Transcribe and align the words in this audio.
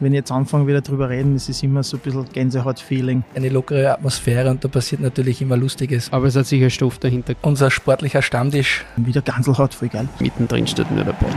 wenn 0.00 0.12
ich 0.12 0.18
jetzt 0.18 0.32
anfange 0.32 0.66
wieder 0.66 0.80
drüber 0.80 1.08
reden, 1.08 1.36
ist 1.36 1.48
es 1.48 1.62
immer 1.62 1.82
so 1.82 1.96
ein 1.96 2.00
bisschen 2.00 2.26
Gänsehaut-Feeling. 2.32 3.24
Eine 3.34 3.48
lockere 3.48 3.92
Atmosphäre 3.92 4.50
und 4.50 4.64
da 4.64 4.68
passiert 4.68 5.00
natürlich 5.00 5.40
immer 5.40 5.56
Lustiges. 5.56 6.12
Aber 6.12 6.26
es 6.26 6.36
hat 6.36 6.46
sicher 6.46 6.70
Stoff 6.70 6.98
dahinter. 6.98 7.34
Unser 7.42 7.70
sportlicher 7.70 8.22
Stammtisch. 8.22 8.84
Wieder 8.96 9.22
Ganselhaut, 9.22 9.74
voll 9.74 9.88
geil. 9.88 10.08
Mittendrin 10.20 10.66
steht 10.66 10.90
nur 10.90 11.04
der 11.04 11.12
Ball. 11.12 11.30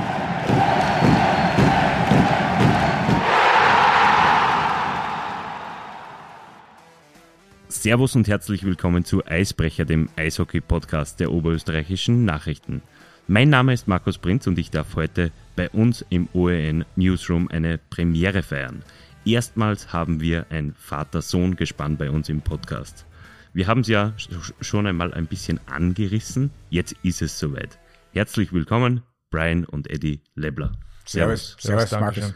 Servus 7.69 8.15
und 8.15 8.27
herzlich 8.27 8.63
willkommen 8.63 9.05
zu 9.05 9.25
Eisbrecher, 9.25 9.85
dem 9.85 10.09
Eishockey-Podcast 10.15 11.19
der 11.19 11.31
oberösterreichischen 11.31 12.25
Nachrichten. 12.25 12.81
Mein 13.29 13.49
Name 13.49 13.73
ist 13.73 13.89
Markus 13.89 14.17
Prinz 14.17 14.47
und 14.47 14.57
ich 14.57 14.71
darf 14.71 14.95
heute 14.95 15.33
bei 15.57 15.69
uns 15.71 16.05
im 16.09 16.29
OEN 16.31 16.85
Newsroom 16.95 17.49
eine 17.49 17.77
Premiere 17.77 18.41
feiern. 18.41 18.83
Erstmals 19.25 19.91
haben 19.91 20.21
wir 20.21 20.45
ein 20.49 20.73
Vater-Sohn-Gespann 20.73 21.97
bei 21.97 22.09
uns 22.09 22.29
im 22.29 22.39
Podcast. 22.39 23.05
Wir 23.51 23.67
haben 23.67 23.81
es 23.81 23.89
ja 23.89 24.13
schon 24.61 24.87
einmal 24.87 25.13
ein 25.13 25.25
bisschen 25.25 25.59
angerissen, 25.67 26.51
jetzt 26.69 26.95
ist 27.03 27.21
es 27.21 27.37
soweit. 27.37 27.77
Herzlich 28.13 28.53
willkommen, 28.53 29.01
Brian 29.29 29.65
und 29.65 29.89
Eddie 29.89 30.21
Lebler. 30.35 30.71
Servus. 31.03 31.57
Servus, 31.59 31.89
Servus 31.89 31.99
Markus. 31.99 32.33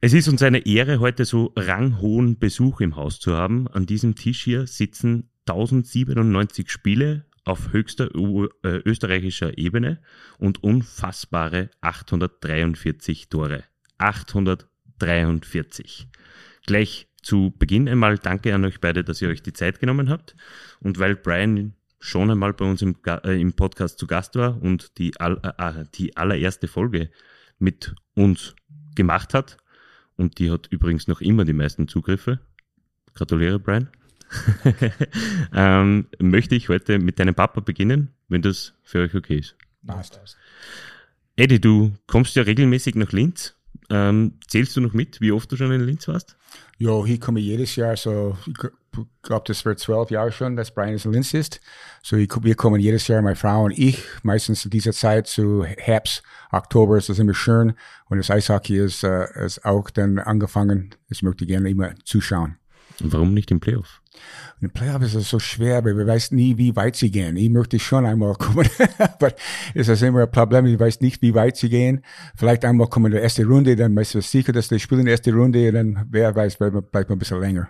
Es 0.00 0.14
ist 0.14 0.28
uns 0.28 0.42
eine 0.42 0.64
Ehre, 0.64 0.98
heute 0.98 1.26
so 1.26 1.52
ranghohen 1.56 2.38
Besuch 2.38 2.80
im 2.80 2.96
Haus 2.96 3.20
zu 3.20 3.36
haben. 3.36 3.68
An 3.68 3.84
diesem 3.84 4.14
Tisch 4.14 4.42
hier 4.44 4.66
sitzen 4.66 5.28
1097 5.46 6.70
Spiele 6.70 7.26
auf 7.48 7.72
höchster 7.72 8.10
äh, 8.14 8.82
österreichischer 8.84 9.58
Ebene 9.58 10.00
und 10.38 10.62
unfassbare 10.62 11.70
843 11.80 13.28
Tore. 13.28 13.64
843. 13.98 16.08
Gleich 16.66 17.08
zu 17.22 17.52
Beginn 17.58 17.88
einmal 17.88 18.18
danke 18.18 18.54
an 18.54 18.64
euch 18.64 18.80
beide, 18.80 19.02
dass 19.02 19.22
ihr 19.22 19.28
euch 19.28 19.42
die 19.42 19.52
Zeit 19.52 19.80
genommen 19.80 20.10
habt. 20.10 20.36
Und 20.80 20.98
weil 20.98 21.16
Brian 21.16 21.74
schon 22.00 22.30
einmal 22.30 22.52
bei 22.52 22.64
uns 22.64 22.82
im, 22.82 22.96
äh, 23.06 23.40
im 23.40 23.54
Podcast 23.54 23.98
zu 23.98 24.06
Gast 24.06 24.36
war 24.36 24.62
und 24.62 24.98
die, 24.98 25.18
all, 25.18 25.40
äh, 25.42 25.80
äh, 25.80 25.84
die 25.94 26.16
allererste 26.16 26.68
Folge 26.68 27.10
mit 27.58 27.94
uns 28.14 28.54
gemacht 28.94 29.34
hat, 29.34 29.56
und 30.18 30.40
die 30.40 30.50
hat 30.50 30.66
übrigens 30.66 31.06
noch 31.06 31.20
immer 31.20 31.44
die 31.44 31.52
meisten 31.52 31.86
Zugriffe. 31.86 32.40
Gratuliere, 33.14 33.60
Brian. 33.60 33.88
ähm, 35.54 36.06
möchte 36.18 36.54
ich 36.54 36.68
heute 36.68 36.98
mit 36.98 37.18
deinem 37.18 37.34
Papa 37.34 37.60
beginnen, 37.60 38.10
wenn 38.28 38.42
das 38.42 38.74
für 38.82 39.00
euch 39.00 39.14
okay 39.14 39.38
ist. 39.38 39.56
Passt. 39.86 40.20
Eddie, 41.36 41.60
du 41.60 41.92
kommst 42.06 42.36
ja 42.36 42.42
regelmäßig 42.42 42.94
nach 42.94 43.12
Linz. 43.12 43.54
Ähm, 43.90 44.34
zählst 44.46 44.76
du 44.76 44.80
noch 44.80 44.92
mit, 44.92 45.20
wie 45.20 45.32
oft 45.32 45.50
du 45.50 45.56
schon 45.56 45.72
in 45.72 45.80
Linz 45.80 46.08
warst? 46.08 46.36
Ja, 46.78 47.04
hier 47.04 47.18
komme 47.18 47.40
ich 47.40 47.46
jedes 47.46 47.76
Jahr, 47.76 47.96
so 47.96 48.36
ich 48.46 49.06
glaube, 49.22 49.44
das 49.46 49.64
wird 49.64 49.78
zwölf 49.78 50.10
Jahre 50.10 50.32
schon, 50.32 50.56
dass 50.56 50.72
Brian 50.72 50.96
in 50.96 51.12
Linz 51.12 51.34
ist. 51.34 51.60
So 52.02 52.16
ich, 52.16 52.30
wir 52.42 52.54
kommen 52.54 52.80
jedes 52.80 53.06
Jahr, 53.08 53.22
meine 53.22 53.36
Frau 53.36 53.64
und 53.64 53.78
ich, 53.78 54.02
meistens 54.22 54.64
in 54.64 54.70
dieser 54.70 54.92
Zeit 54.92 55.26
zu 55.26 55.64
Herbst, 55.64 56.22
Oktober 56.50 56.96
ist 56.96 57.08
das 57.08 57.18
immer 57.18 57.34
schön 57.34 57.74
und 58.06 58.18
das 58.18 58.30
Eishockey 58.30 58.78
ist, 58.78 59.04
äh, 59.04 59.44
ist 59.44 59.64
auch 59.64 59.90
dann 59.90 60.18
angefangen. 60.18 60.94
Das 61.08 61.22
möchte 61.22 61.44
ich 61.44 61.48
gerne 61.48 61.70
immer 61.70 61.94
zuschauen. 62.04 62.56
Warum 63.00 63.34
nicht 63.34 63.50
im 63.50 63.60
Playoff? 63.60 64.02
In 64.60 64.70
Playoff 64.70 65.02
ist 65.02 65.14
es 65.14 65.30
so 65.30 65.38
schwer, 65.38 65.84
weil 65.84 65.96
wir 65.96 66.06
weiß 66.06 66.32
nie, 66.32 66.56
wie 66.58 66.74
weit 66.74 66.96
sie 66.96 67.10
gehen. 67.10 67.36
Ich 67.36 67.50
möchte 67.50 67.78
schon 67.78 68.04
einmal 68.04 68.34
kommen, 68.34 68.68
aber 68.98 69.32
es 69.74 69.88
ist 69.88 70.02
immer 70.02 70.22
ein 70.22 70.30
Problem. 70.30 70.66
Ich 70.66 70.78
weiß 70.78 71.00
nicht, 71.00 71.22
wie 71.22 71.34
weit 71.34 71.56
sie 71.56 71.68
gehen. 71.68 72.02
Vielleicht 72.36 72.64
einmal 72.64 72.88
kommen 72.88 73.06
in 73.06 73.18
die 73.18 73.22
erste 73.22 73.44
Runde, 73.44 73.76
dann 73.76 73.94
weißt 73.94 74.14
du 74.14 74.20
sicher, 74.20 74.52
dass 74.52 74.68
die 74.68 74.80
spielen 74.80 75.00
in 75.00 75.06
der 75.06 75.12
ersten 75.12 75.34
Runde, 75.34 75.68
und 75.68 75.74
dann 75.74 76.06
wer 76.10 76.34
weiß, 76.34 76.56
bleibt 76.56 76.92
man 76.92 77.10
ein 77.10 77.18
bisschen 77.18 77.40
länger. 77.40 77.68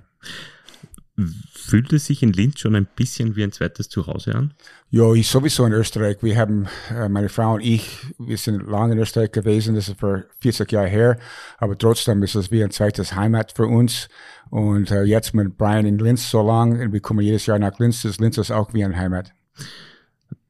Fühlt 1.53 1.93
es 1.93 2.07
sich 2.07 2.23
in 2.23 2.33
Linz 2.33 2.61
schon 2.61 2.77
ein 2.77 2.87
bisschen 2.87 3.35
wie 3.35 3.43
ein 3.43 3.51
zweites 3.51 3.89
Zuhause 3.89 4.37
an? 4.37 4.55
Ja, 4.91 5.13
ich 5.13 5.27
sowieso 5.27 5.65
in 5.67 5.73
Österreich. 5.73 6.19
Wir 6.23 6.37
haben, 6.37 6.69
äh, 6.91 7.09
meine 7.09 7.29
Frau 7.29 7.55
und 7.55 7.61
ich, 7.61 8.07
wir 8.19 8.39
sind 8.39 8.69
lange 8.69 8.93
in 8.93 9.01
Österreich 9.01 9.33
gewesen, 9.33 9.75
das 9.75 9.89
ist 9.89 9.99
vor 9.99 10.25
40 10.41 10.71
Jahren 10.71 10.89
her, 10.89 11.19
aber 11.59 11.77
trotzdem 11.77 12.23
ist 12.23 12.37
es 12.37 12.53
wie 12.53 12.63
ein 12.63 12.71
zweites 12.71 13.17
Heimat 13.17 13.53
für 13.53 13.67
uns. 13.67 14.09
Und 14.51 14.93
äh, 14.93 15.03
jetzt 15.03 15.35
mit 15.35 15.59
Brian 15.59 15.87
in 15.87 15.99
Linz 15.99 16.31
so 16.31 16.47
lang, 16.47 16.93
wir 16.93 17.01
kommen 17.01 17.21
jedes 17.21 17.47
Jahr 17.47 17.59
nach 17.59 17.79
Linz, 17.81 18.03
das 18.03 18.19
Linz 18.19 18.39
ist 18.39 18.53
auch 18.53 18.73
wie 18.73 18.85
ein 18.85 18.97
Heimat. 18.97 19.33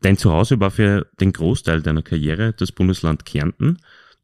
Dein 0.02 0.18
Zuhause 0.18 0.60
war 0.60 0.70
für 0.70 1.06
den 1.18 1.32
Großteil 1.32 1.80
deiner 1.80 2.02
Karriere 2.02 2.52
das 2.52 2.72
Bundesland 2.72 3.24
Kärnten. 3.24 3.78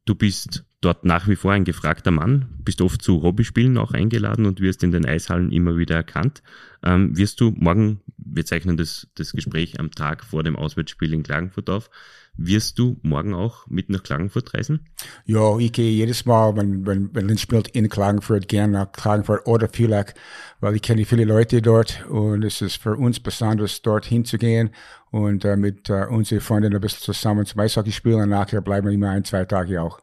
Du 0.04 0.14
bist 0.14 0.64
dort 0.84 1.04
nach 1.04 1.28
wie 1.28 1.36
vor 1.36 1.52
ein 1.52 1.64
gefragter 1.64 2.10
Mann, 2.10 2.46
bist 2.64 2.80
oft 2.80 3.02
zu 3.02 3.22
Hobbyspielen 3.22 3.78
auch 3.78 3.92
eingeladen 3.92 4.46
und 4.46 4.60
wirst 4.60 4.82
in 4.82 4.92
den 4.92 5.06
Eishallen 5.06 5.50
immer 5.50 5.76
wieder 5.76 5.96
erkannt. 5.96 6.42
Ähm, 6.82 7.16
wirst 7.16 7.40
du 7.40 7.52
morgen, 7.56 8.00
wir 8.18 8.44
zeichnen 8.44 8.76
das, 8.76 9.08
das 9.14 9.32
Gespräch 9.32 9.80
am 9.80 9.90
Tag 9.90 10.24
vor 10.24 10.42
dem 10.42 10.56
Auswärtsspiel 10.56 11.12
in 11.14 11.22
Klagenfurt 11.22 11.70
auf, 11.70 11.90
wirst 12.36 12.78
du 12.78 12.98
morgen 13.02 13.32
auch 13.32 13.66
mit 13.68 13.88
nach 13.88 14.02
Klagenfurt 14.02 14.54
reisen? 14.54 14.86
Ja, 15.24 15.56
ich 15.58 15.72
gehe 15.72 15.90
jedes 15.90 16.26
Mal, 16.26 16.56
wenn, 16.56 16.84
wenn, 16.86 17.14
wenn 17.14 17.28
Linz 17.28 17.40
spielt 17.40 17.68
in 17.68 17.88
Klagenfurt, 17.88 18.48
gern 18.48 18.72
nach 18.72 18.90
Klagenfurt 18.92 19.46
oder 19.46 19.68
Villach, 19.68 20.12
weil 20.60 20.74
ich 20.74 20.82
kenne 20.82 21.04
viele 21.04 21.24
Leute 21.24 21.62
dort 21.62 22.04
und 22.08 22.42
es 22.44 22.60
ist 22.60 22.82
für 22.82 22.96
uns 22.96 23.20
besonders, 23.20 23.82
dort 23.82 24.04
hinzugehen 24.04 24.70
und 25.10 25.44
äh, 25.44 25.56
mit 25.56 25.88
äh, 25.88 26.06
unseren 26.06 26.40
Freunden 26.40 26.74
ein 26.74 26.80
bisschen 26.80 27.00
zusammen 27.02 27.46
zum 27.46 27.60
Eishockey 27.60 27.92
spielen 27.92 28.22
und 28.22 28.30
nachher 28.30 28.60
bleiben 28.60 28.88
wir 28.88 28.94
immer 28.94 29.10
ein, 29.10 29.24
zwei 29.24 29.44
Tage 29.44 29.80
auch. 29.80 30.00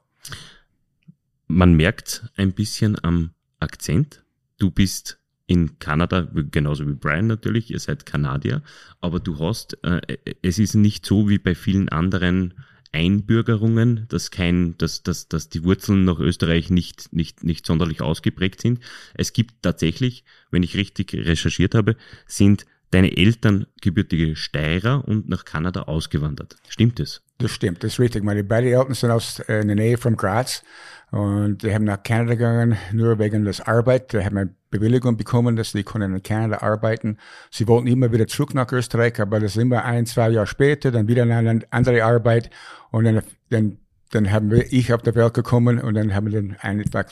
Man 1.54 1.74
merkt 1.74 2.24
ein 2.38 2.54
bisschen 2.54 2.98
am 3.04 3.32
Akzent. 3.60 4.24
Du 4.58 4.72
bist 4.72 5.20
in 5.48 5.80
Kanada, 5.80 6.26
genauso 6.50 6.88
wie 6.88 6.94
Brian 6.94 7.28
natürlich, 7.28 7.72
ihr 7.72 7.80
seid 7.80 8.06
Kanadier, 8.06 8.62
aber 9.02 9.20
du 9.20 9.38
hast, 9.38 9.78
äh, 9.84 10.00
es 10.42 10.60
ist 10.60 10.76
nicht 10.76 11.06
so 11.06 11.28
wie 11.28 11.40
bei 11.40 11.54
vielen 11.54 11.90
anderen 11.90 12.54
Einbürgerungen, 12.94 14.06
dass 14.08 14.32
kein, 14.32 14.78
dass, 14.78 15.04
dass, 15.04 15.28
dass 15.28 15.50
die 15.50 15.66
Wurzeln 15.66 16.06
nach 16.06 16.20
Österreich 16.20 16.70
nicht, 16.70 17.12
nicht, 17.12 17.44
nicht 17.44 17.66
sonderlich 17.66 18.02
ausgeprägt 18.02 18.62
sind. 18.62 18.80
Es 19.14 19.34
gibt 19.34 19.62
tatsächlich, 19.62 20.24
wenn 20.52 20.64
ich 20.64 20.78
richtig 20.78 21.14
recherchiert 21.14 21.76
habe, 21.76 21.98
sind 22.28 22.66
deine 22.92 23.16
Eltern 23.18 23.66
gebürtige 23.82 24.36
Steirer 24.36 25.08
und 25.08 25.28
nach 25.28 25.46
Kanada 25.46 25.84
ausgewandert. 25.84 26.58
Stimmt 26.68 27.00
das? 27.00 27.22
Das 27.38 27.52
stimmt, 27.52 27.84
das 27.84 27.94
ist 27.94 28.00
richtig. 28.00 28.24
Meine 28.24 28.44
beiden 28.44 28.72
Eltern 28.72 28.94
sind 28.94 29.12
aus 29.12 29.40
äh, 29.40 29.62
in 29.62 29.68
der 29.68 29.76
Nähe 29.76 29.98
von 29.98 30.16
Graz 30.16 30.64
und 31.12 31.64
die 31.64 31.74
haben 31.74 31.86
nach 31.86 32.04
Kanada 32.04 32.36
gegangen, 32.36 32.78
nur 32.94 33.18
wegen 33.20 33.44
des 33.44 33.62
Arbeit. 33.62 34.14
Die 34.14 34.24
haben 34.24 34.38
eine 34.38 34.56
Bewilligung 34.70 35.18
bekommen, 35.18 35.56
dass 35.56 35.72
sie 35.72 35.84
können 35.84 36.14
in 36.14 36.24
Kanada 36.24 36.62
arbeiten. 36.62 37.18
Sie 37.50 37.68
wollten 37.68 37.88
immer 37.88 38.12
wieder 38.12 38.28
zurück 38.28 38.54
nach 38.54 38.72
Österreich, 38.72 39.20
aber 39.20 39.40
das 39.40 39.56
ist 39.56 39.62
immer 39.62 39.84
ein, 39.84 40.06
zwei 40.06 40.30
Jahre 40.30 40.48
später, 40.48 40.92
dann 40.92 41.08
wieder 41.08 41.24
eine 41.24 41.62
andere 41.72 42.04
Arbeit 42.04 42.50
und 42.92 43.06
dann, 43.06 43.24
dann, 43.50 43.78
dann 44.12 44.32
haben 44.32 44.52
wir 44.52 44.72
ich 44.72 44.94
auf 44.94 45.02
der 45.02 45.16
Welt 45.16 45.34
gekommen 45.34 45.80
und 45.80 45.96
dann 45.96 46.14
haben 46.14 46.32
wir 46.32 46.42
dann 46.42 46.58
einfach 46.62 47.06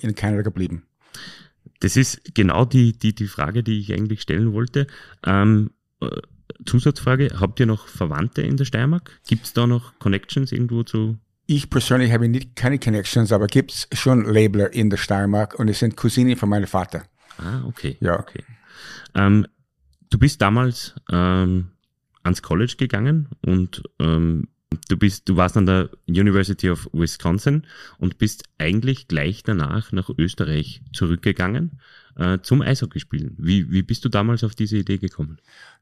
in 0.00 0.14
Kanada 0.14 0.42
geblieben. 0.42 0.84
Das 1.82 1.96
ist 1.96 2.34
genau 2.34 2.64
die, 2.64 2.92
die, 2.92 3.12
die 3.12 3.26
Frage, 3.26 3.64
die 3.64 3.80
ich 3.80 3.92
eigentlich 3.92 4.22
stellen 4.22 4.52
wollte. 4.52 4.86
Ähm, 5.26 5.70
äh, 6.00 6.08
Zusatzfrage, 6.64 7.40
habt 7.40 7.58
ihr 7.58 7.66
noch 7.66 7.88
Verwandte 7.88 8.42
in 8.42 8.56
der 8.56 8.66
Steiermark? 8.66 9.20
Gibt 9.26 9.46
es 9.46 9.52
da 9.52 9.66
noch 9.66 9.98
Connections 9.98 10.52
irgendwo 10.52 10.84
zu? 10.84 11.18
Ich 11.46 11.70
persönlich 11.70 12.12
habe 12.12 12.28
nicht 12.28 12.54
keine 12.54 12.78
Connections, 12.78 13.32
aber 13.32 13.48
gibt 13.48 13.72
es 13.72 13.88
schon 13.98 14.24
Labeler 14.24 14.72
in 14.72 14.90
der 14.90 14.96
Steiermark 14.96 15.58
und 15.58 15.66
es 15.66 15.80
sind 15.80 15.96
Cousinen 15.96 16.36
von 16.36 16.48
meinem 16.48 16.68
Vater. 16.68 17.02
Ah, 17.38 17.64
okay. 17.64 17.96
Ja. 17.98 18.20
Okay. 18.20 18.44
Ähm, 19.16 19.48
du 20.08 20.18
bist 20.18 20.40
damals 20.40 20.94
ähm, 21.10 21.72
ans 22.22 22.42
College 22.42 22.74
gegangen 22.78 23.28
und 23.44 23.82
ähm, 23.98 24.46
Du 24.88 24.96
bist, 24.96 25.28
du 25.28 25.36
warst 25.36 25.56
an 25.56 25.66
der 25.66 25.90
University 26.08 26.70
of 26.70 26.88
Wisconsin 26.92 27.66
und 27.98 28.18
bist 28.18 28.44
eigentlich 28.58 29.08
gleich 29.08 29.42
danach 29.42 29.92
nach 29.92 30.10
Österreich 30.16 30.82
zurückgegangen 30.92 31.80
äh, 32.16 32.38
zum 32.42 32.62
Eishockeyspielen. 32.62 33.36
Wie, 33.38 33.70
wie 33.70 33.82
bist 33.82 34.04
du 34.04 34.08
damals 34.08 34.44
auf 34.44 34.54
diese 34.54 34.76
Idee 34.76 34.98
gekommen? 34.98 35.38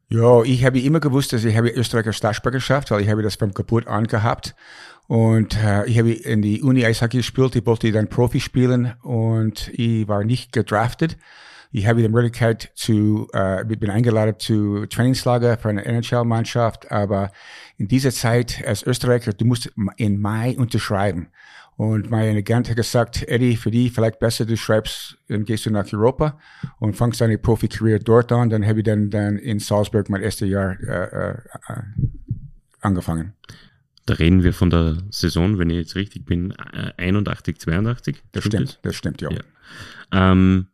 Ja, 0.08 0.42
ich 0.42 0.64
habe 0.64 0.80
immer 0.80 0.98
gewusst, 0.98 1.32
dass 1.32 1.44
ich 1.44 1.56
habe 1.56 1.70
Österreich 1.70 2.06
als 2.06 2.16
Staatsbürgerschaft, 2.16 2.90
weil 2.90 3.02
ich 3.02 3.08
habe 3.08 3.22
das 3.22 3.36
vom 3.36 3.54
Geburt 3.54 3.86
an 3.86 4.06
gehabt. 4.06 4.56
Und 5.06 5.56
äh, 5.56 5.86
ich 5.86 5.98
habe 5.98 6.12
in 6.12 6.42
die 6.42 6.62
Uni 6.62 6.84
Eishockey 6.84 7.18
gespielt, 7.18 7.56
ich 7.56 7.66
wollte 7.66 7.90
dann 7.92 8.08
Profi 8.08 8.40
spielen 8.40 8.94
und 9.02 9.68
ich 9.72 10.06
war 10.08 10.24
nicht 10.24 10.52
gedraftet. 10.52 11.16
Ich 11.72 11.86
habe 11.86 12.02
die 12.02 12.08
Möglichkeit 12.08 12.72
zu, 12.74 13.28
äh, 13.32 13.62
ich 13.62 13.78
bin 13.78 13.90
eingeladen 13.90 14.34
zu 14.38 14.86
Trainingslager 14.86 15.56
für 15.56 15.68
eine 15.68 15.84
NHL-Mannschaft, 15.84 16.90
aber 16.90 17.30
in 17.76 17.86
dieser 17.86 18.10
Zeit 18.10 18.64
als 18.66 18.82
Österreicher, 18.82 19.32
du 19.32 19.44
musst 19.44 19.70
in 19.96 20.20
Mai 20.20 20.56
unterschreiben. 20.58 21.28
Und 21.76 22.10
mein 22.10 22.36
Agent 22.36 22.68
hat 22.68 22.76
gesagt, 22.76 23.26
Eddie, 23.26 23.56
für 23.56 23.70
die 23.70 23.88
vielleicht 23.88 24.18
besser, 24.18 24.44
du 24.44 24.56
schreibst, 24.56 25.16
dann 25.28 25.44
gehst 25.44 25.64
du 25.64 25.70
nach 25.70 25.90
Europa 25.92 26.38
und 26.78 26.94
fangst 26.94 27.22
deine 27.22 27.38
Profi-Karriere 27.38 28.00
dort 28.00 28.32
an. 28.32 28.50
Dann 28.50 28.66
habe 28.66 28.80
ich 28.80 28.84
dann, 28.84 29.08
dann 29.08 29.38
in 29.38 29.60
Salzburg 29.60 30.10
mein 30.10 30.20
erstes 30.20 30.50
Jahr 30.50 30.78
äh, 30.78 31.30
äh, 31.30 31.36
angefangen. 32.80 33.32
Da 34.04 34.14
reden 34.14 34.42
wir 34.42 34.52
von 34.52 34.68
der 34.68 34.98
Saison, 35.10 35.58
wenn 35.58 35.70
ich 35.70 35.76
jetzt 35.76 35.94
richtig 35.94 36.26
bin, 36.26 36.52
81, 36.52 37.58
82. 37.58 38.24
Das 38.32 38.44
stimmt, 38.44 38.68
das? 38.68 38.78
das 38.82 38.96
stimmt, 38.96 39.22
ja. 39.22 39.30
ja. 39.30 39.40
Ähm, 40.12 40.66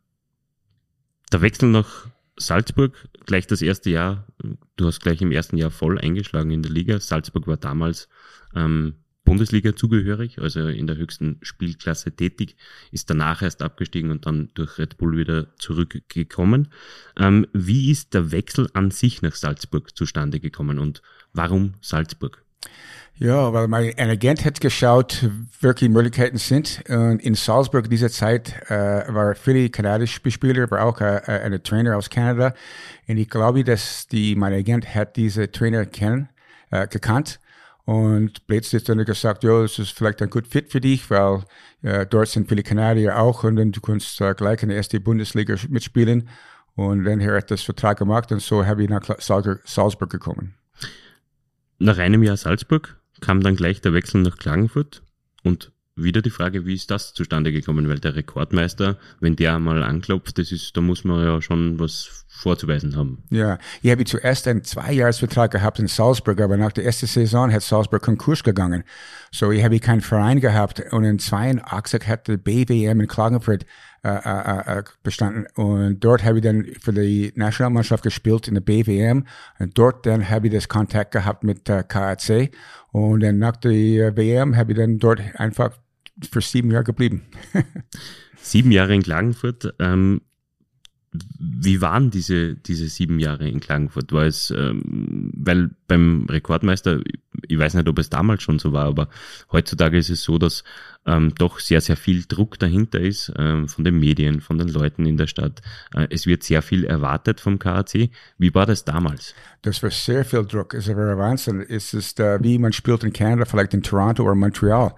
der 1.31 1.41
Wechsel 1.41 1.69
nach 1.69 2.07
Salzburg, 2.37 2.93
gleich 3.25 3.47
das 3.47 3.61
erste 3.61 3.89
Jahr, 3.89 4.27
du 4.75 4.85
hast 4.85 5.01
gleich 5.01 5.21
im 5.21 5.31
ersten 5.31 5.57
Jahr 5.57 5.71
voll 5.71 5.99
eingeschlagen 5.99 6.51
in 6.51 6.61
der 6.61 6.71
Liga. 6.71 6.99
Salzburg 6.99 7.47
war 7.47 7.57
damals 7.57 8.09
ähm, 8.55 8.95
Bundesliga 9.25 9.75
zugehörig, 9.75 10.39
also 10.39 10.67
in 10.67 10.87
der 10.87 10.95
höchsten 10.95 11.39
Spielklasse 11.41 12.15
tätig, 12.15 12.55
ist 12.91 13.09
danach 13.09 13.41
erst 13.41 13.61
abgestiegen 13.61 14.09
und 14.09 14.25
dann 14.25 14.51
durch 14.53 14.77
Red 14.77 14.97
Bull 14.97 15.17
wieder 15.17 15.53
zurückgekommen. 15.57 16.69
Ähm, 17.17 17.45
wie 17.51 17.91
ist 17.91 18.13
der 18.13 18.31
Wechsel 18.31 18.69
an 18.73 18.89
sich 18.91 19.21
nach 19.21 19.35
Salzburg 19.35 19.97
zustande 19.97 20.39
gekommen 20.39 20.79
und 20.79 21.01
warum 21.33 21.73
Salzburg? 21.81 22.46
Ja, 23.19 23.51
weil 23.51 23.67
mein 23.67 23.97
Agent 23.97 24.45
hat 24.45 24.61
geschaut, 24.61 25.27
welche 25.59 25.89
Möglichkeiten 25.89 26.37
sind. 26.37 26.83
Und 26.87 27.19
in 27.19 27.33
Salzburg 27.33 27.89
dieser 27.89 28.11
Zeit 28.11 28.53
äh, 28.69 29.11
war 29.11 29.33
viele 29.33 29.69
kanadische 29.71 30.29
Spieler, 30.29 30.63
aber 30.63 30.83
auch 30.83 31.01
äh, 31.01 31.17
äh 31.25 31.41
ein 31.41 31.63
Trainer 31.63 31.97
aus 31.97 32.11
Kanada. 32.11 32.53
Und 33.07 33.17
ich 33.17 33.27
glaube, 33.27 33.63
dass 33.63 34.07
die, 34.07 34.35
mein 34.35 34.53
Agent 34.53 34.93
hat 34.93 35.15
diese 35.15 35.51
Trainer 35.51 35.87
kennen, 35.87 36.29
äh, 36.69 36.87
gekannt. 36.87 37.39
Und 37.85 38.45
plötzlich 38.45 38.83
dann 38.83 39.03
gesagt, 39.03 39.43
ja, 39.43 39.61
das 39.63 39.79
ist 39.79 39.97
vielleicht 39.97 40.21
ein 40.21 40.29
gut 40.29 40.45
Fit 40.45 40.71
für 40.71 40.81
dich, 40.81 41.09
weil 41.09 41.43
äh, 41.81 42.05
dort 42.05 42.27
sind 42.27 42.49
viele 42.49 42.61
Kanadier 42.61 43.17
auch 43.17 43.43
und 43.45 43.55
dann 43.55 43.71
du 43.71 43.81
kannst 43.81 44.21
äh, 44.21 44.35
gleich 44.35 44.61
in 44.61 44.69
der 44.69 44.77
ersten 44.77 45.01
Bundesliga 45.01 45.55
mitspielen. 45.69 46.29
Und 46.75 47.05
dann 47.05 47.19
hat 47.21 47.29
er 47.29 47.41
das 47.41 47.63
Vertrag 47.63 47.97
gemacht 47.97 48.31
und 48.31 48.43
so 48.43 48.63
habe 48.63 48.83
ich 48.83 48.89
nach 48.89 49.01
Salzburg 49.17 50.11
gekommen. 50.11 50.53
Nach 51.79 51.97
einem 51.97 52.23
Jahr 52.23 52.37
Salzburg 52.37 52.99
kam 53.21 53.41
dann 53.41 53.55
gleich 53.55 53.81
der 53.81 53.93
Wechsel 53.93 54.21
nach 54.21 54.37
Klagenfurt 54.37 55.03
und 55.43 55.71
wieder 55.95 56.21
die 56.21 56.29
Frage, 56.29 56.65
wie 56.65 56.75
ist 56.75 56.91
das 56.91 57.13
zustande 57.13 57.51
gekommen? 57.51 57.89
Weil 57.89 57.99
der 57.99 58.15
Rekordmeister, 58.15 58.97
wenn 59.19 59.35
der 59.35 59.57
mal 59.57 59.81
anklopft, 59.81 60.37
das 60.37 60.51
ist, 60.51 60.77
da 60.77 60.81
muss 60.81 61.03
man 61.03 61.25
ja 61.25 61.41
schon 61.41 61.79
was 61.79 62.25
vorzuweisen 62.27 62.95
haben. 62.95 63.23
Ja, 63.31 63.57
ich 63.81 63.89
habe 63.89 64.05
zuerst 64.05 64.47
einen 64.47 64.63
Zweijahresvertrag 64.63 65.51
gehabt 65.51 65.79
in 65.79 65.87
Salzburg, 65.87 66.39
aber 66.39 66.55
nach 66.55 66.71
der 66.71 66.85
ersten 66.85 67.07
Saison 67.07 67.51
hat 67.51 67.63
Salzburg 67.63 68.03
Konkurs 68.03 68.43
gegangen. 68.43 68.83
So, 69.31 69.51
ich 69.51 69.63
habe 69.63 69.79
keinen 69.79 70.01
Verein 70.01 70.39
gehabt 70.39 70.81
und 70.91 71.03
in 71.03 71.17
82 71.17 72.07
hat 72.07 72.27
der 72.27 72.37
BWM 72.37 73.01
in 73.01 73.07
Klagenfurt 73.07 73.65
äh, 74.07 74.75
äh, 74.75 74.79
äh, 74.79 74.83
bestanden 75.03 75.47
und 75.55 75.99
dort 76.03 76.23
habe 76.23 76.37
ich 76.37 76.43
dann 76.43 76.65
für 76.81 76.93
die 76.93 77.31
Nationalmannschaft 77.35 78.03
gespielt 78.03 78.47
in 78.47 78.55
der 78.55 78.61
BWM 78.61 79.25
und 79.59 79.77
dort 79.77 80.05
dann 80.05 80.29
habe 80.29 80.47
ich 80.47 80.53
das 80.53 80.69
Kontakt 80.69 81.11
gehabt 81.11 81.43
mit 81.43 81.67
äh, 81.69 81.83
KAC 81.87 82.51
und 82.91 83.21
dann 83.21 83.37
nach 83.37 83.57
der 83.57 84.15
WM 84.15 84.55
habe 84.55 84.71
ich 84.71 84.77
dann 84.77 84.97
dort 84.97 85.21
einfach 85.35 85.77
für 86.31 86.41
sieben 86.41 86.71
Jahre 86.71 86.83
geblieben. 86.83 87.23
sieben 88.37 88.71
Jahre 88.71 88.95
in 88.95 89.03
Klagenfurt. 89.03 89.73
Ähm, 89.79 90.21
wie 91.11 91.81
waren 91.81 92.11
diese, 92.11 92.55
diese 92.55 92.87
sieben 92.89 93.19
Jahre 93.19 93.47
in 93.47 93.59
Klagenfurt? 93.59 94.11
War 94.11 94.25
es, 94.25 94.51
ähm, 94.51 95.31
weil 95.33 95.69
beim 95.87 96.27
Rekordmeister, 96.29 96.99
ich 97.47 97.57
weiß 97.57 97.75
nicht, 97.75 97.87
ob 97.87 97.97
es 97.99 98.09
damals 98.09 98.43
schon 98.43 98.59
so 98.59 98.73
war, 98.73 98.85
aber 98.85 99.09
heutzutage 99.51 99.97
ist 99.97 100.09
es 100.09 100.23
so, 100.23 100.37
dass 100.37 100.63
ähm, 101.05 101.33
doch 101.37 101.59
sehr, 101.59 101.79
sehr 101.79 101.95
viel 101.95 102.25
Druck 102.27 102.59
dahinter 102.59 102.99
ist, 102.99 103.31
ähm, 103.37 103.69
von 103.69 103.85
den 103.85 103.97
Medien, 103.97 104.41
von 104.41 104.57
den 104.57 104.67
Leuten 104.67 105.05
in 105.05 105.17
der 105.17 105.27
Stadt. 105.27 105.61
Äh, 105.95 106.07
es 106.09 106.27
wird 106.27 106.43
sehr 106.43 106.61
viel 106.61 106.83
erwartet 106.83 107.39
vom 107.39 107.59
KAC. 107.59 108.09
Wie 108.37 108.53
war 108.53 108.65
das 108.65 108.83
damals? 108.83 109.33
Das 109.61 109.81
war 109.81 109.89
sehr 109.89 110.25
viel 110.25 110.45
Druck. 110.45 110.73
Es 110.73 110.89
war 110.89 111.17
Wahnsinn. 111.17 111.61
Es 111.61 111.93
ist, 111.93 112.19
äh, 112.19 112.43
wie 112.43 112.59
man 112.59 112.73
spielt 112.73 113.03
in 113.03 113.13
Kanada, 113.13 113.45
vielleicht 113.45 113.73
in 113.73 113.83
Toronto 113.83 114.23
oder 114.23 114.35
Montreal. 114.35 114.93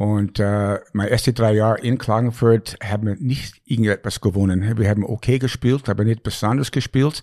Und 0.00 0.40
äh, 0.40 0.78
meine 0.94 1.10
ersten 1.10 1.34
drei 1.34 1.52
Jahre 1.52 1.78
in 1.82 1.98
Klagenfurt 1.98 2.78
haben 2.82 3.06
wir 3.06 3.16
nicht 3.16 3.60
irgendetwas 3.66 4.22
gewonnen. 4.22 4.78
Wir 4.78 4.88
haben 4.88 5.04
okay 5.04 5.38
gespielt, 5.38 5.90
aber 5.90 6.04
nicht 6.04 6.22
besonders 6.22 6.70
gespielt. 6.70 7.22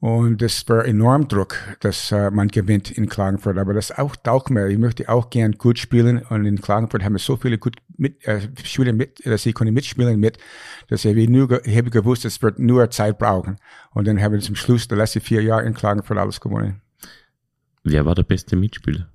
Und 0.00 0.40
das 0.40 0.66
war 0.70 0.86
enorm 0.86 1.28
Druck, 1.28 1.56
dass 1.80 2.10
äh, 2.10 2.30
man 2.30 2.48
gewinnt 2.48 2.90
in 2.90 3.10
Klagenfurt. 3.10 3.58
Aber 3.58 3.74
das 3.74 3.92
auch 3.92 4.16
taugt 4.16 4.48
mir. 4.48 4.68
Ich 4.68 4.78
möchte 4.78 5.06
auch 5.10 5.28
gern 5.28 5.52
gut 5.52 5.78
spielen. 5.78 6.22
Und 6.30 6.46
in 6.46 6.62
Klagenfurt 6.62 7.04
haben 7.04 7.12
wir 7.12 7.18
so 7.18 7.36
viele 7.36 7.58
gut 7.58 7.76
mit, 7.98 8.26
äh, 8.26 8.40
Spieler 8.64 8.94
mit, 8.94 9.26
dass 9.26 9.44
ich 9.44 9.54
konnte 9.54 9.70
mitspielen 9.70 10.18
mit, 10.18 10.38
dass 10.88 11.04
ich 11.04 11.28
nur 11.28 11.66
ich 11.66 11.76
habe 11.76 11.90
gewusst, 11.90 12.24
es 12.24 12.40
wird 12.40 12.58
nur 12.58 12.90
Zeit 12.90 13.18
brauchen. 13.18 13.56
Und 13.90 14.06
dann 14.06 14.18
haben 14.18 14.32
wir 14.32 14.40
zum 14.40 14.56
Schluss 14.56 14.88
der 14.88 14.96
letzten 14.96 15.20
vier 15.20 15.42
Jahre 15.42 15.66
in 15.66 15.74
Klagenfurt 15.74 16.16
alles 16.16 16.40
gewonnen. 16.40 16.80
Wer 17.84 18.06
war 18.06 18.14
der 18.14 18.22
beste 18.22 18.56
Mitspieler? 18.56 19.10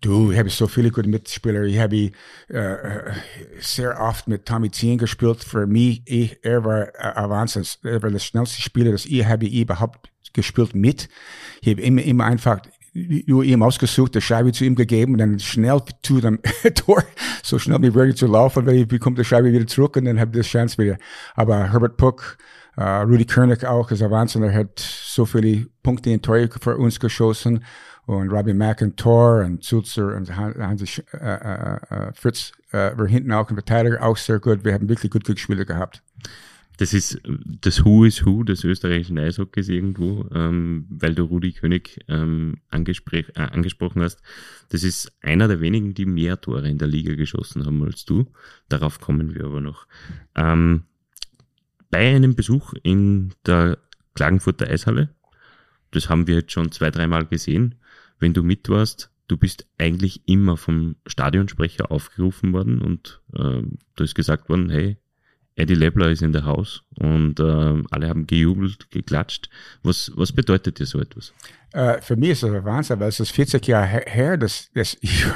Du, 0.00 0.30
ich 0.30 0.38
habe 0.38 0.48
so 0.48 0.68
viele 0.68 0.90
gute 0.92 1.08
Mitspieler. 1.08 1.64
Ich 1.64 1.78
habe 1.78 2.12
äh, 2.48 3.12
sehr 3.58 4.00
oft 4.00 4.28
mit 4.28 4.46
Tommy 4.46 4.70
Zien 4.70 4.96
gespielt. 4.96 5.42
Für 5.42 5.66
mich, 5.66 6.02
ich, 6.04 6.38
er 6.42 6.64
war 6.64 6.88
ein 7.00 7.30
Wahnsinn. 7.30 7.64
Er 7.82 8.00
war 8.02 8.10
der 8.10 8.20
schnellste 8.20 8.62
Spieler, 8.62 8.92
das 8.92 9.06
ich 9.06 9.24
habe 9.26 9.46
überhaupt 9.46 10.10
gespielt 10.32 10.74
mit. 10.74 11.08
Ich 11.62 11.70
habe 11.72 11.82
immer, 11.82 12.02
immer 12.02 12.26
einfach 12.26 12.60
nur 12.94 13.42
ihm 13.42 13.62
ausgesucht, 13.62 14.14
der 14.14 14.20
Scheibe 14.20 14.52
zu 14.52 14.64
ihm 14.64 14.76
gegeben 14.76 15.12
und 15.14 15.18
dann 15.18 15.38
schnell 15.40 15.80
zu 16.02 16.20
dem 16.20 16.40
Tor, 16.74 17.02
so 17.42 17.58
schnell 17.58 17.82
wie 17.82 17.90
möglich 17.90 18.16
zu 18.16 18.26
laufen, 18.26 18.66
weil 18.66 18.76
ich 18.76 18.88
bekomme 18.88 19.16
die 19.16 19.24
Scheibe 19.24 19.52
wieder 19.52 19.66
zurück 19.66 19.96
und 19.96 20.04
dann 20.04 20.20
habe 20.20 20.30
ich 20.38 20.46
die 20.46 20.48
Chance 20.48 20.78
wieder. 20.78 20.96
Aber 21.34 21.72
Herbert 21.72 21.96
Puck, 21.96 22.38
uh, 22.76 23.02
Rudy 23.02 23.24
Koenig 23.24 23.64
auch, 23.64 23.90
ist 23.90 24.02
ein 24.02 24.10
Wahnsinn. 24.10 24.44
Er 24.44 24.54
hat 24.54 24.78
so 24.78 25.26
viele 25.26 25.66
Punkte 25.82 26.10
in 26.10 26.22
Tor 26.22 26.38
für 26.60 26.76
uns 26.76 27.00
geschossen 27.00 27.64
und 28.08 28.30
Robbie 28.30 28.54
McIntyre 28.54 29.44
und 29.44 29.62
Zulzer 29.62 30.16
und 30.16 30.34
Hansi 30.34 31.02
äh, 31.12 31.16
äh, 31.18 31.76
äh, 31.90 32.12
Fritz 32.14 32.52
äh, 32.72 32.96
war 32.96 33.06
hinten 33.06 33.32
auch 33.32 33.50
ein 33.50 33.54
Verteidiger, 33.54 34.02
auch 34.02 34.16
sehr 34.16 34.38
gut. 34.38 34.64
Wir 34.64 34.72
haben 34.72 34.88
wirklich 34.88 35.12
gute 35.12 35.36
Spieler 35.36 35.66
gehabt. 35.66 36.02
Das 36.78 36.94
ist 36.94 37.20
das 37.60 37.84
Who 37.84 38.06
is 38.06 38.24
Who 38.24 38.44
des 38.44 38.64
österreichischen 38.64 39.18
Eishockeys 39.18 39.68
irgendwo, 39.68 40.26
ähm, 40.32 40.86
weil 40.88 41.14
du 41.14 41.24
Rudi 41.24 41.52
König 41.52 42.02
ähm, 42.08 42.62
äh, 42.72 43.24
angesprochen 43.50 44.00
hast. 44.00 44.22
Das 44.70 44.84
ist 44.84 45.12
einer 45.20 45.46
der 45.46 45.60
wenigen, 45.60 45.92
die 45.92 46.06
mehr 46.06 46.40
Tore 46.40 46.66
in 46.66 46.78
der 46.78 46.88
Liga 46.88 47.14
geschossen 47.14 47.66
haben 47.66 47.84
als 47.84 48.06
du. 48.06 48.32
Darauf 48.70 49.00
kommen 49.00 49.34
wir 49.34 49.44
aber 49.44 49.60
noch. 49.60 49.86
Ähm, 50.34 50.84
bei 51.90 52.16
einem 52.16 52.34
Besuch 52.34 52.72
in 52.82 53.34
der 53.44 53.76
Klagenfurter 54.14 54.66
Eishalle, 54.66 55.10
das 55.90 56.08
haben 56.08 56.26
wir 56.26 56.36
jetzt 56.36 56.52
schon 56.52 56.72
zwei, 56.72 56.90
dreimal 56.90 57.26
gesehen, 57.26 57.74
wenn 58.18 58.34
du 58.34 58.42
mit 58.42 58.68
warst, 58.68 59.10
du 59.28 59.36
bist 59.36 59.66
eigentlich 59.78 60.22
immer 60.26 60.56
vom 60.56 60.96
Stadionsprecher 61.06 61.90
aufgerufen 61.90 62.52
worden 62.52 62.80
und 62.80 63.22
äh, 63.34 63.62
da 63.96 64.04
ist 64.04 64.14
gesagt 64.14 64.48
worden, 64.48 64.70
hey, 64.70 64.98
Eddie 65.58 65.74
Lebler 65.74 66.10
ist 66.10 66.22
in 66.22 66.32
der 66.32 66.44
Haus 66.44 66.82
und 66.98 67.40
äh, 67.40 67.82
alle 67.90 68.08
haben 68.08 68.26
gejubelt, 68.26 68.90
geklatscht. 68.90 69.48
Was, 69.82 70.12
was 70.14 70.32
bedeutet 70.32 70.78
dir 70.78 70.86
so 70.86 71.00
etwas? 71.00 71.32
Uh, 71.74 72.00
für 72.00 72.16
mich 72.16 72.30
ist 72.30 72.42
das 72.44 72.50
ein 72.50 72.64
Wahnsinn, 72.64 72.98
weil 72.98 73.08
es 73.08 73.20
ist 73.20 73.32
40 73.32 73.66
Jahre 73.66 74.02
her, 74.06 74.38
dass, 74.38 74.70
dass 74.72 74.96
ich 75.00 75.26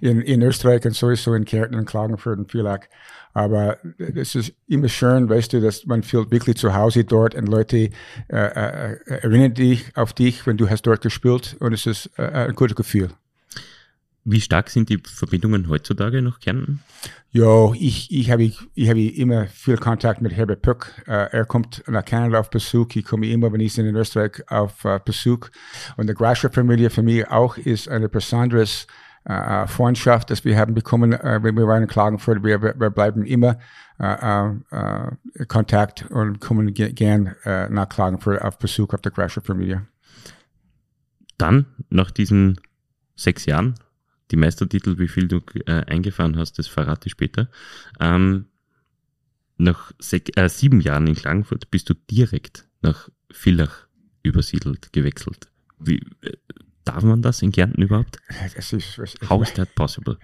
in, 0.00 0.20
in 0.22 0.42
Österreich 0.42 0.84
und 0.84 0.94
sowieso 0.96 1.34
in 1.34 1.44
Kärnten 1.44 1.78
und 1.78 1.84
Klagenfurt 1.84 2.38
und 2.38 2.50
Villach 2.50 2.80
aber 3.38 3.78
es 3.98 4.34
ist 4.34 4.52
immer 4.66 4.88
schön, 4.88 5.28
weißt 5.28 5.52
du, 5.52 5.60
dass 5.60 5.86
man 5.86 6.02
fühlt 6.02 6.32
wirklich 6.32 6.56
zu 6.56 6.74
Hause 6.74 7.04
dort 7.04 7.36
und 7.36 7.46
Leute 7.46 7.76
äh, 7.76 7.90
äh, 8.30 8.98
erinnern 9.06 9.54
dich 9.54 9.96
auf 9.96 10.12
dich, 10.12 10.44
wenn 10.44 10.56
du 10.56 10.68
hast 10.68 10.82
dort 10.82 11.02
gespielt 11.02 11.56
und 11.60 11.72
es 11.72 11.86
ist 11.86 12.10
äh, 12.16 12.22
ein 12.22 12.54
gutes 12.56 12.74
Gefühl. 12.74 13.10
Wie 14.30 14.42
stark 14.42 14.68
sind 14.68 14.90
die 14.90 14.98
Verbindungen 14.98 15.70
heutzutage 15.70 16.20
nach 16.20 16.38
Kärnten? 16.38 16.82
Ja, 17.30 17.72
ich, 17.72 18.12
ich 18.12 18.30
habe 18.30 18.42
ich 18.42 18.88
habe 18.88 19.02
immer 19.02 19.46
viel 19.46 19.78
Kontakt 19.78 20.20
mit 20.20 20.36
Herbert 20.36 20.60
Pück. 20.60 21.02
Uh, 21.08 21.32
er 21.32 21.46
kommt 21.46 21.82
nach 21.88 22.04
Kanada 22.04 22.38
auf 22.38 22.50
Besuch. 22.50 22.88
Ich 22.94 23.06
komme 23.06 23.26
immer, 23.28 23.50
wenn 23.50 23.60
ich 23.60 23.78
in 23.78 23.96
Österreich 23.96 24.42
auf 24.50 24.84
uh, 24.84 24.98
Besuch. 25.02 25.48
Und 25.96 26.10
die 26.10 26.14
Grascher-Familie 26.14 26.90
für 26.90 27.02
mich 27.02 27.26
auch 27.28 27.56
ist 27.56 27.88
eine 27.88 28.10
besonderes 28.10 28.86
äh, 29.24 29.66
Freundschaft, 29.66 30.28
das 30.30 30.44
wir 30.44 30.58
haben 30.58 30.74
bekommen, 30.74 31.12
wenn 31.12 31.56
wir 31.56 31.66
waren 31.66 31.84
in 31.84 31.88
Klagenfurt. 31.88 32.44
Wir, 32.44 32.62
wir 32.62 32.90
bleiben 32.90 33.24
immer 33.24 33.58
Kontakt 35.48 36.06
und 36.10 36.40
kommen 36.40 36.72
ge 36.72 36.92
gern 36.92 37.34
nach 37.44 37.88
Klagenfurt 37.88 38.40
auf 38.40 38.58
Besuch 38.58 38.94
auf 38.94 39.00
der 39.00 39.12
Crasher 39.12 39.40
Familie. 39.42 39.86
Dann, 41.36 41.66
nach 41.90 42.10
diesen 42.10 42.60
sechs 43.16 43.44
Jahren, 43.44 43.74
die 44.30 44.36
Meistertitel, 44.36 44.98
wie 44.98 45.08
viel 45.08 45.28
du 45.28 45.40
äh, 45.66 45.84
eingefahren 45.86 46.36
hast, 46.36 46.58
das 46.58 46.66
verrate 46.66 47.06
ich 47.06 47.12
später. 47.12 47.48
Ähm, 48.00 48.46
nach 49.56 49.92
äh, 50.10 50.48
sieben 50.48 50.80
Jahren 50.80 51.06
in 51.06 51.14
Klagenfurt 51.14 51.70
bist 51.70 51.90
du 51.90 51.94
direkt 51.94 52.68
nach 52.82 53.08
Villach 53.30 53.86
übersiedelt, 54.22 54.92
gewechselt. 54.92 55.48
Wie, 55.78 56.00
äh, 56.22 56.36
Darf 56.88 57.02
man 57.02 57.20
das 57.20 57.42
in 57.42 57.52
Kärnten 57.52 57.82
überhaupt? 57.82 58.16
Das 58.54 58.72
ist, 58.72 58.96
das 58.96 59.14
How 59.28 59.42
is 59.42 59.52
that 59.52 59.74
possible? 59.74 60.16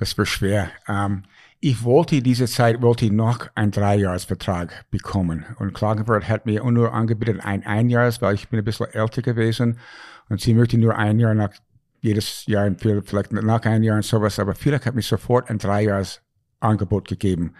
Das 0.00 0.16
war 0.16 0.24
schwer. 0.24 0.70
Ähm, 0.88 1.24
ich 1.60 1.84
wollte 1.84 2.22
diese 2.22 2.46
Zeit, 2.46 2.80
wollte 2.80 3.12
noch 3.12 3.48
einen 3.54 3.70
Dreijahresvertrag 3.70 4.86
bekommen. 4.90 5.44
Und 5.58 5.74
Klagenfurt 5.74 6.26
hat 6.26 6.46
mir 6.46 6.64
nur 6.64 6.94
angeboten 6.94 7.40
ein 7.40 7.66
Einjahres, 7.66 8.22
weil 8.22 8.34
ich 8.34 8.48
bin 8.48 8.60
ein 8.60 8.64
bisschen 8.64 8.86
älter 8.92 9.20
gewesen. 9.20 9.78
Und 10.30 10.40
sie 10.40 10.54
möchte 10.54 10.78
nur 10.78 10.96
ein 10.96 11.18
Jahr 11.18 11.34
nach 11.34 11.52
jedes 12.04 12.44
Jahr, 12.46 12.70
vielleicht 12.78 13.32
nach 13.32 13.62
einem 13.62 13.82
Jahr 13.82 13.96
und 13.96 14.04
sowas, 14.04 14.38
aber 14.38 14.54
vielleicht 14.54 14.84
hat 14.84 14.94
mir 14.94 15.02
sofort 15.02 15.48
ein 15.48 15.58
Dreijahres-Angebot 15.58 17.08
gegeben. 17.08 17.54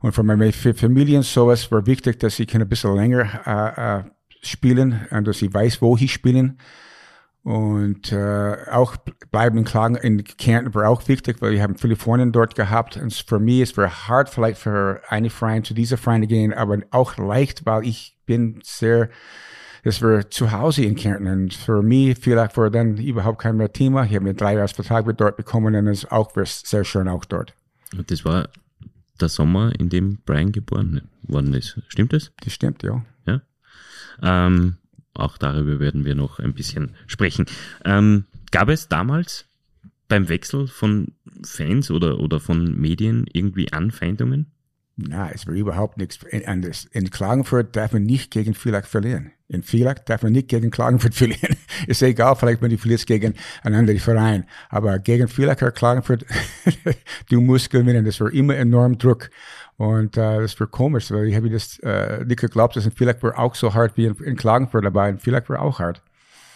Und 0.00 0.12
für 0.12 0.24
meine 0.24 0.52
Familie 0.52 1.18
und 1.18 1.24
sowas 1.24 1.70
war 1.70 1.86
wichtig, 1.86 2.18
dass 2.18 2.38
ich 2.38 2.54
ein 2.54 2.68
bisschen 2.68 2.96
länger 2.96 3.40
äh, 3.46 4.00
äh, 4.00 4.10
spielen 4.42 5.06
und 5.10 5.26
dass 5.26 5.40
ich 5.40 5.54
weiß, 5.54 5.80
wo 5.80 5.96
ich 5.96 6.12
spielen. 6.12 6.58
Und 7.44 8.10
äh, 8.10 8.56
auch 8.72 8.96
bleiben 9.30 9.58
in 9.58 9.64
Klagen 9.64 9.94
in 9.94 10.24
Kärnten 10.24 10.74
war 10.74 10.88
auch 10.88 11.06
wichtig, 11.06 11.36
weil 11.40 11.52
wir 11.52 11.62
haben 11.62 11.78
viele 11.78 11.94
Freunde 11.94 12.26
dort 12.32 12.56
gehabt. 12.56 12.96
Und 12.96 13.14
für 13.14 13.38
mich 13.38 13.60
ist 13.60 13.78
es 13.78 14.08
hart, 14.08 14.28
vielleicht 14.28 14.58
für 14.58 15.00
eine 15.08 15.30
Freundin 15.30 15.62
zu 15.62 15.74
dieser 15.74 15.96
Freundin 15.96 16.28
gehen, 16.28 16.52
aber 16.52 16.78
auch 16.90 17.16
leicht, 17.18 17.64
weil 17.64 17.86
ich 17.86 18.18
bin 18.26 18.58
sehr, 18.64 19.10
das 19.86 20.02
war 20.02 20.28
zu 20.28 20.50
Hause 20.50 20.82
in 20.82 20.96
Kärnten. 20.96 21.28
Und 21.28 21.54
für 21.54 21.80
mich 21.80 22.18
vielleicht 22.18 22.56
war 22.56 22.70
dann 22.70 22.96
überhaupt 22.96 23.40
kein 23.40 23.56
mehr 23.56 23.72
Thema. 23.72 24.04
Ich 24.04 24.16
habe 24.16 24.24
einen 24.24 24.36
Dreijahresvertrag 24.36 25.16
dort 25.16 25.36
bekommen 25.36 25.76
und 25.76 25.86
es 25.86 26.10
auch 26.10 26.34
war 26.34 26.44
sehr 26.44 26.84
schön 26.84 27.06
auch 27.06 27.24
dort. 27.24 27.54
Und 27.96 28.10
das 28.10 28.24
war 28.24 28.48
der 29.20 29.28
Sommer, 29.28 29.78
in 29.78 29.88
dem 29.88 30.18
Brian 30.26 30.50
geboren 30.50 31.02
worden 31.22 31.54
ist. 31.54 31.80
Stimmt 31.86 32.12
das? 32.12 32.32
Das 32.42 32.52
stimmt, 32.52 32.82
ja. 32.82 33.04
Ja. 33.28 33.42
Ähm, 34.22 34.78
auch 35.14 35.38
darüber 35.38 35.78
werden 35.78 36.04
wir 36.04 36.16
noch 36.16 36.40
ein 36.40 36.52
bisschen 36.52 36.96
sprechen. 37.06 37.46
Ähm, 37.84 38.24
gab 38.50 38.68
es 38.68 38.88
damals 38.88 39.44
beim 40.08 40.28
Wechsel 40.28 40.66
von 40.66 41.12
Fans 41.44 41.92
oder, 41.92 42.18
oder 42.18 42.40
von 42.40 42.76
Medien 42.76 43.26
irgendwie 43.32 43.72
Anfeindungen? 43.72 44.50
Na, 44.98 45.30
es 45.30 45.46
war 45.46 45.52
überhaupt 45.52 45.98
nichts 45.98 46.18
anders. 46.46 46.86
In 46.90 47.10
Klagenfurt 47.10 47.76
darf 47.76 47.92
man 47.92 48.04
nicht 48.04 48.30
gegen 48.30 48.54
Villach 48.54 48.86
verlieren. 48.86 49.32
In 49.46 49.62
Villach 49.62 49.98
darf 49.98 50.22
man 50.22 50.32
nicht 50.32 50.48
gegen 50.48 50.70
Klagenfurt 50.70 51.14
verlieren. 51.14 51.56
Ist 51.86 52.00
egal, 52.00 52.34
vielleicht 52.34 52.62
wenn 52.62 52.70
du 52.70 52.78
verlierst 52.78 53.06
gegen 53.06 53.34
einen 53.62 53.74
anderen 53.74 54.00
Verein. 54.00 54.46
Aber 54.70 54.98
gegen 54.98 55.28
Villacher 55.28 55.70
Klagenfurt, 55.70 56.24
du 57.28 57.42
musst 57.42 57.68
gewinnen. 57.68 58.06
Das 58.06 58.20
war 58.20 58.32
immer 58.32 58.56
enorm 58.56 58.96
Druck. 58.96 59.28
Und 59.76 60.16
äh, 60.16 60.40
das 60.40 60.58
war 60.58 60.66
komisch, 60.66 61.10
weil 61.10 61.26
ich 61.26 61.36
habe 61.36 61.50
das 61.50 61.78
äh, 61.80 62.24
nicht 62.24 62.40
geglaubt, 62.40 62.76
dass 62.76 62.86
in 62.86 62.92
Villach 62.92 63.22
auch 63.36 63.54
so 63.54 63.74
hart 63.74 63.98
wie 63.98 64.06
in, 64.06 64.14
in 64.24 64.36
Klagenfurt, 64.36 64.86
aber 64.86 65.06
in 65.10 65.18
Villach 65.18 65.46
war 65.50 65.60
auch 65.60 65.78
hart. 65.78 66.02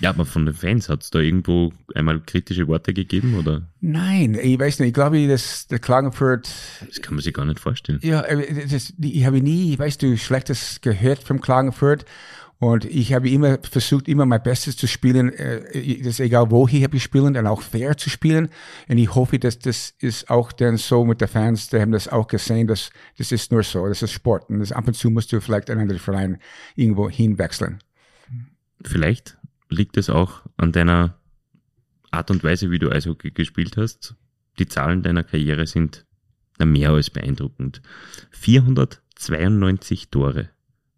Ja, 0.00 0.11
aber 0.11 0.25
von 0.25 0.47
den 0.47 0.54
Fans 0.54 0.88
hat 0.88 1.02
es 1.02 1.11
da 1.11 1.19
irgendwo 1.19 1.73
einmal 1.95 2.21
kritische 2.21 2.66
Worte 2.66 2.95
gegeben, 2.95 3.35
oder? 3.38 3.69
Nein, 3.80 4.38
ich 4.40 4.59
weiß 4.59 4.78
nicht. 4.78 4.88
Ich 4.88 4.95
glaube, 4.95 5.26
dass 5.28 5.66
der 5.66 5.78
Klagenfurt. 5.78 6.50
Das 6.87 7.02
kann 7.02 7.14
man 7.14 7.23
sich 7.23 7.35
gar 7.35 7.45
nicht 7.45 7.61
vorstellen. 7.61 8.00
Ja, 8.02 8.23
äh, 8.23 8.66
das, 8.66 8.95
ich 8.99 9.26
habe 9.26 9.42
nie, 9.42 9.78
weißt 9.78 10.02
du, 10.02 10.16
Schlechtes 10.16 10.80
gehört 10.80 11.23
vom 11.23 11.40
Klagenfurt. 11.40 12.07
Und 12.61 12.85
ich 12.85 13.14
habe 13.14 13.30
immer 13.30 13.59
versucht, 13.62 14.07
immer 14.07 14.26
mein 14.26 14.42
Bestes 14.42 14.76
zu 14.76 14.87
spielen. 14.87 15.33
Äh, 15.33 15.99
das 15.99 16.14
ist 16.14 16.21
egal, 16.21 16.50
wo 16.50 16.66
ich 16.66 16.83
habe 16.83 16.90
gespielt 16.90 17.25
und 17.25 17.47
auch 17.47 17.62
fair 17.62 17.97
zu 17.97 18.09
spielen. 18.11 18.49
Und 18.88 18.99
ich 18.99 19.14
hoffe, 19.14 19.38
dass 19.38 19.59
das 19.59 19.95
ist 19.99 20.30
auch 20.30 20.52
dann 20.52 20.76
so 20.76 21.04
mit 21.04 21.21
den 21.23 21.28
Fans, 21.28 21.69
die 21.69 21.80
haben 21.80 21.92
das 21.92 22.09
auch 22.09 22.26
gesehen, 22.26 22.66
dass 22.66 22.90
das 23.16 23.33
ist 23.33 23.52
nur 23.52 23.62
so, 23.62 23.87
das 23.87 24.02
ist 24.02 24.12
Sport. 24.12 24.49
Und 24.49 24.61
das 24.61 24.73
ab 24.73 24.87
und 24.87 24.95
zu 24.95 25.11
musst 25.11 25.33
du 25.33 25.40
vielleicht 25.40 25.71
einen 25.71 25.80
anderen 25.80 26.00
Verein 26.00 26.38
irgendwo 26.75 27.09
hinwechseln. 27.09 27.80
Vielleicht 28.83 29.38
liegt 29.71 29.97
es 29.97 30.11
auch 30.11 30.43
an 30.57 30.73
deiner 30.73 31.17
Art 32.11 32.31
und 32.31 32.45
Weise, 32.45 32.71
wie 32.71 32.79
du 32.79 32.91
Eishockey 32.91 33.31
gespielt 33.31 33.77
hast. 33.77 34.15
Die 34.59 34.67
Zahlen 34.67 35.03
deiner 35.03 35.25
Karriere 35.25 35.67
sind 35.67 36.07
mehr 36.59 36.91
als 36.91 37.11
beeindruckend. 37.11 37.83
492 38.31 40.11
Tore, 40.11 40.50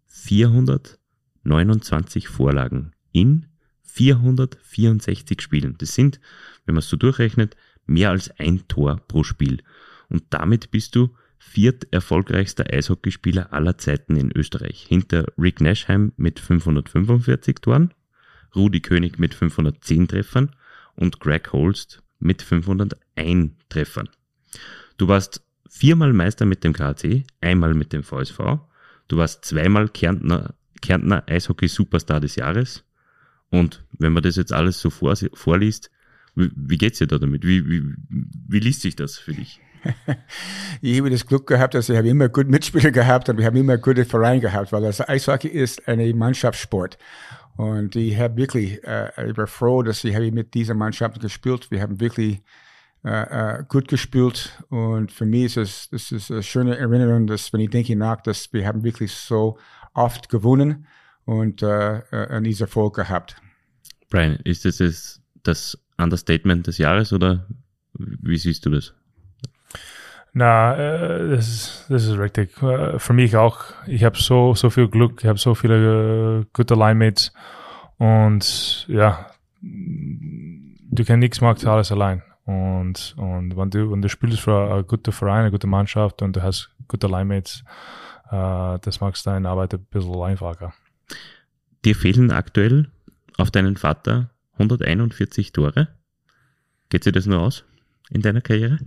429 0.07 2.27
Vorlagen 2.27 2.91
in 3.11 3.47
464 3.83 5.41
Spielen. 5.41 5.75
Das 5.77 5.93
sind, 5.93 6.19
wenn 6.65 6.75
man 6.75 6.79
es 6.79 6.89
so 6.89 6.97
durchrechnet, 6.97 7.55
mehr 7.85 8.09
als 8.09 8.31
ein 8.39 8.67
Tor 8.67 8.99
pro 9.07 9.23
Spiel. 9.23 9.61
Und 10.09 10.23
damit 10.31 10.71
bist 10.71 10.95
du 10.95 11.15
viert 11.37 11.85
erfolgreichster 11.91 12.65
Eishockeyspieler 12.71 13.53
aller 13.53 13.77
Zeiten 13.77 14.15
in 14.15 14.35
Österreich. 14.35 14.85
Hinter 14.87 15.27
Rick 15.37 15.61
Nashheim 15.61 16.13
mit 16.15 16.39
545 16.39 17.57
Toren 17.61 17.93
Rudi 18.55 18.81
König 18.81 19.19
mit 19.19 19.33
510 19.33 20.07
Treffern 20.07 20.55
und 20.95 21.19
Greg 21.19 21.51
Holst 21.53 22.01
mit 22.19 22.41
501 22.41 23.51
Treffern. 23.69 24.09
Du 24.97 25.07
warst 25.07 25.43
viermal 25.69 26.13
Meister 26.13 26.45
mit 26.45 26.63
dem 26.63 26.73
KC, 26.73 27.23
einmal 27.41 27.73
mit 27.73 27.93
dem 27.93 28.03
VSV. 28.03 28.59
Du 29.07 29.17
warst 29.17 29.45
zweimal 29.45 29.89
Kärntner, 29.89 30.53
Kärntner 30.81 31.23
Eishockey-Superstar 31.27 32.19
des 32.19 32.35
Jahres. 32.35 32.83
Und 33.49 33.83
wenn 33.91 34.13
man 34.13 34.23
das 34.23 34.35
jetzt 34.35 34.53
alles 34.53 34.79
so 34.79 34.89
vor, 34.89 35.15
vorliest, 35.33 35.91
wie, 36.35 36.51
wie 36.55 36.77
geht's 36.77 36.99
dir 36.99 37.07
da 37.07 37.19
damit? 37.19 37.45
Wie, 37.45 37.67
wie, 37.69 37.83
wie 38.09 38.59
liest 38.59 38.81
sich 38.81 38.95
das 38.95 39.17
für 39.17 39.33
dich? 39.33 39.59
ich 40.81 40.99
habe 40.99 41.09
das 41.09 41.25
Glück 41.25 41.47
gehabt, 41.47 41.73
dass 41.73 41.89
ich 41.89 41.97
habe 41.97 42.07
immer 42.07 42.29
gute 42.29 42.49
Mitspieler 42.49 42.91
gehabt 42.91 43.29
und 43.29 43.37
wir 43.37 43.45
haben 43.45 43.57
immer 43.57 43.77
gute 43.77 44.05
Vereine 44.05 44.39
gehabt, 44.39 44.71
weil 44.71 44.81
das 44.81 45.07
Eishockey 45.07 45.49
ist 45.49 45.87
ein 45.87 46.17
Mannschaftssport. 46.17 46.97
Und 47.55 47.95
ich 47.95 48.17
habe 48.17 48.37
wirklich, 48.37 48.83
äh, 48.83 49.29
ich 49.29 49.37
war 49.37 49.47
froh, 49.47 49.83
dass 49.83 50.03
ich 50.03 50.15
habe 50.15 50.31
mit 50.31 50.53
dieser 50.53 50.73
Mannschaft 50.73 51.19
gespielt. 51.19 51.69
Wir 51.69 51.81
haben 51.81 51.99
wirklich 51.99 52.41
äh, 53.05 53.59
äh, 53.59 53.63
gut 53.67 53.87
gespielt. 53.87 54.63
Und 54.69 55.11
für 55.11 55.25
mich 55.25 55.57
ist 55.57 55.57
es, 55.57 55.89
das 55.89 56.11
ist 56.11 56.31
eine 56.31 56.41
schöne 56.41 56.77
Erinnerung, 56.77 57.27
dass 57.27 57.51
wenn 57.53 57.59
ich 57.59 57.69
denke 57.69 57.95
nach, 57.95 58.21
dass 58.21 58.51
wir 58.53 58.65
haben 58.65 58.83
wirklich 58.83 59.11
so 59.11 59.57
oft 59.93 60.29
gewonnen 60.29 60.87
und 61.25 61.61
äh, 61.61 61.97
äh 61.97 62.27
einen 62.29 62.59
Erfolg 62.59 62.95
gehabt. 62.95 63.35
Brian, 64.09 64.37
ist 64.43 64.65
das, 64.65 65.21
das 65.43 65.77
Understatement 65.97 66.67
des 66.67 66.77
Jahres 66.77 67.13
oder 67.13 67.47
wie 67.93 68.37
siehst 68.37 68.65
du 68.65 68.69
das? 68.69 68.93
Na, 70.35 70.75
äh, 70.75 71.29
das, 71.29 71.47
ist, 71.47 71.85
das 71.89 72.05
ist 72.05 72.17
richtig. 72.17 72.61
Äh, 72.63 72.97
für 72.97 73.13
mich 73.13 73.37
auch. 73.37 73.65
Ich 73.85 74.03
habe 74.03 74.17
so, 74.17 74.55
so 74.55 74.71
viel 74.71 74.87
Glück, 74.87 75.21
ich 75.21 75.27
habe 75.27 75.37
so 75.37 75.53
viele 75.53 76.41
äh, 76.41 76.45
gute 76.53 76.73
Line-Mates 76.73 77.31
und 77.97 78.87
ja, 78.89 79.27
du 79.61 81.05
kannst 81.05 81.19
nichts 81.19 81.39
machen 81.39 81.67
alles 81.67 81.91
allein. 81.91 82.23
Und, 82.45 83.15
und 83.17 83.55
wenn 83.55 83.69
du, 83.69 83.91
wenn 83.91 84.01
du 84.01 84.09
spielst 84.09 84.41
für 84.41 84.73
einen 84.73 84.87
guten 84.87 85.11
Verein, 85.11 85.41
eine 85.41 85.51
gute 85.51 85.67
Mannschaft 85.67 86.21
und 86.23 86.35
du 86.35 86.41
hast 86.41 86.71
gute 86.87 87.07
Line-Mates, 87.07 87.63
das 88.29 88.99
macht 88.99 89.25
deine 89.27 89.47
Arbeit 89.47 89.75
ein 89.75 89.85
bisschen 89.85 90.19
einfacher. 90.21 90.73
Dir 91.85 91.95
fehlen 91.95 92.31
aktuell 92.31 92.89
auf 93.37 93.51
deinen 93.51 93.77
Vater 93.77 94.31
141 94.53 95.53
Tore. 95.53 95.89
Geht 96.89 97.03
sich 97.03 97.13
das 97.13 97.27
nur 97.27 97.39
aus 97.39 97.63
in 98.09 98.21
deiner 98.21 98.41
Karriere? 98.41 98.79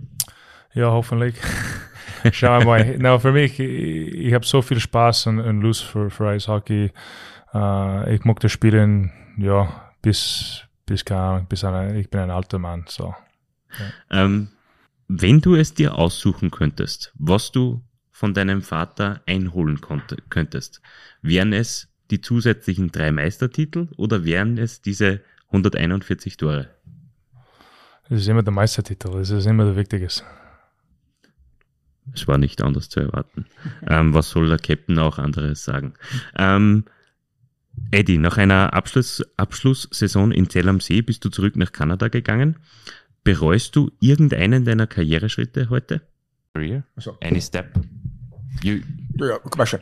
Ja, 0.77 0.91
hoffentlich. 0.91 1.35
Schauen 2.33 2.59
wir 2.59 2.65
mal. 2.65 2.97
no, 2.99 3.17
für 3.17 3.31
mich, 3.31 3.59
ich, 3.59 4.13
ich 4.13 4.33
habe 4.35 4.45
so 4.45 4.61
viel 4.61 4.79
Spaß 4.79 5.25
und, 5.25 5.39
und 5.39 5.61
Lust 5.61 5.83
für, 5.83 6.11
für 6.11 6.29
Eishockey. 6.29 6.91
Uh, 7.51 8.03
ich 8.09 8.23
mag 8.25 8.39
das 8.41 8.51
Spielen, 8.51 9.11
ja, 9.37 9.91
bis, 10.03 10.61
bis, 10.85 11.03
keine 11.03 11.47
bis 11.49 11.63
eine, 11.63 11.99
ich 11.99 12.11
bin 12.11 12.19
ein 12.19 12.29
alter 12.29 12.59
Mann. 12.59 12.85
So. 12.87 13.15
Ja. 14.11 14.23
Ähm, 14.23 14.49
wenn 15.07 15.41
du 15.41 15.55
es 15.55 15.73
dir 15.73 15.95
aussuchen 15.95 16.51
könntest, 16.51 17.11
was 17.17 17.51
du 17.51 17.81
von 18.11 18.35
deinem 18.35 18.61
Vater 18.61 19.21
einholen 19.25 19.81
konnte, 19.81 20.17
könntest, 20.29 20.81
wären 21.23 21.53
es 21.53 21.87
die 22.11 22.21
zusätzlichen 22.21 22.91
drei 22.91 23.11
Meistertitel 23.11 23.87
oder 23.97 24.25
wären 24.25 24.59
es 24.59 24.83
diese 24.83 25.21
141 25.47 26.37
Tore? 26.37 26.69
Es 28.09 28.19
ist 28.21 28.27
immer 28.27 28.43
der 28.43 28.53
Meistertitel, 28.53 29.17
es 29.17 29.31
ist 29.31 29.47
immer 29.47 29.65
der 29.65 29.75
Wichtigste. 29.75 30.23
Es 32.13 32.27
war 32.27 32.37
nicht 32.37 32.61
anders 32.61 32.89
zu 32.89 32.99
erwarten. 32.99 33.45
ähm, 33.87 34.13
was 34.13 34.29
soll 34.29 34.49
der 34.49 34.59
Captain 34.59 34.97
auch 34.99 35.17
anderes 35.17 35.63
sagen? 35.63 35.93
Ähm, 36.37 36.85
Eddie, 37.91 38.17
nach 38.17 38.37
einer 38.37 38.73
Abschluss, 38.73 39.23
Abschlusssaison 39.37 40.31
in 40.31 40.49
Zell 40.49 40.67
am 40.67 40.79
See 40.79 41.01
bist 41.01 41.23
du 41.25 41.29
zurück 41.29 41.55
nach 41.55 41.71
Kanada 41.71 42.07
gegangen. 42.07 42.57
Bereust 43.23 43.75
du 43.75 43.91
irgendeinen 43.99 44.65
deiner 44.65 44.87
Karriereschritte 44.87 45.69
heute? 45.69 46.01
Career? 46.53 46.83
Also. 46.95 47.17
Any 47.21 47.41
step? 47.41 47.79
You 48.63 48.79
ja, 49.19 49.37
guck 49.39 49.57
mal 49.57 49.65
schon. 49.65 49.81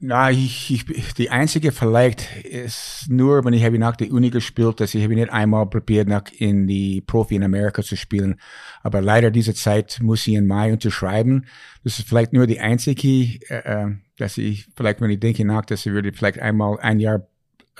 Na, 0.00 0.30
ich, 0.30 0.70
ich, 0.70 1.14
die 1.14 1.30
einzige 1.30 1.72
vielleicht 1.72 2.44
ist 2.44 3.06
nur, 3.08 3.44
wenn 3.44 3.52
ich 3.52 3.64
habe 3.64 3.80
nach 3.80 3.96
der 3.96 4.12
Uni 4.12 4.30
gespielt, 4.30 4.78
dass 4.78 4.94
ich 4.94 5.02
habe 5.02 5.16
nicht 5.16 5.32
einmal 5.32 5.66
probiert, 5.66 6.06
nach 6.06 6.22
in 6.38 6.68
die 6.68 7.00
Profi 7.00 7.34
in 7.34 7.42
Amerika 7.42 7.82
zu 7.82 7.96
spielen. 7.96 8.40
Aber 8.84 9.00
leider 9.00 9.32
diese 9.32 9.54
Zeit 9.54 9.98
muss 10.00 10.24
ich 10.28 10.34
in 10.34 10.46
Mai 10.46 10.72
unterschreiben. 10.72 11.46
Das 11.82 11.98
ist 11.98 12.08
vielleicht 12.08 12.32
nur 12.32 12.46
die 12.46 12.60
einzige, 12.60 13.40
äh, 13.48 13.86
äh 13.86 13.96
dass 14.18 14.38
ich 14.38 14.68
vielleicht, 14.76 15.00
wenn 15.00 15.10
ich 15.10 15.18
denke 15.18 15.44
nach, 15.44 15.64
dass 15.64 15.84
ich 15.84 15.92
würde 15.92 16.12
vielleicht 16.12 16.38
einmal 16.38 16.78
ein 16.80 17.00
Jahr 17.00 17.26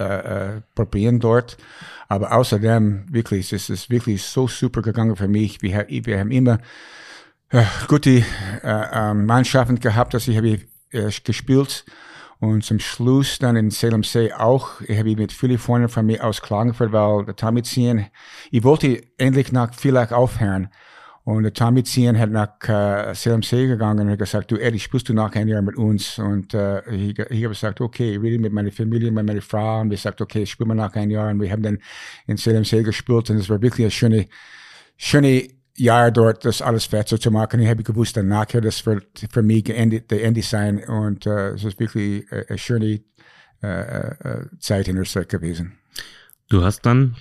äh, 0.01 0.57
äh, 0.57 0.61
probieren 0.75 1.21
dort. 1.21 1.57
Aber 2.09 2.33
außerdem 2.33 3.07
wirklich, 3.13 3.53
es 3.53 3.71
ist 3.71 3.91
wirklich 3.91 4.25
so 4.25 4.49
super 4.49 4.83
gegangen 4.83 5.15
für 5.15 5.29
mich. 5.29 5.63
Wir, 5.63 5.87
wir 5.89 6.19
haben 6.19 6.33
immer 6.33 6.59
äh, 7.51 7.63
gute 7.87 8.11
äh, 8.11 8.23
äh, 8.65 9.15
Mannschaften 9.15 9.79
gehabt, 9.79 10.15
dass 10.15 10.27
ich 10.27 10.37
habe 10.37 10.61
äh, 10.91 11.11
gespielt 11.23 11.85
Und 12.41 12.65
zum 12.65 12.79
Schluss 12.79 13.39
dann 13.39 13.57
in 13.57 13.71
Salem 13.71 14.05
See 14.05 14.33
auch, 14.33 14.81
ich 14.83 14.97
habe 14.97 15.17
mit 15.17 15.33
vielen 15.33 15.59
Freunden 15.59 15.89
von 15.89 16.07
mir 16.07 16.25
aus 16.25 16.41
Klagenfurt, 16.41 16.93
weil 16.93 17.25
der 17.25 17.35
Tommy 17.35 17.63
ziehen, 17.63 18.07
ich 18.51 18.63
wollte 18.63 19.03
endlich 19.19 19.51
nach 19.51 19.75
Villach 19.75 20.13
aufhören. 20.13 20.69
Und 21.29 21.43
der 21.43 21.53
Tommy 21.53 21.83
Zien 21.85 22.19
hat 22.19 22.31
nach 22.31 22.57
äh, 22.67 23.15
Salem 23.15 23.43
See 23.43 23.67
gegangen 23.67 24.07
und 24.07 24.13
hat 24.13 24.19
gesagt, 24.19 24.51
du 24.51 24.57
Eddie, 24.57 24.79
spielst 24.79 25.11
du 25.11 25.13
nach 25.13 25.35
ein 25.35 25.47
Jahr 25.47 25.61
mit 25.61 25.77
uns? 25.77 26.19
Und 26.19 26.55
äh, 26.55 26.79
ich, 26.91 27.19
ich 27.19 27.45
habe 27.45 27.49
gesagt, 27.49 27.83
okay, 27.83 28.15
ich 28.15 28.23
rede 28.23 28.39
mit 28.39 28.51
meiner 28.51 28.73
Familie, 28.73 29.11
mit 29.11 29.27
meiner 29.27 29.43
Frau 29.43 29.83
und 29.83 29.91
wir 29.91 29.99
sagt, 29.99 30.23
okay, 30.23 30.47
spielen 30.47 30.71
wir 30.71 30.75
nach 30.75 30.95
ein 30.95 31.11
Jahr. 31.11 31.29
Und 31.29 31.43
wir 31.43 31.51
haben 31.51 31.63
dann 31.63 31.81
in 32.27 32.39
Salem 32.39 32.65
See 32.65 32.83
gespielt 32.83 33.29
und 33.29 33.37
es 33.37 33.51
war 33.51 33.61
wirklich 33.61 33.89
ein 33.89 33.91
schöne, 33.91 34.27
schöne 34.97 35.49
Jahr 35.79 36.11
dort, 36.11 36.45
das 36.45 36.63
alles 36.63 36.87
fertig 36.87 37.21
zu 37.21 37.31
machen. 37.31 37.61
Ich 37.61 37.69
habe 37.69 37.83
gewusst, 37.83 38.17
danach 38.17 38.47
das 38.47 38.85
wird 38.87 39.27
für 39.31 39.43
mich 39.43 39.65
geendet, 39.65 40.11
der 40.11 40.25
Ende 40.25 40.43
sein 40.43 40.83
und 40.85 41.27
äh, 41.27 41.51
es 41.51 41.65
ist 41.65 41.79
wirklich 41.79 42.25
eine 42.33 42.59
schöne 42.59 43.01
äh, 43.61 43.67
äh, 43.67 44.47
Zeit 44.61 44.87
in 44.87 44.97
Österreich 44.99 45.27
gewesen. 45.27 45.73
Du 46.49 46.63
hast 46.63 46.87
dann 46.87 47.17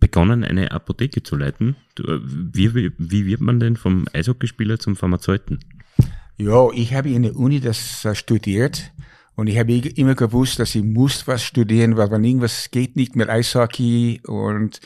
begonnen, 0.00 0.42
eine 0.42 0.72
Apotheke 0.72 1.22
zu 1.22 1.36
leiten. 1.36 1.76
Äh, 1.98 2.18
wie, 2.22 2.74
wie, 2.74 2.92
wie 2.96 3.26
wird 3.26 3.42
man 3.42 3.60
denn 3.60 3.76
vom 3.76 4.06
Eishockeyspieler 4.14 4.78
zum 4.78 4.96
Pharmazeuten? 4.96 5.60
Ja, 6.38 6.70
ich 6.72 6.94
habe 6.94 7.10
in 7.10 7.24
der 7.24 7.36
Uni 7.36 7.60
das 7.60 8.06
uh, 8.06 8.14
studiert 8.14 8.90
und 9.40 9.46
ich 9.46 9.58
habe 9.58 9.72
immer 9.72 10.14
gewusst, 10.14 10.58
dass 10.58 10.74
ich 10.74 10.84
muss 10.84 11.26
was 11.26 11.42
studieren, 11.42 11.96
weil 11.96 12.10
wenn 12.10 12.22
irgendwas 12.24 12.70
geht 12.70 12.94
nicht 12.94 13.16
mit 13.16 13.30
Eishockey 13.30 14.20
und 14.26 14.80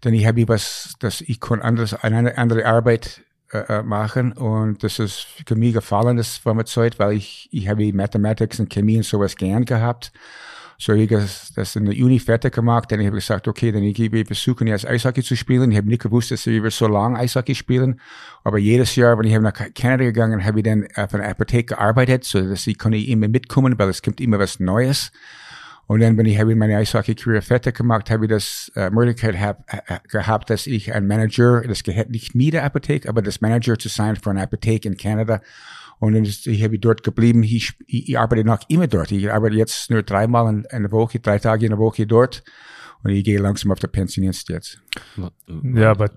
dann 0.00 0.14
ich 0.14 0.26
habe 0.26 0.40
ich 0.40 0.48
was, 0.48 0.96
dass 0.98 1.20
ich 1.20 1.38
kann 1.38 1.62
anders, 1.62 1.94
eine 1.94 2.36
andere 2.36 2.66
Arbeit 2.66 3.22
äh, 3.52 3.82
machen. 3.82 4.32
Und 4.32 4.82
das 4.82 4.98
ist 4.98 5.28
für 5.46 5.54
mich 5.54 5.74
gefallen, 5.74 6.16
das 6.16 6.38
Pharmazeut, 6.38 6.98
weil 6.98 7.12
ich, 7.12 7.48
ich 7.52 7.68
habe 7.68 7.92
Mathematics 7.92 8.58
und 8.58 8.68
Chemie 8.68 8.96
und 8.96 9.04
sowas 9.04 9.36
gern 9.36 9.64
gehabt 9.64 10.10
so 10.80 10.94
ich 10.94 11.10
das, 11.10 11.52
das 11.54 11.76
in 11.76 11.84
der 11.84 11.94
Uni 11.94 12.18
fertig 12.18 12.54
gemacht, 12.54 12.90
dann 12.90 13.00
habe 13.00 13.18
ich 13.18 13.26
gesagt, 13.26 13.46
okay, 13.46 13.70
dann 13.70 13.82
ich, 13.82 13.98
ich 13.98 14.26
versuchen 14.26 14.66
jetzt 14.66 14.86
Eishockey 14.86 15.22
zu 15.22 15.36
spielen. 15.36 15.70
Ich 15.70 15.76
habe 15.76 15.88
nicht 15.88 16.00
gewusst, 16.00 16.30
dass 16.30 16.46
wir 16.46 16.70
so 16.70 16.86
lange 16.86 17.18
Eishockey 17.18 17.54
spielen, 17.54 18.00
aber 18.44 18.56
jedes 18.56 18.96
Jahr, 18.96 19.18
wenn 19.18 19.26
ich 19.26 19.38
nach 19.38 19.52
Kanada 19.74 20.04
gegangen, 20.04 20.42
habe 20.42 20.60
ich 20.60 20.64
dann 20.64 20.88
auf 20.96 21.12
einer 21.12 21.28
Apotheke 21.28 21.74
gearbeitet, 21.74 22.24
so 22.24 22.40
dass 22.40 22.66
ich 22.66 22.78
konnte 22.78 22.96
immer 22.96 23.28
mitkommen, 23.28 23.78
weil 23.78 23.90
es 23.90 24.00
kommt 24.00 24.22
immer 24.22 24.38
was 24.38 24.58
Neues. 24.58 25.12
Und 25.86 26.00
dann, 26.00 26.16
wenn 26.16 26.24
ich 26.24 26.38
habe 26.38 26.54
meine 26.54 26.76
Eishockey-Karriere 26.78 27.42
fertig 27.42 27.76
gemacht, 27.76 28.10
habe 28.10 28.24
ich 28.24 28.30
das 28.30 28.72
äh, 28.74 28.88
Möglichkeit 28.88 29.38
hab, 29.38 29.70
äh, 29.70 29.98
gehabt, 30.08 30.48
dass 30.48 30.66
ich 30.66 30.94
ein 30.94 31.06
Manager, 31.06 31.60
das 31.62 31.82
gehört 31.82 32.08
nicht 32.08 32.34
mit 32.34 32.54
der 32.54 32.64
Apotheke, 32.64 33.06
aber 33.08 33.20
das 33.20 33.42
Manager 33.42 33.78
zu 33.78 33.88
sein 33.88 34.16
für 34.16 34.30
eine 34.30 34.42
Apotheke 34.42 34.88
in 34.88 34.96
Kanada. 34.96 35.42
Und 36.00 36.14
dann 36.14 36.24
ist, 36.24 36.46
ich 36.46 36.64
habe 36.64 36.78
dort 36.78 37.02
geblieben. 37.02 37.42
Ich, 37.42 37.74
ich, 37.86 38.08
ich 38.08 38.18
arbeite 38.18 38.42
noch 38.42 38.60
immer 38.68 38.86
dort. 38.86 39.12
Ich 39.12 39.30
arbeite 39.30 39.56
jetzt 39.56 39.90
nur 39.90 40.02
dreimal 40.02 40.52
in, 40.52 40.64
in 40.64 40.82
der 40.82 40.92
Woche, 40.92 41.20
drei 41.20 41.38
Tage 41.38 41.66
in 41.66 41.70
der 41.70 41.78
Woche 41.78 42.06
dort. 42.06 42.42
Und 43.02 43.10
ich 43.10 43.22
gehe 43.22 43.38
langsam 43.38 43.70
auf 43.70 43.78
der 43.78 43.88
Pensionist 43.88 44.48
jetzt. 44.48 44.80
Ja, 45.62 45.90
aber 45.90 46.10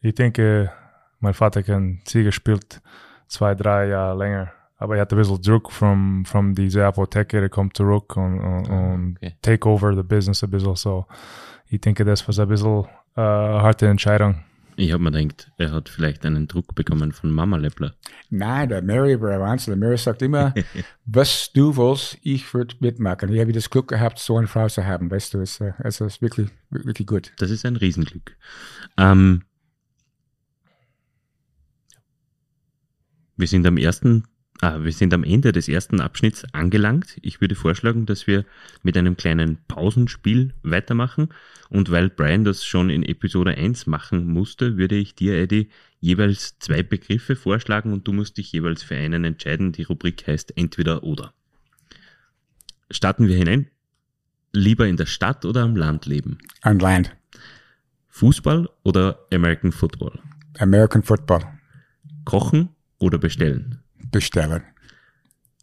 ich 0.00 0.14
denke, 0.14 0.72
mein 1.20 1.34
Vater 1.34 1.62
kann 1.62 2.00
Sieger 2.06 2.32
spielt 2.32 2.80
zwei, 3.28 3.54
drei 3.54 3.88
Jahre 3.88 4.18
länger. 4.18 4.52
Aber 4.76 4.96
er 4.96 5.02
hat 5.02 5.12
ein 5.12 5.18
bisschen 5.18 5.40
Druck 5.40 5.70
von 5.70 6.24
from 6.24 6.54
diese 6.54 6.84
Apotheke, 6.84 7.40
der 7.40 7.48
kommt 7.48 7.76
zurück 7.76 8.16
und, 8.16 8.40
und, 8.40 8.68
und 8.68 9.16
okay. 9.16 9.34
take 9.40 9.68
over 9.68 9.94
the 9.94 10.02
business 10.02 10.42
ein 10.42 10.50
bisschen. 10.50 10.76
So, 10.76 11.06
ich 11.68 11.80
denke, 11.80 12.04
das 12.04 12.26
war 12.26 12.44
ein 12.44 12.48
bisschen 12.48 12.84
äh, 13.16 13.20
harte 13.20 13.86
Entscheidung. 13.86 14.44
Ich 14.76 14.92
habe 14.92 15.02
mir 15.02 15.12
gedacht, 15.12 15.50
er 15.56 15.72
hat 15.72 15.88
vielleicht 15.88 16.26
einen 16.26 16.48
Druck 16.48 16.74
bekommen 16.74 17.12
von 17.12 17.30
Mama 17.30 17.56
Leppler. 17.56 17.94
Nein, 18.30 18.68
der 18.68 18.82
Mary 18.82 19.20
war 19.20 19.38
Wahnsinn. 19.40 19.72
Der 19.72 19.88
Mary 19.88 19.96
sagt 19.96 20.22
immer, 20.22 20.52
was 21.04 21.52
du 21.52 21.76
willst, 21.76 22.18
ich 22.22 22.52
würde 22.52 22.74
mitmachen. 22.80 23.32
Ich 23.32 23.40
habe 23.40 23.52
das 23.52 23.70
Glück 23.70 23.88
gehabt, 23.88 24.18
so 24.18 24.36
eine 24.36 24.48
Frau 24.48 24.68
zu 24.68 24.84
haben, 24.84 25.10
weißt 25.10 25.34
du. 25.34 25.40
Es, 25.40 25.60
also 25.78 26.06
ist 26.06 26.22
wirklich, 26.22 26.50
wirklich 26.70 27.06
gut. 27.06 27.32
Das 27.38 27.50
ist 27.50 27.64
ein 27.64 27.76
Riesenglück. 27.76 28.36
Ähm, 28.96 29.42
wir 33.36 33.46
sind 33.46 33.66
am 33.66 33.76
ersten 33.76 34.24
Ah, 34.64 34.82
wir 34.82 34.92
sind 34.92 35.12
am 35.12 35.24
Ende 35.24 35.52
des 35.52 35.68
ersten 35.68 36.00
Abschnitts 36.00 36.46
angelangt. 36.54 37.18
Ich 37.20 37.42
würde 37.42 37.54
vorschlagen, 37.54 38.06
dass 38.06 38.26
wir 38.26 38.46
mit 38.82 38.96
einem 38.96 39.14
kleinen 39.14 39.58
Pausenspiel 39.68 40.54
weitermachen. 40.62 41.28
Und 41.68 41.90
weil 41.90 42.08
Brian 42.08 42.44
das 42.44 42.64
schon 42.64 42.88
in 42.88 43.02
Episode 43.02 43.58
1 43.58 43.86
machen 43.86 44.26
musste, 44.26 44.78
würde 44.78 44.94
ich 44.94 45.14
dir, 45.14 45.34
Eddie, 45.34 45.68
jeweils 46.00 46.58
zwei 46.60 46.82
Begriffe 46.82 47.36
vorschlagen 47.36 47.92
und 47.92 48.08
du 48.08 48.14
musst 48.14 48.38
dich 48.38 48.52
jeweils 48.52 48.82
für 48.82 48.96
einen 48.96 49.24
entscheiden. 49.24 49.72
Die 49.72 49.82
Rubrik 49.82 50.26
heißt 50.26 50.56
entweder 50.56 51.04
oder. 51.04 51.34
Starten 52.90 53.28
wir 53.28 53.36
hinein. 53.36 53.66
Lieber 54.54 54.86
in 54.86 54.96
der 54.96 55.04
Stadt 55.04 55.44
oder 55.44 55.64
am 55.64 55.76
Land 55.76 56.06
leben? 56.06 56.38
Am 56.62 56.78
Land. 56.78 57.14
Fußball 58.08 58.70
oder 58.82 59.26
American 59.30 59.72
Football? 59.72 60.18
American 60.58 61.02
Football. 61.02 61.42
Kochen 62.24 62.70
oder 62.98 63.18
bestellen? 63.18 63.83
Bestellen. 64.14 64.62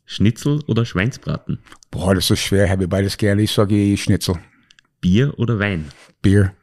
Schnitzel 0.05 0.61
oder 0.67 0.85
Schweinsbraten? 0.85 1.59
Boah, 1.89 2.13
das 2.13 2.29
ist 2.29 2.41
schwer, 2.41 2.69
habe 2.69 2.83
ich 2.83 2.89
beides 2.89 3.17
gerne. 3.17 3.41
Ich 3.43 3.51
sage 3.51 3.95
Schnitzel. 3.95 4.35
Bier 4.99 5.39
oder 5.39 5.57
Wein? 5.57 5.85
Bier. 6.21 6.53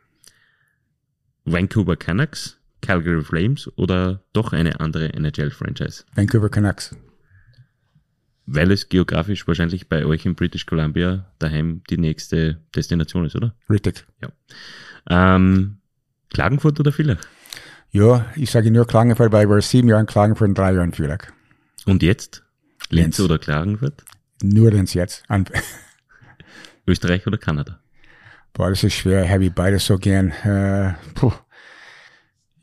Vancouver 1.47 1.97
Canucks, 1.97 2.59
Calgary 2.83 3.25
Flames 3.25 3.71
oder 3.77 4.23
doch 4.35 4.53
eine 4.53 4.81
andere 4.81 5.15
NHL-Franchise? 5.15 6.05
Vancouver 6.15 6.51
Canucks. 6.51 6.95
Weil 8.45 8.71
es 8.71 8.91
geografisch 8.91 9.49
wahrscheinlich 9.49 9.89
bei 9.89 10.05
euch 10.05 10.27
in 10.27 10.35
British 10.35 10.67
Columbia 10.67 11.33
daheim 11.39 11.83
die 11.89 11.97
nächste 11.97 12.61
Destination 12.77 13.25
ist, 13.25 13.35
oder? 13.35 13.55
Richtig. 13.71 14.07
Ja. 14.21 14.29
Ähm, 15.09 15.79
Klagenfurt 16.31 16.79
oder 16.81 16.93
Villach? 16.93 17.21
Ja, 17.91 18.27
ich 18.37 18.51
sage 18.51 18.71
nur 18.71 18.87
Klagenfurt, 18.87 19.33
weil 19.33 19.45
ich 19.45 19.51
war 19.51 19.63
sieben 19.63 19.89
Jahre 19.89 20.03
in 20.03 20.07
Klagenfurt 20.07 20.49
und 20.49 20.59
drei 20.59 20.73
Jahre 20.73 20.85
in 20.85 20.93
Villach. 20.93 21.33
Und 21.87 22.03
jetzt? 22.03 22.43
Linz, 22.91 23.19
Linz. 23.19 23.21
oder 23.21 23.39
Klagenfurt? 23.39 24.05
Nur 24.43 24.71
Linz 24.71 24.95
jetzt. 24.95 25.25
Österreich 26.87 27.27
oder 27.27 27.39
Kanada? 27.39 27.81
Boah, 28.53 28.71
das 28.71 28.83
ist 28.83 28.95
schwer. 28.95 29.29
Habe 29.29 29.47
ich 29.47 29.53
beides 29.53 29.87
so 29.87 29.99
gern. 29.99 30.31
Äh, 30.31 30.95
puh. 31.15 31.33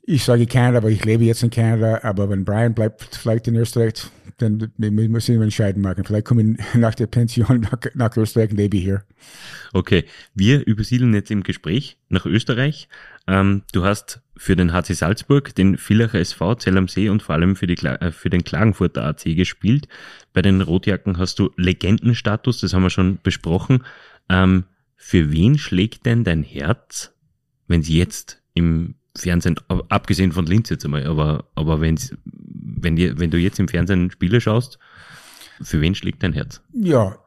Ich 0.08 0.24
sage 0.24 0.46
Kanada, 0.46 0.78
aber 0.78 0.90
ich 0.90 1.04
lebe 1.04 1.24
jetzt 1.24 1.42
in 1.44 1.50
Kanada. 1.50 2.02
Aber 2.04 2.30
wenn 2.30 2.46
Brian 2.46 2.74
bleibt 2.74 3.16
vielleicht 3.16 3.48
in 3.48 3.56
Österreich, 3.56 3.94
dann 4.38 4.72
muss 4.78 5.30
ich 5.30 5.36
entscheiden 5.36 5.82
machen. 5.82 6.04
Vielleicht 6.04 6.26
komme 6.26 6.44
ich 6.44 6.74
nach 6.76 6.96
der 6.96 7.08
Pension 7.08 7.62
nach, 7.62 7.80
nach 7.94 8.16
Österreich 8.18 8.52
und 8.52 8.58
lebe 8.58 8.78
hier. 8.78 9.04
Okay, 9.74 10.06
wir 10.34 10.66
übersiedeln 10.68 11.14
jetzt 11.14 11.32
im 11.32 11.44
Gespräch 11.44 11.98
nach 12.10 12.26
Österreich. 12.26 12.88
Ähm, 13.28 13.64
du 13.72 13.84
hast 13.84 14.22
für 14.38 14.56
den 14.56 14.74
HC 14.74 14.94
Salzburg, 14.94 15.56
den 15.56 15.78
Villacher 15.78 16.20
SV, 16.20 16.56
Zell 16.56 16.78
am 16.78 16.88
See 16.88 17.10
und 17.10 17.24
vor 17.24 17.36
allem 17.36 17.56
für, 17.56 17.68
die, 17.68 17.78
äh, 17.86 18.12
für 18.12 18.30
den 18.30 18.44
Klagenfurter 18.44 19.06
AC 19.06 19.36
gespielt. 19.36 19.88
Bei 20.34 20.42
den 20.42 20.62
Rotjacken 20.62 21.18
hast 21.18 21.40
du 21.40 21.52
Legendenstatus, 21.56 22.60
das 22.60 22.74
haben 22.74 22.84
wir 22.84 22.90
schon 22.90 23.20
besprochen. 23.24 23.84
Ähm, 24.30 24.66
für 24.96 25.32
wen 25.32 25.58
schlägt 25.58 26.06
denn 26.06 26.24
dein 26.24 26.44
Herz, 26.44 27.14
wenn 27.68 27.84
sie 27.84 27.98
jetzt 27.98 28.42
im 28.54 28.96
Fernsehen, 29.16 29.56
abgesehen 29.90 30.32
von 30.32 30.46
Linz 30.46 30.70
jetzt 30.70 30.84
einmal, 30.84 31.06
aber, 31.06 31.46
aber 31.56 31.80
wenn's, 31.80 32.16
wenn, 32.26 32.96
die, 32.96 33.18
wenn 33.18 33.32
du 33.32 33.38
jetzt 33.38 33.60
im 33.60 33.68
Fernsehen 33.68 34.12
Spiele 34.12 34.42
schaust, 34.42 34.80
für 35.62 35.80
wen 35.80 35.96
schlägt 35.96 36.24
dein 36.24 36.34
Herz? 36.34 36.62
Ja, 36.74 37.18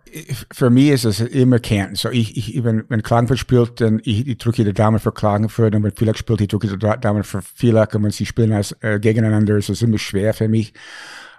für 0.52 0.70
mich 0.70 0.88
ist 0.88 1.04
es 1.04 1.20
immer 1.20 1.58
Kärnten. 1.58 1.96
So 1.96 2.10
ich, 2.10 2.36
ich, 2.36 2.64
wenn, 2.64 2.84
wenn 2.88 3.02
Klagenfurt 3.02 3.38
spielt, 3.38 3.80
dann 3.80 4.00
ich, 4.04 4.26
ich 4.26 4.38
drücke 4.38 4.64
die 4.64 4.72
Daumen 4.72 4.98
für 4.98 5.12
Klagenfurt 5.12 5.74
und 5.74 5.82
wenn 5.82 5.92
Villach 5.92 6.16
spielt, 6.16 6.40
ich 6.40 6.48
drücke 6.48 6.68
die 6.68 6.78
Daumen 6.78 7.24
für 7.24 7.42
Villach 7.42 7.94
und 7.94 8.04
wenn 8.04 8.10
sie 8.10 8.26
spielen 8.26 8.52
als, 8.52 8.72
äh, 8.80 8.98
gegeneinander, 9.00 9.56
ist 9.56 9.68
es 9.68 9.82
immer 9.82 9.98
schwer 9.98 10.34
für 10.34 10.48
mich. 10.48 10.72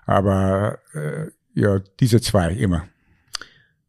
Aber 0.06 0.80
äh, 0.94 1.28
ja, 1.54 1.80
diese 2.00 2.22
zwei 2.22 2.54
immer. 2.54 2.88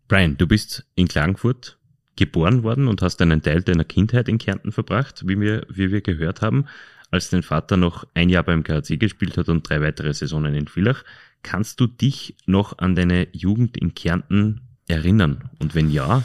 Brian, 0.09 0.37
du 0.37 0.47
bist 0.47 0.85
in 0.97 1.09
Klagenfurt 1.09 1.79
geboren 2.17 2.63
worden 2.63 2.89
und 2.89 3.01
hast 3.01 3.23
einen 3.23 3.43
Teil 3.43 3.63
deiner 3.63 3.85
Kindheit 3.85 4.29
in 4.29 4.39
Kärnten 4.39 4.73
verbracht, 4.73 5.27
wie 5.27 5.41
wir, 5.41 5.67
wie 5.71 5.91
wir 5.91 6.01
gehört 6.01 6.43
haben, 6.43 6.67
als 7.11 7.31
dein 7.31 7.43
Vater 7.43 7.77
noch 7.77 8.07
ein 8.15 8.29
Jahr 8.29 8.43
beim 8.43 8.63
KRC 8.63 8.99
gespielt 8.99 9.39
hat 9.39 9.49
und 9.49 9.69
drei 9.69 9.81
weitere 9.81 10.13
Saisonen 10.13 10.55
in 10.55 10.69
Villach. 10.69 11.05
Kannst 11.43 11.81
du 11.81 11.87
dich 11.87 12.37
noch 12.47 12.79
an 12.79 12.95
deine 12.95 13.29
Jugend 13.33 13.77
in 13.77 13.95
Kärnten 13.95 14.61
erinnern? 14.91 15.51
Und 15.59 15.75
wenn 15.75 15.91
ja, 15.91 16.23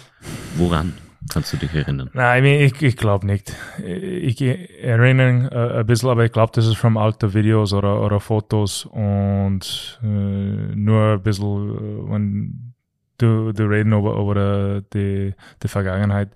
woran 0.57 0.93
kannst 1.31 1.53
du 1.53 1.57
dich 1.57 1.73
erinnern? 1.73 2.09
Nein, 2.13 2.45
ich, 2.45 2.81
ich 2.81 2.97
glaube 2.97 3.25
nicht. 3.25 3.53
Ich 3.83 4.41
erinnere 4.41 5.49
äh, 5.51 5.79
ein 5.79 5.85
bisschen, 5.85 6.09
aber 6.09 6.25
ich 6.25 6.31
glaube, 6.31 6.51
das 6.55 6.65
ist 6.67 6.77
von 6.77 6.97
alten 6.97 7.33
Videos 7.33 7.73
oder, 7.73 8.01
oder 8.01 8.19
Fotos 8.19 8.85
und 8.85 9.99
äh, 10.03 10.07
nur 10.07 11.13
ein 11.13 11.23
bisschen, 11.23 11.45
äh, 11.45 12.11
wenn 12.11 12.73
du, 13.17 13.51
du 13.51 13.63
reden 13.63 13.93
über, 13.93 14.17
über 14.17 14.81
die, 14.93 15.33
die 15.61 15.67
Vergangenheit. 15.67 16.29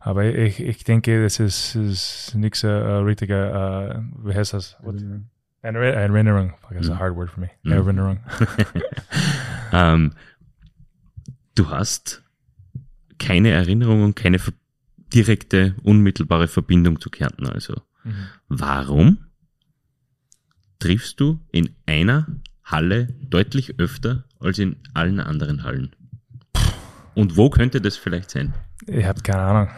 Aber 0.00 0.24
ich, 0.24 0.60
ich 0.60 0.84
denke, 0.84 1.22
das 1.22 1.40
ist, 1.40 1.74
ist 1.74 2.34
nichts 2.36 2.62
äh, 2.62 2.68
richtiger, 2.68 3.96
äh, 3.96 4.00
wie 4.24 4.34
heißt 4.34 4.54
das? 4.54 4.76
Erinnerung. 5.62 5.94
Erinnerung. 5.94 6.52
That's 6.70 6.88
mm. 6.88 6.92
a 6.92 6.98
hard 6.98 7.16
word 7.16 7.28
for 7.28 7.40
me. 7.40 7.50
Mm. 7.64 7.72
Erinnerung. 7.72 8.20
ähm, 9.72 10.12
du 11.56 11.70
hast 11.70 12.22
keine 13.18 13.50
Erinnerung 13.50 14.02
und 14.04 14.14
keine 14.14 14.38
direkte, 15.12 15.74
unmittelbare 15.82 16.48
Verbindung 16.48 17.00
zu 17.00 17.10
Kärnten. 17.10 17.46
Also, 17.46 17.74
warum 18.48 19.18
triffst 20.78 21.18
du 21.20 21.40
in 21.50 21.70
einer 21.86 22.26
Halle 22.64 23.08
deutlich 23.28 23.78
öfter 23.78 24.24
als 24.38 24.58
in 24.58 24.76
allen 24.94 25.20
anderen 25.20 25.64
Hallen? 25.64 25.94
Und 27.14 27.36
wo 27.36 27.48
könnte 27.48 27.80
das 27.80 27.96
vielleicht 27.96 28.30
sein? 28.30 28.52
Ich 28.86 29.04
habe 29.06 29.22
keine 29.22 29.40
Ahnung. 29.42 29.68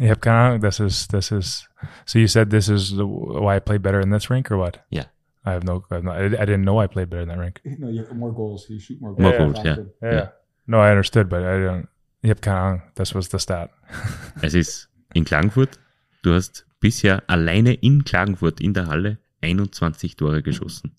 Ich 0.00 0.10
habe 0.10 0.18
keine 0.18 0.38
Ahnung. 0.38 0.60
Das 0.62 0.80
ist, 0.80 1.12
das 1.12 1.30
ist. 1.30 1.68
So 2.06 2.18
you 2.18 2.26
said 2.26 2.50
this 2.50 2.68
is 2.68 2.88
the, 2.88 3.04
why 3.04 3.56
I 3.56 3.60
play 3.60 3.78
better 3.78 4.00
in 4.00 4.10
this 4.10 4.28
rink 4.30 4.50
or 4.50 4.58
what? 4.58 4.80
Yeah. 4.90 5.04
I 5.44 5.50
have 5.50 5.64
no. 5.64 5.84
I, 5.90 5.94
have 5.94 6.04
no, 6.04 6.10
I, 6.12 6.28
didn't 6.28 6.64
know 6.64 6.80
I 6.82 6.88
played 6.88 7.08
better 7.10 7.22
in 7.22 7.28
that 7.28 7.38
rink. 7.38 7.60
No, 7.64 7.88
you 7.88 8.04
have 8.04 8.16
more 8.16 8.32
goals. 8.32 8.66
You 8.68 8.80
shoot 8.80 9.00
more 9.00 9.14
More 9.16 9.36
goals. 9.38 9.54
goals, 9.54 9.64
yeah. 9.66 9.76
Yeah. 10.02 10.12
Yeah. 10.12 10.28
No, 10.66 10.78
I 10.78 10.90
understood, 10.90 11.28
but 11.28 11.40
I 11.40 11.58
don't. 11.66 11.88
Ich 12.22 12.30
habe 12.30 12.40
keine 12.40 12.58
Ahnung. 12.58 12.82
Das 12.94 13.14
was 13.14 13.30
the 13.30 13.38
stat. 13.38 13.70
Es 14.42 14.54
ist 14.54 14.88
in 15.12 15.24
Klagenfurt. 15.24 15.78
Du 16.22 16.32
hast 16.32 16.66
bisher 16.80 17.22
alleine 17.26 17.74
in 17.74 18.04
Klagenfurt 18.04 18.60
in 18.60 18.74
der 18.74 18.86
Halle 18.86 19.18
21 19.42 20.16
Tore 20.16 20.42
geschossen. 20.42 20.92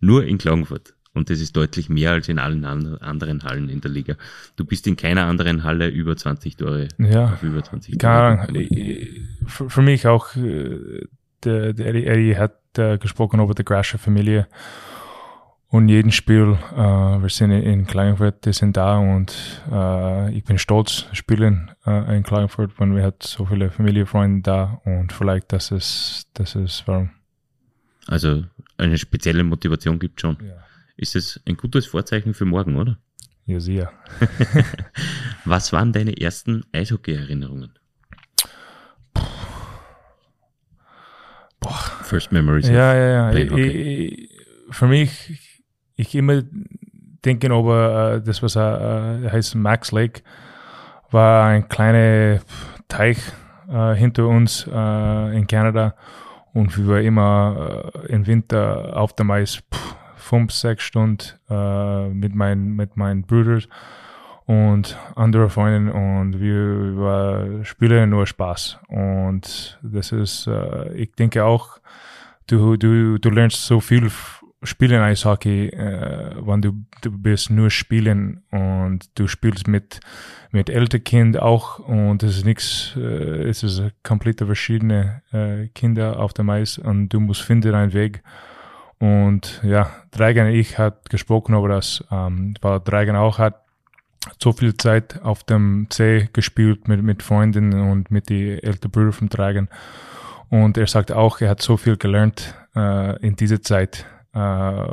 Nur 0.00 0.24
in 0.24 0.38
Klagenfurt. 0.38 0.94
Und 1.14 1.30
das 1.30 1.40
ist 1.40 1.56
deutlich 1.56 1.88
mehr 1.88 2.10
als 2.10 2.28
in 2.28 2.38
allen 2.38 2.64
an- 2.66 2.98
anderen 2.98 3.42
Hallen 3.44 3.70
in 3.70 3.80
der 3.80 3.90
Liga. 3.90 4.16
Du 4.56 4.64
bist 4.66 4.86
in 4.86 4.96
keiner 4.96 5.24
anderen 5.24 5.64
Halle 5.64 5.88
über 5.88 6.14
20 6.16 6.56
Tore. 6.56 6.88
Ja. 6.98 7.32
Auf 7.32 7.42
über 7.42 7.62
20 7.62 7.98
Keine. 7.98 8.40
Ahnung. 8.40 8.66
Für, 9.46 9.70
für 9.70 9.82
mich 9.82 10.06
auch, 10.06 10.36
äh, 10.36 11.06
der, 11.44 11.72
der 11.72 11.86
Eddie, 11.86 12.04
Eddie 12.06 12.36
hat 12.36 12.58
äh, 12.76 12.98
gesprochen 12.98 13.40
über 13.40 13.54
die 13.54 13.64
Grasche 13.64 13.96
Familie. 13.96 14.46
Und 15.68 15.88
jeden 15.88 16.12
Spiel, 16.12 16.56
äh, 16.74 16.76
wir 16.76 17.28
sind 17.28 17.50
in, 17.50 17.86
Klagenfurt, 17.86 18.44
die 18.46 18.52
sind 18.52 18.76
da 18.76 18.98
und 18.98 19.34
äh, 19.70 20.32
ich 20.32 20.44
bin 20.44 20.58
stolz 20.58 21.06
spielen 21.12 21.72
äh, 21.84 22.16
in 22.16 22.22
Klagenfurt, 22.22 22.78
wenn 22.78 22.94
wir 22.94 23.02
hat 23.02 23.22
so 23.24 23.46
viele 23.46 23.70
Familienfreunde 23.70 24.42
da 24.42 24.80
und 24.84 25.12
vielleicht 25.12 25.52
das 25.52 25.72
ist, 25.72 26.28
das 26.34 26.54
ist 26.54 26.84
warum. 26.86 27.10
Also 28.06 28.44
eine 28.78 28.96
spezielle 28.96 29.42
Motivation 29.42 29.98
gibt 29.98 30.20
schon. 30.20 30.36
Ja, 30.40 30.54
Ist 30.96 31.16
es 31.16 31.40
ein 31.46 31.56
gutes 31.56 31.86
Vorzeichen 31.86 32.32
für 32.32 32.44
morgen, 32.44 32.76
oder? 32.76 32.98
ja 33.46 33.60
sicher. 33.60 33.92
Was 35.44 35.72
waren 35.72 35.92
deine 35.92 36.20
ersten 36.20 36.64
Eishockey-Erinnerungen? 36.72 37.72
First 42.02 42.30
Memories. 42.30 42.68
Ja, 42.68 42.94
ja, 42.94 43.32
ja. 43.32 43.32
Ich, 43.32 43.50
ich, 43.50 44.30
für 44.70 44.86
mich, 44.86 45.55
ich 45.96 46.14
immer 46.14 46.42
denken 47.24 47.52
über 47.52 48.14
äh, 48.14 48.22
das, 48.22 48.42
was 48.42 48.56
äh, 48.56 49.30
heißt 49.30 49.54
Max 49.56 49.92
Lake, 49.92 50.22
war 51.10 51.46
ein 51.46 51.68
kleiner 51.68 52.40
Teich 52.88 53.18
äh, 53.68 53.94
hinter 53.94 54.26
uns 54.26 54.66
in 54.66 55.46
Kanada. 55.48 55.94
Und 56.52 56.76
wir 56.78 56.88
waren 56.88 57.04
immer 57.04 57.92
im 58.08 58.26
Winter 58.26 58.96
auf 58.96 59.14
dem 59.14 59.30
Eis 59.30 59.56
pff, 59.56 59.96
fünf, 60.16 60.52
sechs 60.52 60.84
Stunden 60.84 61.34
mit 62.18 62.34
meinen 62.34 62.74
mit 62.76 62.96
meinen 62.96 63.22
Brüdern 63.22 63.64
und 64.46 64.96
andere 65.16 65.50
Freunden. 65.50 65.90
Und 65.90 66.40
wir 66.40 66.96
war, 66.96 67.64
spielen 67.64 68.10
nur 68.10 68.26
Spaß. 68.26 68.78
Und 68.88 69.78
das 69.82 70.12
ist, 70.12 70.46
äh, 70.46 70.92
ich 70.94 71.12
denke 71.12 71.44
auch, 71.44 71.78
du, 72.46 72.76
du, 72.76 73.18
du 73.18 73.30
lernst 73.30 73.66
so 73.66 73.80
viel 73.80 74.10
spielen 74.66 75.00
Eishockey, 75.00 75.68
äh, 75.68 76.36
wenn 76.44 76.62
du, 76.62 76.72
du 77.02 77.10
bist 77.10 77.50
nur 77.50 77.70
spielen 77.70 78.42
und 78.50 79.08
du 79.18 79.26
spielst 79.26 79.68
mit, 79.68 80.00
mit 80.50 80.68
älteren 80.68 81.04
Kind 81.04 81.38
auch 81.38 81.78
und 81.78 82.22
es 82.22 82.38
ist 82.38 82.44
nichts, 82.44 82.94
äh, 82.96 83.48
es 83.48 83.62
ist 83.62 83.82
komplett 84.02 84.40
verschiedene 84.40 85.22
äh, 85.32 85.68
Kinder 85.68 86.20
auf 86.20 86.32
dem 86.32 86.50
Eis 86.50 86.78
und 86.78 87.08
du 87.08 87.20
musst 87.20 87.42
finden 87.42 87.74
einen 87.74 87.92
Weg. 87.92 88.22
Und 88.98 89.60
ja, 89.62 89.90
Dragan 90.10 90.46
und 90.46 90.54
ich 90.54 90.78
hat 90.78 91.10
gesprochen 91.10 91.54
über 91.54 91.68
das, 91.68 92.02
ähm, 92.10 92.54
weil 92.62 92.80
Dragan 92.80 93.16
auch 93.16 93.38
hat 93.38 93.62
so 94.42 94.52
viel 94.52 94.76
Zeit 94.76 95.22
auf 95.22 95.44
dem 95.44 95.86
C 95.90 96.28
gespielt 96.32 96.88
mit, 96.88 97.02
mit 97.02 97.22
Freunden 97.22 97.72
und 97.74 98.10
mit 98.10 98.28
die 98.28 98.62
älteren 98.62 98.90
Brüder 98.90 99.12
vom 99.12 99.28
Dragan. 99.28 99.68
Und 100.48 100.78
er 100.78 100.86
sagt 100.86 101.12
auch, 101.12 101.40
er 101.40 101.50
hat 101.50 101.62
so 101.62 101.76
viel 101.76 101.96
gelernt 101.96 102.54
äh, 102.74 103.20
in 103.24 103.36
dieser 103.36 103.62
Zeit, 103.62 104.06
äh, 104.36 104.88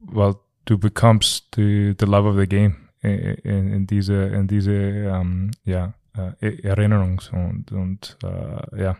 weil 0.00 0.34
du 0.66 0.78
bekommst 0.78 1.54
the, 1.56 1.94
the 1.98 2.06
love 2.06 2.28
of 2.28 2.36
the 2.38 2.46
game 2.46 2.76
in, 3.00 3.68
in, 3.72 3.86
diese, 3.86 4.14
in 4.14 4.46
diese 4.48 4.72
ähm, 4.72 5.50
ja, 5.64 5.94
äh, 6.40 6.68
Erinnerungs- 6.68 7.30
und, 7.32 7.72
und 7.72 8.16
äh, 8.22 8.82
ja. 8.82 8.96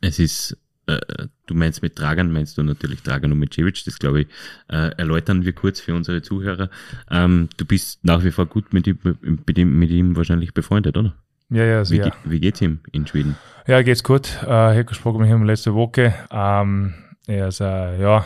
Es 0.00 0.18
ist, 0.18 0.56
äh, 0.86 0.98
du 1.46 1.54
meinst 1.54 1.82
mit 1.82 1.98
Dragan, 1.98 2.32
meinst 2.32 2.58
du 2.58 2.62
natürlich 2.62 3.02
Dragan 3.02 3.32
Umecevic, 3.32 3.84
das 3.84 3.98
glaube 3.98 4.22
ich, 4.22 4.26
äh, 4.68 4.90
erläutern 4.96 5.44
wir 5.44 5.52
kurz 5.52 5.80
für 5.80 5.94
unsere 5.94 6.22
Zuhörer. 6.22 6.68
Ähm, 7.10 7.48
du 7.56 7.64
bist 7.64 8.04
nach 8.04 8.24
wie 8.24 8.30
vor 8.32 8.46
gut 8.46 8.72
mit 8.72 8.86
ihm, 8.86 8.98
mit 9.46 9.58
ihm, 9.58 9.78
mit 9.78 9.90
ihm 9.90 10.16
wahrscheinlich 10.16 10.54
befreundet, 10.54 10.96
oder? 10.96 11.14
Ja, 11.50 11.64
ja, 11.64 11.80
Wie, 11.82 11.84
sicher. 11.86 12.04
ge- 12.04 12.12
wie 12.24 12.40
geht's 12.40 12.60
ihm 12.62 12.80
in 12.92 13.06
Schweden? 13.06 13.36
Ja, 13.66 13.82
geht's 13.82 14.02
gut. 14.02 14.28
Äh, 14.42 14.44
ich 14.44 14.48
habe 14.78 14.84
gesprochen 14.86 15.20
mit 15.20 15.30
ihm 15.30 15.44
letzte 15.44 15.74
Woche. 15.74 16.14
Ähm, 16.30 16.94
er 17.26 17.48
ist, 17.48 17.60
äh, 17.60 18.00
ja, 18.00 18.24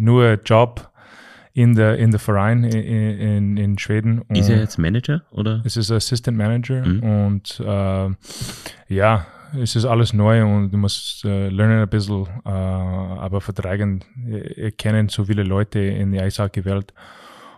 nur 0.00 0.38
Job 0.44 0.90
in 1.52 1.74
der, 1.74 1.98
in 1.98 2.10
der 2.10 2.20
Verein 2.20 2.64
in, 2.64 3.18
in, 3.18 3.56
in 3.56 3.78
Schweden. 3.78 4.22
Ist 4.30 4.48
er 4.48 4.54
Und 4.56 4.60
jetzt 4.60 4.78
Manager 4.78 5.22
oder? 5.32 5.62
Es 5.64 5.76
ist 5.76 5.90
Assistant 5.90 6.36
Manager 6.36 6.86
Mhm. 6.86 7.02
und 7.02 7.60
äh, 7.60 8.10
ja, 8.94 9.26
es 9.60 9.74
ist 9.74 9.84
alles 9.84 10.12
neu 10.12 10.44
und 10.44 10.70
du 10.70 10.76
musst 10.78 11.24
äh, 11.24 11.48
lernen 11.48 11.82
ein 11.82 11.88
bisschen, 11.88 12.26
äh, 12.44 12.48
aber 12.50 13.40
vertragen, 13.40 14.00
äh, 14.28 14.70
kennen 14.70 15.08
so 15.08 15.24
viele 15.24 15.42
Leute 15.42 15.80
in 15.80 16.12
der 16.12 16.22
Eishockey-Welt 16.22 16.94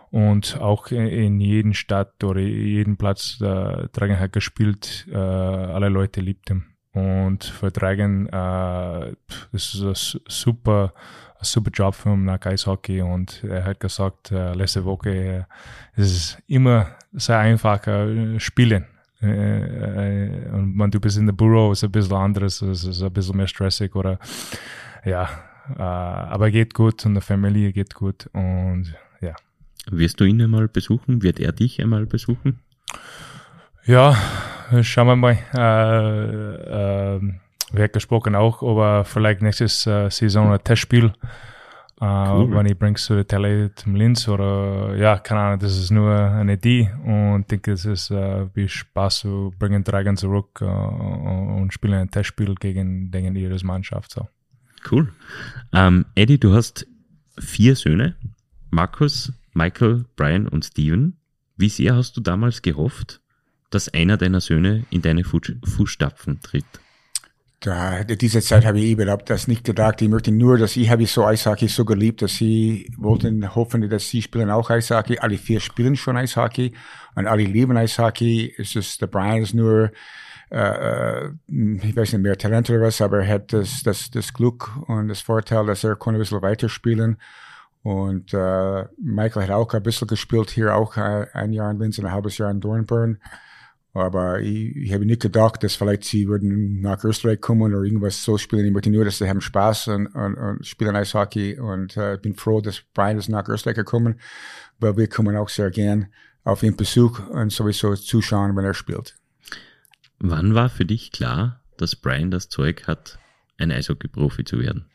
und 0.09 0.59
auch 0.59 0.87
in, 0.87 1.39
jeden 1.39 1.73
Stadt 1.75 2.23
oder 2.23 2.39
jeden 2.39 2.97
Platz, 2.97 3.37
äh, 3.41 3.87
Dragon 3.93 4.19
hat 4.19 4.33
gespielt, 4.33 5.07
äh, 5.11 5.15
alle 5.17 5.89
Leute 5.89 6.19
liebt 6.21 6.49
ihn. 6.49 6.63
Und 6.93 7.43
für 7.43 7.71
Dragon, 7.71 8.27
äh, 8.27 9.13
das 9.51 9.73
ist 9.73 9.81
ein 9.83 9.95
su- 9.95 10.19
super, 10.27 10.93
super 11.43 11.71
Job 11.71 11.95
für 11.95 12.13
ihn 12.13 12.25
nach 12.25 12.45
Eishockey 12.45 13.01
und 13.01 13.43
er 13.43 13.65
hat 13.65 13.79
gesagt, 13.79 14.31
äh, 14.31 14.53
letzte 14.53 14.83
Woche, 14.85 15.09
äh, 15.09 15.43
es 15.95 16.11
ist 16.11 16.37
immer 16.47 16.87
sehr 17.11 17.39
einfach 17.39 17.85
äh, 17.87 18.39
spielen. 18.39 18.85
Äh, 19.21 19.27
äh, 19.27 20.49
und 20.51 20.77
wenn 20.77 20.91
du 20.91 20.99
bist 20.99 21.17
in 21.17 21.25
der 21.25 21.33
Büro, 21.33 21.71
ist 21.71 21.79
es 21.79 21.83
ein 21.85 21.91
bisschen 21.91 22.17
anderes, 22.17 22.61
es 22.61 22.83
ist 22.83 23.01
ein 23.01 23.13
bisschen 23.13 23.37
mehr 23.37 23.47
stressig 23.47 23.95
oder 23.95 24.19
ja, 25.05 25.29
äh, 25.77 25.81
aber 25.81 26.51
geht 26.51 26.73
gut 26.73 27.05
und 27.05 27.13
der 27.13 27.21
Familie 27.21 27.71
geht 27.71 27.93
gut 27.93 28.29
und 28.33 28.93
ja. 29.21 29.35
Wirst 29.89 30.19
du 30.19 30.25
ihn 30.25 30.41
einmal 30.41 30.67
besuchen? 30.67 31.23
Wird 31.23 31.39
er 31.39 31.51
dich 31.51 31.81
einmal 31.81 32.05
besuchen? 32.05 32.59
Ja, 33.85 34.15
schauen 34.81 35.07
wir 35.07 35.15
mal. 35.17 35.37
Wir 37.73 37.83
haben 37.83 37.91
gesprochen 37.91 38.35
auch, 38.35 38.61
aber 38.61 39.03
vielleicht 39.03 39.41
nächstes 39.41 39.85
äh, 39.87 40.09
Saison 40.09 40.53
ein 40.53 40.63
Testspiel. 40.63 41.11
Äh, 41.99 42.05
Cool. 42.05 42.55
Wenn 42.55 42.65
ich 42.65 42.77
bring's 42.77 43.05
zu 43.05 43.15
der 43.15 43.27
Tele 43.27 43.73
zum 43.75 43.95
Linz 43.95 44.27
oder 44.27 44.95
ja, 44.95 45.17
keine 45.17 45.39
Ahnung, 45.39 45.59
das 45.59 45.77
ist 45.77 45.91
nur 45.91 46.13
eine 46.13 46.53
Idee 46.53 46.91
und 47.05 47.41
ich 47.41 47.47
denke, 47.47 47.71
es 47.71 47.85
ist 47.85 48.11
äh, 48.11 48.47
wie 48.53 48.67
Spaß 48.67 49.19
zu 49.19 49.53
bringen 49.57 49.83
Dragon 49.83 50.17
zurück 50.17 50.59
äh, 50.61 50.65
und 50.65 51.71
spielen 51.71 51.93
ein 51.93 52.11
Testspiel 52.11 52.55
gegen, 52.55 53.09
gegen 53.09 53.35
ihre 53.35 53.57
Mannschaft. 53.65 54.11
So. 54.11 54.27
Cool. 54.89 55.13
Ähm, 55.71 56.05
Eddie, 56.15 56.39
du 56.39 56.53
hast 56.53 56.85
vier 57.39 57.75
Söhne. 57.75 58.15
Markus, 58.69 59.31
Michael, 59.53 60.05
Brian 60.15 60.47
und 60.47 60.65
Steven. 60.65 61.17
Wie 61.57 61.69
sehr 61.69 61.95
hast 61.95 62.17
du 62.17 62.21
damals 62.21 62.61
gehofft, 62.61 63.21
dass 63.69 63.87
einer 63.87 64.17
deiner 64.17 64.41
Söhne 64.41 64.85
in 64.89 65.01
deine 65.01 65.23
Fuß 65.23 65.53
Fußstapfen 65.63 66.41
tritt? 66.41 66.65
Da, 67.63 68.03
diese 68.03 68.41
Zeit 68.41 68.65
habe 68.65 68.81
ich 68.81 68.91
überhaupt 68.91 69.29
das 69.29 69.47
nicht 69.47 69.63
gedacht. 69.63 70.01
Ich 70.01 70.09
möchte 70.09 70.33
nur, 70.33 70.57
dass 70.57 70.75
ich 70.75 70.89
habe 70.89 71.05
so 71.05 71.25
Eishockey 71.25 71.69
so 71.69 71.85
geliebt, 71.85 72.21
dass 72.21 72.35
sie 72.35 72.91
wollten 72.97 73.55
hoffen, 73.55 73.89
dass 73.89 74.09
sie 74.09 74.21
spielen 74.21 74.49
auch 74.49 74.69
Eishockey. 74.69 75.19
Alle 75.19 75.37
vier 75.37 75.61
spielen 75.61 75.95
schon 75.95 76.17
Eishockey 76.17 76.73
und 77.15 77.25
alle 77.25 77.45
lieben 77.45 77.77
Eishockey. 77.77 78.53
Es 78.57 78.75
ist, 78.75 79.01
der 79.01 79.07
Brian 79.07 79.43
ist 79.43 79.53
nur, 79.53 79.91
äh, 80.51 80.57
äh, 80.57 81.31
ich 81.47 81.95
weiß 81.95 82.11
nicht 82.11 82.21
mehr 82.21 82.37
Talent 82.37 82.69
oder 82.69 82.81
was, 82.81 82.99
aber 82.99 83.19
er 83.19 83.35
hat 83.35 83.53
das, 83.53 83.81
das, 83.81 84.11
das 84.11 84.33
Glück 84.33 84.69
und 84.89 85.07
das 85.07 85.21
Vorteil, 85.21 85.65
dass 85.65 85.85
er 85.85 85.95
kann 85.95 86.15
ein 86.15 86.19
bisschen 86.19 86.41
weiterspielen. 86.41 87.15
Und 87.81 88.33
äh, 88.33 88.85
Michael 89.01 89.43
hat 89.43 89.51
auch 89.51 89.73
ein 89.73 89.83
bisschen 89.83 90.09
gespielt, 90.09 90.51
hier 90.51 90.75
auch 90.75 90.97
äh, 90.97 91.27
ein 91.31 91.53
Jahr 91.53 91.71
in 91.71 91.79
Linz 91.79 91.97
und 91.97 92.07
ein 92.07 92.11
halbes 92.11 92.37
Jahr 92.37 92.51
in 92.51 92.59
Dornbirn. 92.59 93.19
Aber 93.93 94.39
ich, 94.41 94.75
ich 94.75 94.93
habe 94.93 95.05
nicht 95.05 95.21
gedacht, 95.21 95.63
dass 95.63 95.75
vielleicht 95.75 96.03
sie 96.03 96.27
würden 96.27 96.81
nach 96.81 97.03
Österreich 97.03 97.39
kommen 97.41 97.73
oder 97.73 97.83
irgendwas 97.83 98.23
so 98.23 98.39
spielen. 98.39 98.65
Ich 98.65 98.71
möchte 98.71 98.89
nur, 98.89 99.05
dass 99.05 99.19
sie 99.19 99.29
haben 99.29 99.41
Spaß 99.41 99.89
und, 99.89 100.07
und, 100.07 100.35
und 100.35 100.65
spielen 100.65 100.95
Eishockey. 100.95 101.59
Und 101.59 101.95
äh, 101.95 102.15
ich 102.15 102.21
bin 102.21 102.35
froh, 102.35 102.59
dass 102.59 102.81
Brian 102.93 103.19
ist 103.19 103.29
nach 103.29 103.47
Österreich 103.47 103.75
gekommen, 103.75 104.19
weil 104.79 104.97
wir 104.97 105.07
kommen 105.07 105.35
auch 105.37 105.49
sehr 105.49 105.69
gern. 105.69 106.07
auf 106.43 106.63
ihn 106.63 106.75
Besuch 106.75 107.19
und 107.29 107.51
sowieso 107.51 107.95
zuschauen, 107.95 108.55
wenn 108.55 108.65
er 108.65 108.73
spielt. 108.73 109.15
Wann 110.19 110.55
war 110.55 110.69
für 110.69 110.85
dich 110.85 111.11
klar, 111.11 111.61
dass 111.77 111.95
Brian 111.95 112.31
das 112.31 112.49
Zeug 112.49 112.87
hat, 112.87 113.19
ein 113.57 113.71
Eishockey-Profi 113.71 114.43
zu 114.43 114.59
werden? 114.59 114.89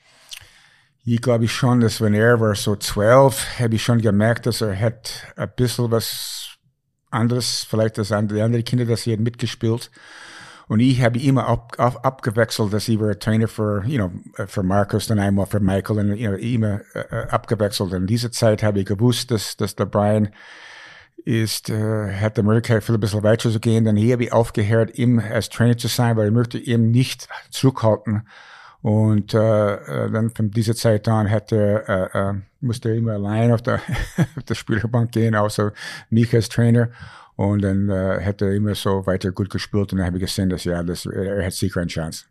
Ich 1.04 1.22
glaube 1.22 1.48
schon, 1.48 1.80
dass 1.80 2.00
wenn 2.00 2.14
er 2.14 2.38
war 2.40 2.54
so 2.54 2.76
zwölf, 2.76 3.58
habe 3.58 3.76
ich 3.76 3.82
schon 3.82 4.00
gemerkt, 4.00 4.46
dass 4.46 4.60
er 4.60 4.78
hat 4.78 5.32
ein 5.36 5.50
bisschen 5.56 5.90
was 5.90 6.47
anderes, 7.10 7.66
vielleicht 7.68 7.98
als 7.98 8.08
die 8.08 8.14
anderen 8.14 8.64
Kinder, 8.64 8.84
dass 8.84 9.02
sie 9.02 9.16
mitgespielt. 9.16 9.90
Und 10.68 10.80
ich 10.80 11.02
habe 11.02 11.18
immer 11.18 11.46
ab, 11.46 11.74
ab, 11.78 12.00
abgewechselt, 12.04 12.72
dass 12.74 12.88
ich 12.88 13.00
war 13.00 13.18
Trainer 13.18 13.48
für, 13.48 13.82
you 13.86 13.96
know, 13.96 14.10
für 14.46 14.62
Markus, 14.62 15.06
dann 15.06 15.18
einmal 15.18 15.46
für 15.46 15.60
Michael 15.60 15.98
und 15.98 16.16
you 16.16 16.28
know, 16.28 16.36
immer 16.36 16.80
äh, 16.94 17.26
abgewechselt. 17.30 17.92
Und 17.92 18.02
in 18.02 18.06
dieser 18.06 18.30
Zeit 18.30 18.62
habe 18.62 18.80
ich 18.80 18.86
gewusst, 18.86 19.30
dass, 19.30 19.56
dass 19.56 19.76
der 19.76 19.86
Brian 19.86 20.28
ist, 21.24 21.70
äh, 21.70 22.14
hat 22.14 22.36
die 22.36 22.42
Möglichkeit, 22.42 22.84
viel 22.84 22.96
ein 22.96 23.00
bisschen 23.00 23.22
weiter 23.22 23.50
zu 23.50 23.60
gehen. 23.60 23.86
Dann 23.86 23.96
hier 23.96 24.12
habe 24.12 24.24
ich 24.24 24.32
aufgehört, 24.32 24.98
ihm 24.98 25.18
als 25.18 25.48
Trainer 25.48 25.78
zu 25.78 25.88
sein, 25.88 26.16
weil 26.16 26.28
ich 26.28 26.34
möchte 26.34 26.58
ihm 26.58 26.90
nicht 26.90 27.28
zurückhalten 27.50 28.28
und 28.82 29.34
äh, 29.34 29.74
äh, 29.74 30.10
dann 30.10 30.30
von 30.30 30.50
dieser 30.50 30.74
Zeit 30.74 31.08
an 31.08 31.26
hätte, 31.26 31.84
äh, 31.88 32.18
äh, 32.18 32.34
musste 32.60 32.90
er 32.90 32.94
immer 32.94 33.12
allein 33.12 33.52
auf 33.52 33.62
der, 33.62 33.80
auf 34.36 34.44
der 34.44 34.54
Spielerbank 34.54 35.12
gehen, 35.12 35.34
außer 35.34 35.72
mich 36.10 36.34
als 36.34 36.48
Trainer. 36.48 36.90
Und 37.36 37.62
dann 37.62 37.88
äh, 37.88 38.18
hätte 38.20 38.46
er 38.46 38.54
immer 38.54 38.74
so 38.74 39.06
weiter 39.06 39.30
gut 39.30 39.50
gespielt 39.50 39.92
und 39.92 39.98
dann 39.98 40.06
habe 40.06 40.16
ich 40.16 40.22
gesehen, 40.22 40.50
dass 40.50 40.64
ja, 40.64 40.82
das, 40.82 41.06
er 41.06 41.44
hat 41.44 41.52
sicher 41.52 41.80
eine 41.80 41.88
Chance 41.88 42.26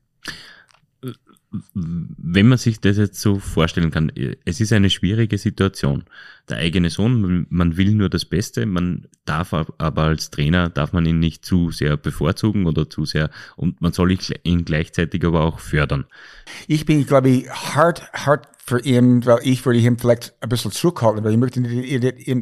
wenn 1.73 2.47
man 2.47 2.57
sich 2.57 2.79
das 2.79 2.97
jetzt 2.97 3.19
so 3.19 3.39
vorstellen 3.39 3.91
kann, 3.91 4.11
es 4.45 4.59
ist 4.59 4.73
eine 4.73 4.89
schwierige 4.89 5.37
Situation. 5.37 6.03
Der 6.49 6.57
eigene 6.57 6.89
Sohn, 6.89 7.45
man 7.49 7.77
will 7.77 7.93
nur 7.93 8.09
das 8.09 8.25
Beste, 8.25 8.65
man 8.65 9.07
darf 9.25 9.53
aber 9.53 10.03
als 10.03 10.31
Trainer, 10.31 10.69
darf 10.69 10.93
man 10.93 11.05
ihn 11.05 11.19
nicht 11.19 11.45
zu 11.45 11.71
sehr 11.71 11.97
bevorzugen 11.97 12.65
oder 12.65 12.89
zu 12.89 13.05
sehr, 13.05 13.29
und 13.55 13.81
man 13.81 13.93
soll 13.93 14.17
ihn 14.43 14.65
gleichzeitig 14.65 15.25
aber 15.25 15.41
auch 15.41 15.59
fördern. 15.59 16.05
Ich 16.67 16.85
bin, 16.85 17.05
glaube 17.05 17.29
ich, 17.29 17.49
hart, 17.49 18.11
hart 18.13 18.47
für 18.67 18.81
ihn, 18.81 19.25
weil 19.25 19.39
ich 19.43 19.65
würde 19.65 19.79
ihn 19.79 19.97
vielleicht 19.97 20.33
ein 20.41 20.49
bisschen 20.49 20.71
zurückhalten, 20.71 21.23
weil 21.23 21.31
ich 21.31 21.37
möchte 21.37 21.61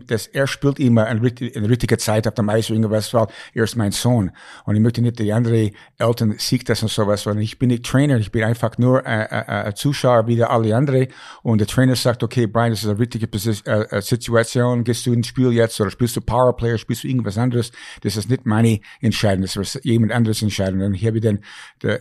dass 0.08 0.26
er 0.26 0.48
spielt 0.48 0.80
immer 0.80 1.06
eine, 1.06 1.22
eine 1.22 1.70
richtige 1.70 2.00
Zeit 2.00 2.28
auf 2.28 2.34
dem 2.34 2.50
Eis 2.50 2.72
irgendwas, 2.72 3.14
weil 3.14 3.28
er 3.54 3.64
ist 3.64 3.76
mein 3.76 3.92
Sohn. 3.92 4.32
Und 4.66 4.76
ich 4.76 4.82
möchte 4.82 5.04
nicht, 5.04 5.20
die 5.20 5.32
andere 5.32 5.70
Eltern 6.00 6.34
sieht 6.40 6.68
das 6.68 6.82
und 6.82 6.90
sowas, 6.90 7.28
weil 7.28 7.40
ich 7.40 7.60
bin 7.60 7.70
nicht 7.70 7.86
Trainer, 7.86 8.18
ich 8.18 8.32
bin 8.32 8.44
einfach 8.44 8.80
nur 8.80 9.06
ein, 9.06 9.28
ein, 9.30 9.76
Zuschauer 9.76 10.26
wie 10.26 10.44
alle 10.44 10.76
anderen. 10.76 11.08
Und 11.44 11.60
der 11.60 11.68
Trainer 11.68 11.96
sagt, 11.96 12.24
okay, 12.24 12.48
Brian, 12.48 12.72
das 12.72 12.84
ist 12.84 12.90
eine 12.90 12.98
richtige 12.98 13.28
äh, 13.28 14.02
Situation, 14.02 14.84
gehst 14.84 15.06
du 15.06 15.14
ins 15.14 15.28
Spiel 15.28 15.52
jetzt 15.52 15.80
oder 15.80 15.92
spielst 15.92 16.16
du 16.16 16.22
Powerplayer, 16.22 16.80
spielst 16.80 17.04
du 17.04 17.08
irgendwas 17.08 17.38
anderes. 17.38 17.72
Das 18.02 18.18
ist 18.18 18.32
nicht 18.32 18.48
meine 18.48 18.80
Entscheidung, 19.00 19.44
das 19.44 19.56
ist 19.56 19.86
jemand 19.86 20.12
anderes 20.12 20.42
Entscheidung. 20.42 20.82
Und 20.82 20.96
hier 20.96 21.10
habe 21.10 21.20
ich 21.20 21.24
dann, 21.24 21.40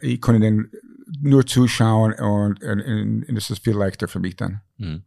ich 0.00 0.18
konnte 0.22 0.40
dann 0.40 0.70
nur 1.06 1.46
zuschauen 1.46 2.12
und, 2.14 2.62
und, 2.62 2.80
und, 3.28 3.34
das 3.34 3.50
ist 3.50 3.64
viel 3.64 3.76
leichter 3.76 4.08
für 4.08 4.20
mich 4.20 4.36
dann. 4.36 4.60
Mhm. 4.78 5.02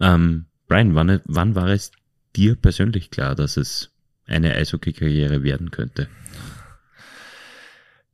Ähm, 0.00 0.46
Brian, 0.66 0.94
wann, 0.94 1.20
wann 1.24 1.54
war 1.54 1.68
es 1.68 1.92
dir 2.36 2.56
persönlich 2.56 3.10
klar, 3.10 3.34
dass 3.34 3.56
es 3.56 3.90
eine 4.26 4.54
Eishockey-Karriere 4.54 5.42
werden 5.42 5.70
könnte? 5.70 6.08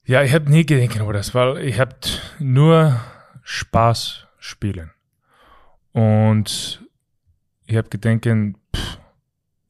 Ja, 0.05 0.23
ich 0.23 0.33
habe 0.35 0.51
nie 0.51 0.67
gedacht 0.67 1.01
über 1.01 1.13
das, 1.13 1.35
weil 1.35 1.59
ich 1.59 1.81
habe 1.81 1.97
nur 2.39 3.01
Spaß 3.43 4.27
spielen. 4.39 4.91
Und 5.93 6.85
ich 7.67 7.77
habe 7.77 7.89
gedacht, 7.89 8.27
pff, 8.77 8.99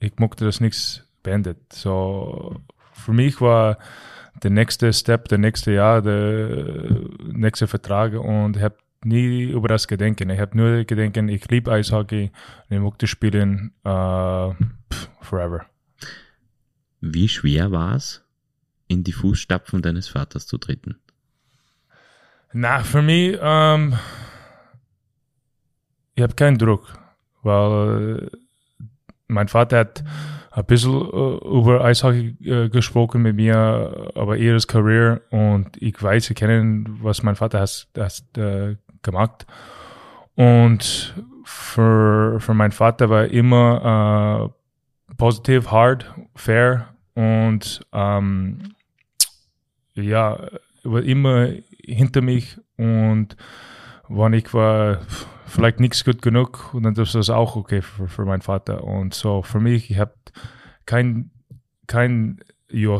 ich 0.01 0.19
mochte 0.19 0.45
das 0.45 0.61
nichts 0.61 1.05
beendet. 1.23 1.73
So, 1.73 2.61
für 2.93 3.13
mich 3.13 3.41
war 3.41 3.79
der 4.43 4.51
nächste 4.51 4.93
Step, 4.93 5.29
der 5.29 5.39
nächste 5.39 5.73
Jahr, 5.73 6.03
der 6.03 7.01
nächste 7.25 7.67
Vertrag 7.67 8.15
und 8.15 8.61
habe 8.61 8.77
nie 9.05 9.45
über 9.45 9.69
das 9.69 9.87
gedenken. 9.87 10.31
Ich 10.31 10.41
habe 10.41 10.57
nur 10.57 10.85
gedenken, 10.85 11.29
ich 11.29 11.49
liebe 11.49 11.71
Eishockey 11.71 12.31
und 12.69 12.77
ich 12.77 12.83
möchte 12.83 13.07
spielen 13.07 13.73
uh, 13.87 14.53
forever. 15.21 15.67
Wie 17.01 17.29
schwer 17.29 17.71
war 17.71 17.97
es, 17.97 18.25
in 18.89 19.05
die 19.05 19.13
Fußstapfen 19.13 19.83
deines 19.83 20.09
Vaters 20.09 20.47
zu 20.47 20.59
treten? 20.59 20.97
Na, 22.53 22.81
für 22.81 23.03
mich, 23.03 23.37
ähm, 23.41 23.99
ich 26.15 26.23
habe 26.23 26.35
keinen 26.35 26.57
Druck, 26.57 26.97
weil 27.43 28.31
mein 29.27 29.49
Vater 29.49 29.79
hat 29.79 30.05
ein 30.55 30.65
bisschen 30.67 30.93
äh, 30.93 31.59
über 31.59 31.85
Eishockey 31.85 32.37
äh, 32.45 32.69
gesprochen 32.69 33.23
mit 33.23 33.35
mir, 33.35 34.13
aber 34.15 34.37
eher 34.37 34.55
das 34.55 34.69
Career. 34.69 35.21
Und 35.31 35.71
ich 35.83 36.01
weiß, 36.01 36.31
ich 36.31 36.37
kenne, 36.37 36.85
was 37.03 37.23
mein 37.25 37.35
Vater 37.35 37.61
hat, 37.61 37.89
hat 37.99 38.39
äh, 38.39 38.77
gemacht. 39.03 39.47
Und 40.37 41.15
für, 41.45 42.39
für 42.41 42.55
meinen 42.55 42.73
Vater 42.73 43.11
war 43.11 43.27
immer 43.27 44.53
äh, 45.11 45.15
positiv, 45.17 45.73
hard, 45.73 46.15
fair. 46.37 46.89
Und 47.15 47.81
ähm, 47.93 48.75
ja, 49.95 50.39
war 50.85 51.03
immer 51.03 51.49
hinter 51.83 52.23
mich. 52.23 52.59
Und 52.77 53.37
wenn 54.09 54.33
ich 54.33 54.53
war 54.55 54.99
vielleicht 55.47 55.81
nichts 55.81 56.05
gut 56.05 56.23
genug 56.23 56.75
und 56.75 56.83
dann 56.83 56.95
ist 56.95 57.15
das 57.15 57.31
auch 57.31 57.57
okay 57.57 57.83
für, 57.83 58.09
für 58.09 58.25
meinen 58.25 58.43
Vater. 58.43 58.85
Und 58.85 59.15
so 59.15 59.43
für 59.43 59.61
mich, 59.61 59.91
ich 59.91 59.99
habe 59.99 60.15
kein, 60.87 61.31
kein, 61.87 62.41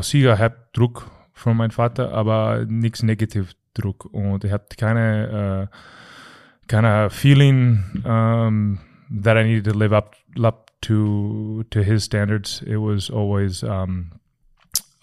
sicher 0.01 0.39
habe 0.39 0.57
Druck 0.73 1.09
von 1.33 1.57
meinem 1.57 1.71
Vater, 1.71 2.11
aber 2.13 2.65
nichts 2.67 3.03
negativ 3.03 3.55
Druck 3.73 4.05
und 4.05 4.43
ich 4.43 4.51
habe 4.51 4.65
keine, 4.77 5.69
uh, 5.69 5.75
keine 6.67 7.09
Feeling 7.09 7.83
um, 8.05 8.79
that 9.23 9.37
I 9.37 9.43
needed 9.43 9.65
to 9.65 9.77
live 9.77 9.91
up, 9.91 10.15
up 10.41 10.71
to 10.81 11.63
to 11.71 11.81
his 11.81 12.05
standards. 12.05 12.61
It 12.61 12.77
was 12.77 13.09
always 13.09 13.63
um, 13.63 14.13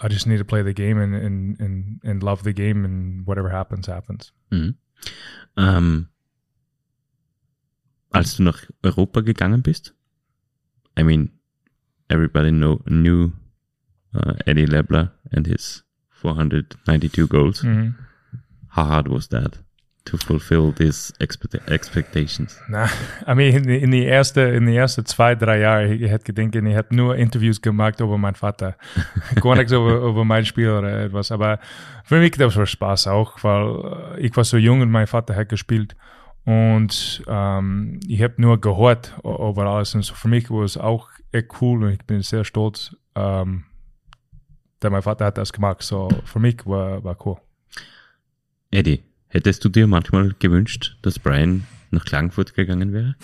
I 0.01 0.09
just 0.09 0.27
need 0.27 0.38
to 0.38 0.45
play 0.45 0.62
the 0.62 0.75
game 0.75 0.99
and, 0.99 1.15
and, 1.15 1.61
and, 1.61 2.01
and 2.03 2.23
love 2.23 2.43
the 2.43 2.53
game 2.53 2.85
and 2.85 3.27
whatever 3.27 3.51
happens, 3.51 3.87
happens. 3.87 4.33
Mhm. 4.51 4.75
Ähm, 5.57 6.09
als 8.11 8.37
du 8.37 8.43
nach 8.43 8.65
Europa 8.83 9.21
gegangen 9.21 9.62
bist, 9.62 9.95
I 10.99 11.03
mean, 11.03 11.31
everybody 12.09 12.51
know, 12.51 12.79
knew 12.85 13.33
uh, 14.15 14.35
Eddie 14.47 14.67
Lebler 14.67 15.12
and 15.31 15.47
his 15.47 15.85
492 16.11 17.27
goals. 17.29 17.62
Mhm. 17.62 17.95
How 18.69 18.85
hard 18.85 19.09
was 19.09 19.29
that 19.29 19.62
to 20.05 20.17
fulfill 20.17 20.73
these 20.73 21.12
expect 21.19 21.55
expectations? 21.69 22.59
Na, 22.69 22.88
I 23.27 23.35
mean, 23.35 23.69
in, 23.69 23.91
die 23.91 24.05
erste, 24.05 24.41
in 24.41 24.67
die 24.67 24.75
erste 24.75 25.05
zwei, 25.05 25.35
drei 25.35 25.61
Jahre, 25.61 25.95
ich 25.95 26.11
hätte 26.11 26.33
gedacht, 26.33 26.55
ich 26.55 26.77
habe 26.77 26.95
nur 26.95 27.17
Interviews 27.17 27.61
gemacht 27.61 28.01
über 28.01 28.19
meinen 28.19 28.35
Vater. 28.35 28.77
Gar 29.41 29.57
nichts 29.57 29.73
über, 29.73 29.97
über 29.97 30.25
mein 30.25 30.45
Spiel 30.45 30.71
oder 30.71 31.05
etwas. 31.05 31.31
Aber 31.31 31.59
für 32.05 32.19
mich 32.19 32.33
das 32.33 32.57
war 32.57 32.67
Spaß 32.67 33.07
auch, 33.09 33.43
weil 33.43 34.19
ich 34.19 34.37
war 34.37 34.45
so 34.45 34.57
jung 34.57 34.81
und 34.81 34.91
mein 34.91 35.07
Vater 35.07 35.37
hat 35.37 35.49
gespielt. 35.49 35.97
Und 36.45 37.23
ähm, 37.29 38.01
ich 38.07 38.23
habe 38.23 38.35
nur 38.38 38.61
gehört 38.61 39.15
über 39.23 39.67
alles. 39.67 39.95
Und 39.95 40.03
so 40.03 40.15
für 40.15 40.29
mich 40.29 40.51
war 40.51 40.65
es 40.65 40.77
auch 40.77 41.09
echt 41.31 41.49
cool 41.61 41.85
und 41.85 41.93
ich 41.93 42.05
bin 42.05 42.23
sehr 42.23 42.45
stolz, 42.45 42.97
ähm, 43.15 43.65
dass 44.81 44.91
mein 44.91 45.03
Vater 45.03 45.27
hat 45.27 45.38
das 45.38 45.53
gemacht. 45.53 45.83
So 45.83 46.09
für 46.25 46.41
mich 46.41 46.67
war, 46.67 47.03
war 47.05 47.17
cool. 47.25 47.37
Eddie, 48.71 49.03
hättest 49.33 49.64
du 49.64 49.68
dir 49.68 49.87
manchmal 49.87 50.35
gewünscht, 50.38 50.97
dass 51.03 51.18
Brian 51.18 51.66
nach 51.90 52.05
Klagenfurt 52.05 52.55
gegangen 52.55 52.92
wäre? 52.92 53.16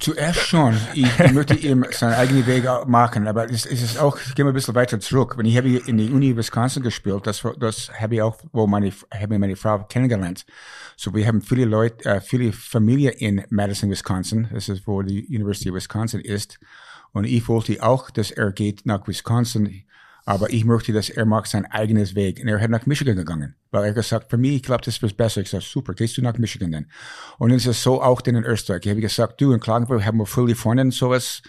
Zuerst 0.00 0.40
schon. 0.40 0.76
Ich 0.94 1.32
möchte 1.32 1.54
ihm 1.54 1.84
seinen 1.90 2.14
eigenen 2.14 2.46
Weg 2.46 2.64
machen, 2.86 3.26
aber 3.26 3.50
es, 3.50 3.66
ist 3.66 3.98
auch, 3.98 4.16
ich 4.18 4.34
gehe 4.34 4.44
mal 4.44 4.52
ein 4.52 4.54
bisschen 4.54 4.74
weiter 4.74 5.00
zurück. 5.00 5.36
Wenn 5.36 5.46
ich 5.46 5.56
habe 5.56 5.68
in 5.68 5.98
der 5.98 6.06
Uni 6.06 6.36
Wisconsin 6.36 6.82
gespielt, 6.82 7.26
das, 7.26 7.44
das 7.58 7.90
habe 8.00 8.14
ich 8.14 8.22
auch, 8.22 8.36
wo 8.52 8.66
meine, 8.66 8.92
habe 9.12 9.38
meine 9.38 9.56
Frau 9.56 9.78
kennengelernt. 9.84 10.46
So, 10.96 11.14
wir 11.14 11.26
haben 11.26 11.42
viele 11.42 11.64
Leute, 11.64 12.04
äh, 12.08 12.20
viele 12.20 12.52
Familie 12.52 13.10
in 13.10 13.44
Madison, 13.50 13.90
Wisconsin. 13.90 14.48
Das 14.52 14.68
ist, 14.68 14.86
wo 14.86 15.02
die 15.02 15.26
University 15.26 15.70
of 15.70 15.76
Wisconsin 15.76 16.20
ist. 16.20 16.58
Und 17.12 17.24
ich 17.24 17.48
wollte 17.48 17.82
auch, 17.82 18.10
dass 18.10 18.30
er 18.30 18.52
geht 18.52 18.86
nach 18.86 19.06
Wisconsin 19.08 19.84
aber 20.28 20.52
ich 20.52 20.66
möchte, 20.66 20.92
dass 20.92 21.08
er 21.08 21.24
macht 21.24 21.48
sein 21.48 21.64
eigenes 21.64 22.14
Weg. 22.14 22.38
Und 22.38 22.48
er 22.48 22.60
hat 22.60 22.68
nach 22.68 22.84
Michigan 22.84 23.16
gegangen. 23.16 23.54
Weil 23.70 23.84
er 23.84 23.92
gesagt, 23.94 24.28
für 24.28 24.36
mich, 24.36 24.56
ich 24.56 24.62
glaube, 24.62 24.82
das 24.84 24.98
ist 24.98 25.16
besser. 25.16 25.40
Ich 25.40 25.48
sage, 25.48 25.64
super, 25.64 25.94
gehst 25.94 26.18
du 26.18 26.22
nach 26.22 26.36
Michigan 26.36 26.70
denn? 26.70 26.86
Und 27.38 27.48
dann 27.48 27.56
ist 27.56 27.64
es 27.64 27.82
so 27.82 28.02
auch 28.02 28.20
denn 28.20 28.36
in 28.36 28.44
Österreich. 28.44 28.82
Ich 28.84 28.90
habe 28.90 29.00
gesagt, 29.00 29.40
du, 29.40 29.54
in 29.54 29.60
Klagenfurt 29.60 30.04
haben 30.04 30.18
wir 30.18 30.26
viele 30.26 30.54
Freunde 30.54 30.82
und 30.82 30.92
sowas. 30.92 31.40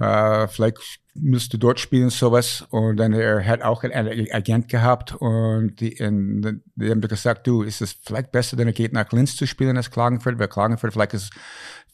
Äh, 0.00 0.48
vielleicht 0.48 0.78
du 1.14 1.58
dort 1.58 1.80
spielen, 1.80 2.10
sowas. 2.10 2.66
Und 2.70 2.96
dann 2.96 3.12
er 3.12 3.44
hat 3.46 3.62
auch 3.62 3.82
einen 3.84 4.30
Agent 4.32 4.68
gehabt 4.68 5.14
und 5.14 5.76
die, 5.80 5.96
und 6.02 6.62
die 6.74 6.90
haben 6.90 7.00
gesagt, 7.00 7.46
du, 7.46 7.62
ist 7.62 7.80
es 7.80 7.96
vielleicht 8.04 8.32
besser, 8.32 8.58
er 8.58 8.72
geht 8.72 8.92
nach 8.92 9.10
Linz 9.12 9.36
zu 9.36 9.46
spielen 9.46 9.76
als 9.76 9.90
Klagenfurt, 9.90 10.38
weil 10.38 10.48
Klagenfurt 10.48 10.92
vielleicht 10.92 11.14
ist 11.14 11.32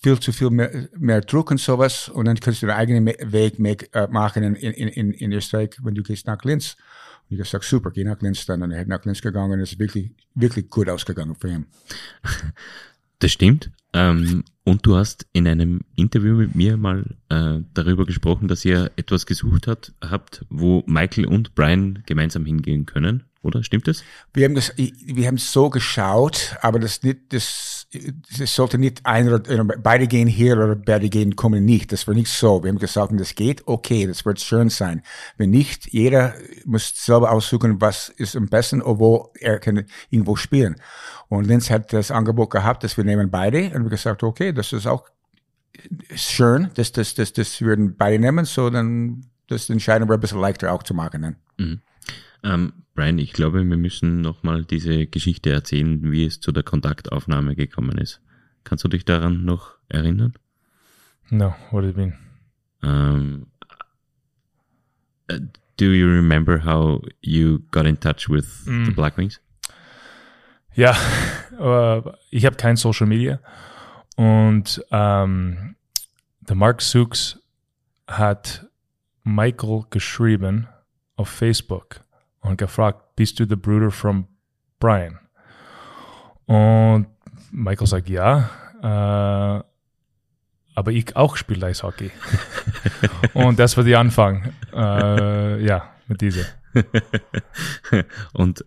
viel 0.03 0.19
zu 0.19 0.33
viel 0.33 0.51
mehr, 0.51 0.89
mehr 0.97 1.21
Druck 1.21 1.51
und 1.51 1.61
sowas 1.61 2.09
und 2.09 2.25
dann 2.25 2.41
kannst 2.41 2.63
du 2.63 2.67
deinen 2.67 2.79
eigenen 2.79 3.07
Weg 3.07 3.59
make, 3.59 3.89
uh, 3.95 4.11
machen 4.11 4.43
in, 4.43 4.55
in, 4.55 4.89
in, 4.89 5.13
in 5.13 5.33
Österreich, 5.33 5.77
wenn 5.83 5.95
du 5.95 6.03
gehst 6.03 6.27
nach 6.27 6.43
Linz. 6.43 6.77
Und 7.29 7.37
ich 7.37 7.39
habe 7.39 7.45
gesagt, 7.45 7.65
super, 7.65 7.91
geh 7.91 8.03
nach 8.03 8.21
Linz 8.21 8.45
dann. 8.47 8.63
Und 8.63 8.73
er 8.73 8.81
hat 8.81 8.89
nach 8.89 9.05
Linz 9.05 9.21
gegangen 9.21 9.53
und 9.53 9.61
es 9.61 9.73
ist 9.73 9.79
wirklich, 9.79 10.11
wirklich 10.35 10.69
gut 10.69 10.89
ausgegangen 10.89 11.37
für 11.37 11.49
ihn. 11.49 11.67
Das 13.21 13.33
stimmt. 13.33 13.71
Ähm, 13.93 14.45
und 14.65 14.87
du 14.87 14.97
hast 14.97 15.27
in 15.33 15.49
einem 15.49 15.81
Interview 15.97 16.37
mit 16.37 16.55
mir 16.55 16.77
mal 16.77 17.05
äh, 17.29 17.59
darüber 17.75 18.07
gesprochen, 18.07 18.49
dass 18.49 18.65
ihr 18.65 18.91
etwas 18.97 19.27
gesucht 19.27 19.67
hat, 19.67 19.93
habt, 20.01 20.45
wo 20.49 20.83
Michael 20.87 21.27
und 21.27 21.55
Brian 21.55 22.03
gemeinsam 22.07 22.45
hingehen 22.45 22.87
können, 22.87 23.25
oder? 23.43 23.63
Stimmt 23.63 23.89
das? 23.89 24.05
Wir 24.35 24.45
haben 24.45 24.55
das, 24.55 24.73
wir 24.77 25.27
haben 25.27 25.39
so 25.39 25.71
geschaut, 25.71 26.57
aber 26.61 26.79
das 26.79 27.03
nicht, 27.03 27.33
das, 27.33 27.87
das 28.39 28.55
sollte 28.55 28.77
nicht 28.77 29.07
ein 29.07 29.33
oder 29.33 29.65
beide 29.65 30.07
gehen 30.07 30.29
hier 30.29 30.57
oder 30.57 30.77
beide 30.77 31.09
gehen 31.09 31.37
kommen 31.37 31.65
nicht. 31.65 31.91
Das 31.93 32.07
war 32.07 32.15
nicht 32.15 32.29
so. 32.29 32.63
Wir 32.63 32.69
haben 32.69 32.79
gesagt, 32.79 33.11
wenn 33.11 33.19
das 33.19 33.35
geht, 33.35 33.67
okay, 33.67 34.07
das 34.07 34.27
wird 34.27 34.41
schön 34.41 34.69
sein. 34.69 35.03
Wenn 35.39 35.51
nicht, 35.51 35.93
jeder 35.93 36.35
muss 36.67 36.93
selber 36.95 37.33
aussuchen, 37.33 37.81
was 37.81 38.11
ist 38.11 38.37
am 38.37 38.47
besten 38.47 38.83
oder 38.83 38.99
wo 38.99 39.33
er 39.39 39.59
kann 39.59 39.85
irgendwo 40.11 40.37
spielen. 40.37 40.77
Und 41.29 41.47
Linz 41.47 41.71
hat 41.71 41.93
das 41.93 42.11
Angebot 42.11 42.51
gehabt, 42.51 42.85
dass 42.85 42.97
wir 42.97 43.05
nehmen 43.05 43.31
beide 43.31 43.71
und 43.75 43.85
wir 43.85 43.91
gesagt, 43.91 44.23
okay, 44.23 44.53
das 44.53 44.73
ist 44.73 44.87
auch 44.87 45.09
schön, 46.15 46.71
dass 46.75 46.93
das, 46.93 47.15
das, 47.15 47.33
das 47.33 47.63
würden 47.63 47.97
beide 47.97 48.19
nehmen, 48.19 48.45
so 48.45 48.69
dann 48.69 49.25
das 49.51 49.69
entscheiden 49.69 50.09
wir 50.09 50.15
ein 50.15 50.21
bisschen 50.21 50.41
leichter 50.41 50.73
auch 50.73 50.83
zu 50.83 50.95
machen. 50.95 51.23
Dann. 51.23 51.37
Mhm. 51.59 51.81
Ähm, 52.43 52.73
Brian, 52.95 53.19
ich 53.19 53.33
glaube, 53.33 53.65
wir 53.69 53.77
müssen 53.77 54.21
nochmal 54.21 54.65
diese 54.65 55.07
Geschichte 55.07 55.51
erzählen, 55.51 56.11
wie 56.11 56.25
es 56.25 56.41
zu 56.41 56.53
der 56.53 56.63
Kontaktaufnahme 56.63 57.57
gekommen 57.57 57.99
ist. 57.99 58.21
Kannst 58.65 58.85
du 58.85 58.89
dich 58.89 59.05
daran 59.05 59.45
noch 59.45 59.77
erinnern? 59.89 60.35
No, 61.31 61.55
what 61.71 61.83
do 61.85 61.89
you 61.89 61.95
mean? 61.95 62.15
Um, 62.83 63.47
uh, 65.31 65.39
do 65.77 65.93
you 65.93 66.07
remember 66.07 66.65
how 66.65 67.03
you 67.21 67.61
got 67.71 67.87
in 67.87 67.99
touch 67.99 68.29
with 68.29 68.65
mm. 68.67 68.87
the 68.87 68.93
Blackwings? 68.93 69.41
Ja, 70.75 70.97
äh, 71.59 72.03
ich 72.31 72.47
habe 72.47 72.57
kein 72.57 72.77
Social 72.77 73.07
Media 73.07 73.41
und 74.17 74.85
ähm, 74.91 75.77
der 76.41 76.57
Mark 76.57 76.83
Sukes 76.83 77.41
hat 78.07 78.67
Michael 79.25 79.85
geschrieben 79.91 80.69
auf 81.17 81.29
Facebook 81.29 82.03
und 82.41 82.59
gefragt, 82.59 83.17
bist 83.17 83.39
du 83.41 83.47
der 83.47 83.57
Bruder 83.57 83.91
von 83.91 84.27
Brian? 84.79 85.19
Und 86.47 87.07
Michael 87.53 87.87
sagt 87.87 88.09
ja, 88.09 88.51
äh, 88.83 89.63
aber 90.75 90.93
ich 90.93 91.15
auch 91.17 91.37
spiele 91.37 91.67
Eishockey. 91.67 92.11
und 93.35 93.59
das 93.59 93.77
war 93.77 93.85
der 93.85 93.99
Anfang, 93.99 94.53
äh, 94.73 95.65
ja, 95.65 95.91
mit 96.09 96.21
dieser. 96.21 96.45
und 98.33 98.65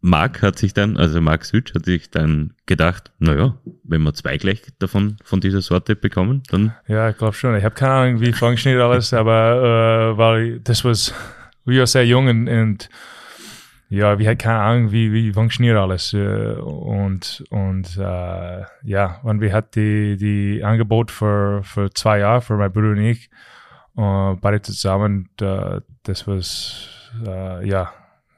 Mark 0.00 0.40
hat 0.42 0.58
sich 0.58 0.72
dann, 0.72 0.96
also 0.96 1.20
Mark 1.20 1.44
Switch 1.44 1.74
hat 1.74 1.84
sich 1.84 2.10
dann 2.10 2.54
gedacht, 2.66 3.10
naja, 3.18 3.56
wenn 3.82 4.02
wir 4.02 4.14
zwei 4.14 4.36
gleich 4.36 4.62
davon, 4.78 5.16
von 5.24 5.40
dieser 5.40 5.62
Sorte 5.62 5.96
bekommen, 5.96 6.44
dann. 6.48 6.74
Ja, 6.86 7.10
ich 7.10 7.18
glaube 7.18 7.34
schon. 7.34 7.56
Ich 7.56 7.64
habe 7.64 7.74
keine 7.74 7.92
Ahnung, 7.92 8.20
wie 8.20 8.32
funktioniert 8.32 8.82
alles, 8.82 9.12
aber 9.12 10.12
äh, 10.12 10.18
weil 10.18 10.60
das 10.60 10.84
was, 10.84 11.12
wir 11.66 11.78
waren 11.80 11.86
sehr 11.86 12.06
jung 12.06 12.28
und, 12.28 12.48
und 12.48 12.88
ja, 13.88 14.18
wir 14.18 14.28
hatten 14.28 14.38
keine 14.38 14.58
Ahnung, 14.58 14.92
wie, 14.92 15.12
wie 15.12 15.32
funktioniert 15.32 15.76
alles. 15.76 16.12
Und, 16.12 17.44
und 17.50 17.96
äh, 17.96 18.64
ja, 18.82 19.20
und 19.22 19.40
wir 19.40 19.52
hatten 19.52 19.70
die, 19.76 20.16
die 20.16 20.64
Angebot 20.64 21.10
für, 21.10 21.62
für 21.62 21.90
zwei 21.90 22.18
Jahre, 22.18 22.40
für 22.40 22.56
mein 22.56 22.72
Bruder 22.72 22.90
und 22.90 22.98
ich, 22.98 23.30
äh, 23.96 24.34
beide 24.40 24.60
zusammen, 24.62 25.28
da, 25.36 25.82
das 26.02 26.26
war, 26.26 26.40
äh, 27.26 27.68
ja, 27.68 27.92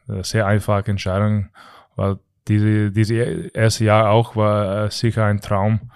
eine 0.06 0.24
sehr 0.24 0.46
einfache 0.46 0.90
Entscheidung, 0.90 1.48
weil 1.96 2.18
diese, 2.46 2.90
diese 2.90 3.14
erste 3.54 3.84
Jahr 3.84 4.10
auch 4.10 4.36
war 4.36 4.90
sicher 4.90 5.24
ein 5.24 5.40
Traum. 5.40 5.90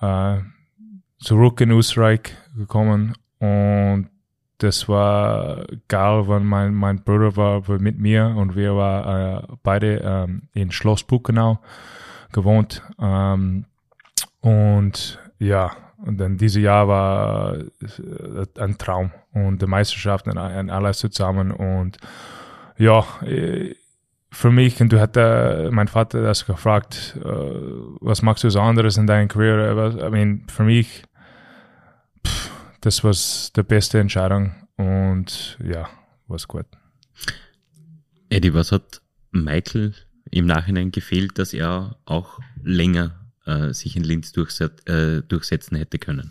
Äh, 0.00 0.38
zurück 1.18 1.60
in 1.60 1.70
Österreich 1.72 2.36
gekommen 2.56 3.14
und 3.38 4.08
das 4.58 4.88
war 4.88 5.64
geil, 5.86 6.26
weil 6.26 6.40
mein, 6.40 6.74
mein 6.74 7.02
Bruder 7.02 7.36
war, 7.36 7.62
mit 7.78 7.98
mir 7.98 8.34
und 8.36 8.56
wir 8.56 8.74
waren 8.76 9.44
äh, 9.44 9.46
beide 9.62 10.00
ähm, 10.04 10.42
in 10.52 10.72
Schloss 10.72 11.04
Buchenau 11.04 11.60
gewohnt. 12.32 12.82
Ähm, 13.00 13.64
und 14.40 15.18
ja, 15.38 15.70
und 16.04 16.18
dann 16.18 16.36
dieses 16.36 16.62
Jahr 16.62 16.88
war 16.88 17.56
äh, 17.56 18.46
ein 18.58 18.78
Traum 18.78 19.12
und 19.32 19.62
die 19.62 19.66
Meisterschaft 19.66 20.26
und 20.26 20.38
alles 20.38 20.98
zusammen 20.98 21.50
und 21.52 21.98
ja, 22.76 23.04
äh, 23.22 23.74
für 24.30 24.50
mich, 24.50 24.80
und 24.80 24.92
du 24.92 25.00
hat 25.00 25.16
äh, 25.16 25.70
mein 25.70 25.88
Vater 25.88 26.22
das 26.22 26.46
gefragt, 26.46 27.18
äh, 27.24 27.28
was 28.00 28.22
machst 28.22 28.44
du 28.44 28.50
so 28.50 28.60
anderes 28.60 28.96
in 28.96 29.06
deiner 29.06 29.26
Karriere? 29.26 30.06
I 30.06 30.10
mean, 30.10 30.44
für 30.48 30.64
mich, 30.64 31.02
pff, 32.26 32.50
das 32.80 33.04
war 33.04 33.12
die 33.12 33.62
beste 33.62 33.98
Entscheidung 33.98 34.52
und 34.76 35.58
ja, 35.62 35.88
war 36.26 36.38
gut. 36.46 36.66
Eddie, 38.30 38.54
was 38.54 38.72
hat 38.72 39.00
Michael 39.30 39.94
im 40.30 40.46
Nachhinein 40.46 40.90
gefehlt, 40.90 41.38
dass 41.38 41.52
er 41.52 41.96
auch 42.04 42.38
länger 42.62 43.30
äh, 43.46 43.72
sich 43.72 43.96
in 43.96 44.04
Linz 44.04 44.32
durchset 44.32 44.88
äh, 44.88 45.22
durchsetzen 45.22 45.76
hätte 45.76 45.98
können? 45.98 46.30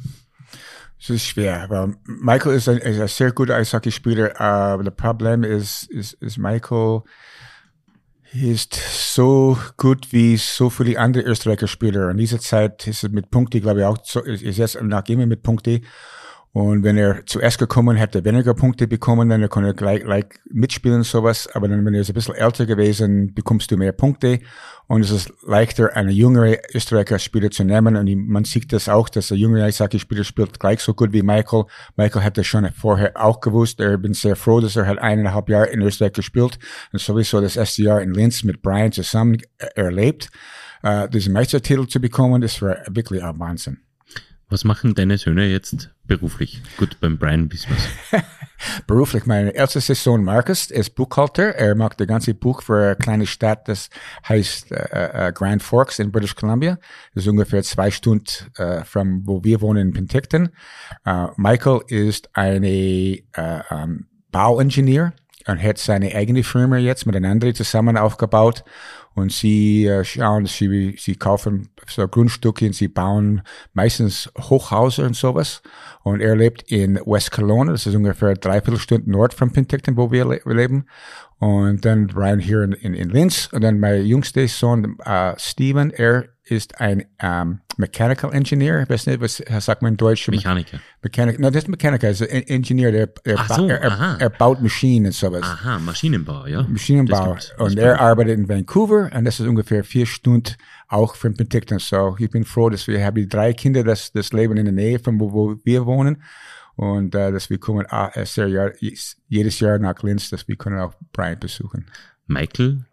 Es 0.99 1.09
ist 1.09 1.25
schwer, 1.25 1.65
weil 1.69 1.95
Michael 2.05 2.55
ist 2.55 2.69
ein, 2.69 2.77
ist 2.77 2.99
ein 2.99 3.07
sehr 3.07 3.31
guter 3.31 3.55
Eishockeyspieler, 3.55 4.39
aber 4.39 4.83
das 4.83 4.95
Problem 4.95 5.43
ist, 5.43 5.83
ist, 5.83 6.13
ist 6.13 6.37
Michael 6.37 7.01
ist 8.33 8.73
so 8.73 9.57
gut 9.77 10.11
wie 10.11 10.37
so 10.37 10.69
viele 10.69 10.99
andere 10.99 11.23
Österreicher 11.23 11.67
Spieler. 11.67 12.09
In 12.09 12.17
dieser 12.17 12.39
Zeit 12.39 12.85
ist 12.87 13.03
es 13.03 13.11
mit 13.11 13.31
Punkte, 13.31 13.61
glaube 13.61 13.81
ich, 13.81 13.85
auch 13.85 13.97
so, 14.03 14.21
ist 14.21 14.57
jetzt 14.57 14.81
nach 14.81 15.07
ihm 15.07 15.27
mit 15.27 15.43
Punkte. 15.43 15.81
Und 16.57 16.83
wenn 16.83 16.97
er 16.97 17.23
zuerst 17.27 17.59
gekommen 17.59 17.97
hätte, 17.97 18.25
weniger 18.25 18.55
Punkte 18.55 18.87
bekommen, 18.87 19.29
dann 19.29 19.47
konnte 19.47 19.69
er 19.69 19.73
gleich, 19.75 20.03
gleich 20.03 20.25
mitspielen 20.49 21.03
sowas. 21.03 21.47
Aber 21.53 21.67
dann, 21.67 21.85
wenn 21.85 21.93
er 21.93 22.03
ein 22.03 22.13
bisschen 22.15 22.33
älter 22.33 22.65
gewesen, 22.65 23.31
bekommst 23.35 23.69
du 23.69 23.77
mehr 23.77 23.91
Punkte. 23.91 24.39
Und 24.87 25.01
es 25.01 25.11
ist 25.11 25.31
leichter, 25.45 25.95
eine 25.95 26.11
jüngere 26.11 26.57
Österreicher 26.73 27.19
Spieler 27.19 27.51
zu 27.51 27.63
nehmen. 27.63 27.95
Und 27.95 28.27
man 28.27 28.43
sieht 28.43 28.73
das 28.73 28.89
auch, 28.89 29.07
dass 29.07 29.27
der 29.27 29.37
jüngere 29.37 29.65
Eishockey-Spieler 29.65 30.23
spielt 30.23 30.59
gleich 30.59 30.79
so 30.79 30.95
gut 30.95 31.13
wie 31.13 31.21
Michael. 31.21 31.65
Michael 31.95 32.23
hat 32.23 32.39
das 32.39 32.47
schon 32.47 32.67
vorher 32.71 33.11
auch 33.23 33.39
gewusst. 33.39 33.79
Er 33.79 33.99
bin 33.99 34.15
sehr 34.15 34.35
froh, 34.35 34.59
dass 34.59 34.75
er 34.75 34.87
hat 34.87 34.97
eineinhalb 34.97 35.49
Jahre 35.49 35.67
in 35.67 35.83
Österreich 35.83 36.13
gespielt 36.13 36.57
und 36.91 36.99
sowieso 36.99 37.39
das 37.39 37.55
erste 37.55 37.83
Jahr 37.83 38.01
in 38.01 38.15
Linz 38.15 38.41
mit 38.41 38.63
Brian 38.63 38.91
zusammen 38.91 39.37
erlebt. 39.75 40.31
Uh, 40.83 41.05
diesen 41.07 41.33
Meistertitel 41.33 41.85
zu 41.85 41.99
bekommen, 41.99 42.41
das 42.41 42.59
war 42.63 42.77
wirklich 42.89 43.23
ein 43.23 43.39
Wahnsinn. 43.39 43.77
Was 44.49 44.63
machen 44.63 44.95
deine 44.95 45.17
Söhne 45.17 45.45
jetzt 45.45 45.91
beruflich? 46.07 46.61
Gut, 46.77 46.99
beim 46.99 47.17
Brian 47.17 47.51
wissen 47.51 47.69
wir's. 47.69 48.23
beruflich, 48.87 49.25
meine 49.25 49.53
älteste 49.53 49.95
Sohn 49.95 50.23
Marcus 50.23 50.71
ist 50.71 50.95
Buchhalter. 50.95 51.55
Er 51.55 51.75
macht 51.75 51.99
das 51.99 52.07
ganze 52.07 52.33
Buch 52.33 52.61
für 52.61 52.85
eine 52.85 52.95
kleine 52.95 53.25
Stadt, 53.25 53.67
das 53.67 53.89
heißt 54.27 54.71
äh, 54.71 55.27
äh, 55.27 55.31
Grand 55.33 55.61
Forks 55.61 55.99
in 55.99 56.11
British 56.11 56.35
Columbia. 56.35 56.77
Das 57.13 57.23
ist 57.23 57.29
ungefähr 57.29 57.63
zwei 57.63 57.91
Stunden 57.91 58.27
äh, 58.57 58.83
von 58.83 59.21
wo 59.25 59.43
wir 59.43 59.61
wohnen 59.61 59.89
in 59.89 59.93
Penticton. 59.93 60.49
Uh, 61.07 61.27
Michael 61.37 61.81
ist 61.87 62.29
eine 62.33 62.67
äh, 62.67 63.23
um, 63.69 64.07
Bauingenieur 64.31 65.13
und 65.47 65.61
hat 65.61 65.77
seine 65.77 66.13
eigene 66.13 66.43
Firma 66.43 66.77
jetzt 66.77 67.05
mit 67.05 67.15
einem 67.15 67.31
anderen 67.31 67.55
zusammen 67.55 67.97
aufgebaut 67.97 68.63
und 69.17 69.31
sie 69.31 69.87
äh, 69.87 70.03
schauen, 70.03 70.45
sie, 70.45 70.95
sie 70.99 71.15
kaufen 71.15 71.69
so 71.87 72.07
Grundstücke 72.07 72.67
und 72.67 72.73
sie 72.73 72.87
bauen 72.87 73.41
meistens 73.73 74.31
Hochhäuser 74.39 75.05
und 75.05 75.15
sowas. 75.15 75.63
Und 76.03 76.21
er 76.21 76.35
lebt 76.35 76.71
in 76.71 76.99
West 77.03 77.31
Kelowna, 77.31 77.71
das 77.71 77.87
ist 77.87 77.95
ungefähr 77.95 78.35
dreiviertel 78.35 78.79
Stunden 78.79 79.09
nord 79.09 79.33
von 79.33 79.51
Penticton, 79.51 79.97
wo 79.97 80.11
wir, 80.11 80.25
le 80.25 80.39
leben. 80.45 80.85
Und 81.39 81.85
dann 81.85 82.07
Brian 82.07 82.39
hier 82.39 82.63
in, 82.63 82.73
in, 82.73 82.93
in 82.93 83.09
Linz. 83.09 83.49
Und 83.51 83.63
dann 83.63 83.79
mein 83.79 84.05
jüngster 84.05 84.47
Sohn, 84.47 84.97
äh, 85.05 85.33
Steven, 85.37 85.91
er 85.91 86.29
ist 86.43 86.79
ein 86.79 87.05
ähm, 87.19 87.59
Mechanical 87.77 88.33
Engineer. 88.33 88.81
Ich 88.83 88.89
weiß 88.89 89.05
nicht, 89.07 89.21
was 89.21 89.43
sagt 89.59 89.81
man 89.81 89.93
in 89.93 89.97
Deutsch? 89.97 90.27
Mechaniker. 90.29 90.79
Mechaniker. 91.01 91.39
No, 91.39 91.49
das 91.49 91.63
ist 91.63 91.69
Mechaniker, 91.69 92.09
ist 92.09 92.21
ein 92.21 92.43
Engineer, 92.47 92.91
der, 92.91 93.09
er, 93.23 93.37
so, 93.49 93.67
er, 93.67 93.81
er, 93.81 94.17
er, 94.19 94.29
baut 94.29 94.61
Maschinen 94.61 95.07
und 95.07 95.11
sowas. 95.11 95.43
Aha, 95.43 95.77
Maschinenbau, 95.79 96.47
ja. 96.47 96.63
Maschinenbau. 96.63 97.37
Und 97.59 97.77
er 97.77 97.99
arbeitet 97.99 98.39
in 98.39 98.49
Vancouver 98.49 99.11
und 99.13 99.25
das 99.25 99.39
ist 99.39 99.47
ungefähr 99.47 99.83
vier 99.83 100.05
Stunden 100.05 100.55
auch 100.87 101.15
von 101.15 101.35
Penticton. 101.35 101.79
So, 101.79 102.15
ich 102.17 102.29
bin 102.29 102.45
froh, 102.45 102.69
dass 102.69 102.87
wir 102.87 103.03
haben 103.03 103.27
drei 103.29 103.53
Kinder, 103.53 103.83
das, 103.83 104.11
das 104.11 104.31
leben 104.31 104.57
in 104.57 104.65
der 104.65 104.73
Nähe 104.73 104.99
von 104.99 105.19
wo, 105.19 105.33
wo 105.33 105.55
wir 105.63 105.85
wohnen. 105.85 106.23
Und 106.77 107.15
äh, 107.15 107.31
dass 107.31 107.49
wir 107.49 107.59
kommen 107.59 107.85
äh, 107.89 108.25
sehr 108.25 108.47
Jahr, 108.47 108.71
jedes 109.27 109.59
Jahr 109.59 109.79
nach 109.79 110.01
Linz, 110.03 110.29
dass 110.29 110.47
wir 110.47 110.55
können 110.55 110.79
auch 110.79 110.93
Brian 111.11 111.39
besuchen. 111.39 111.87
Michael 112.27 112.85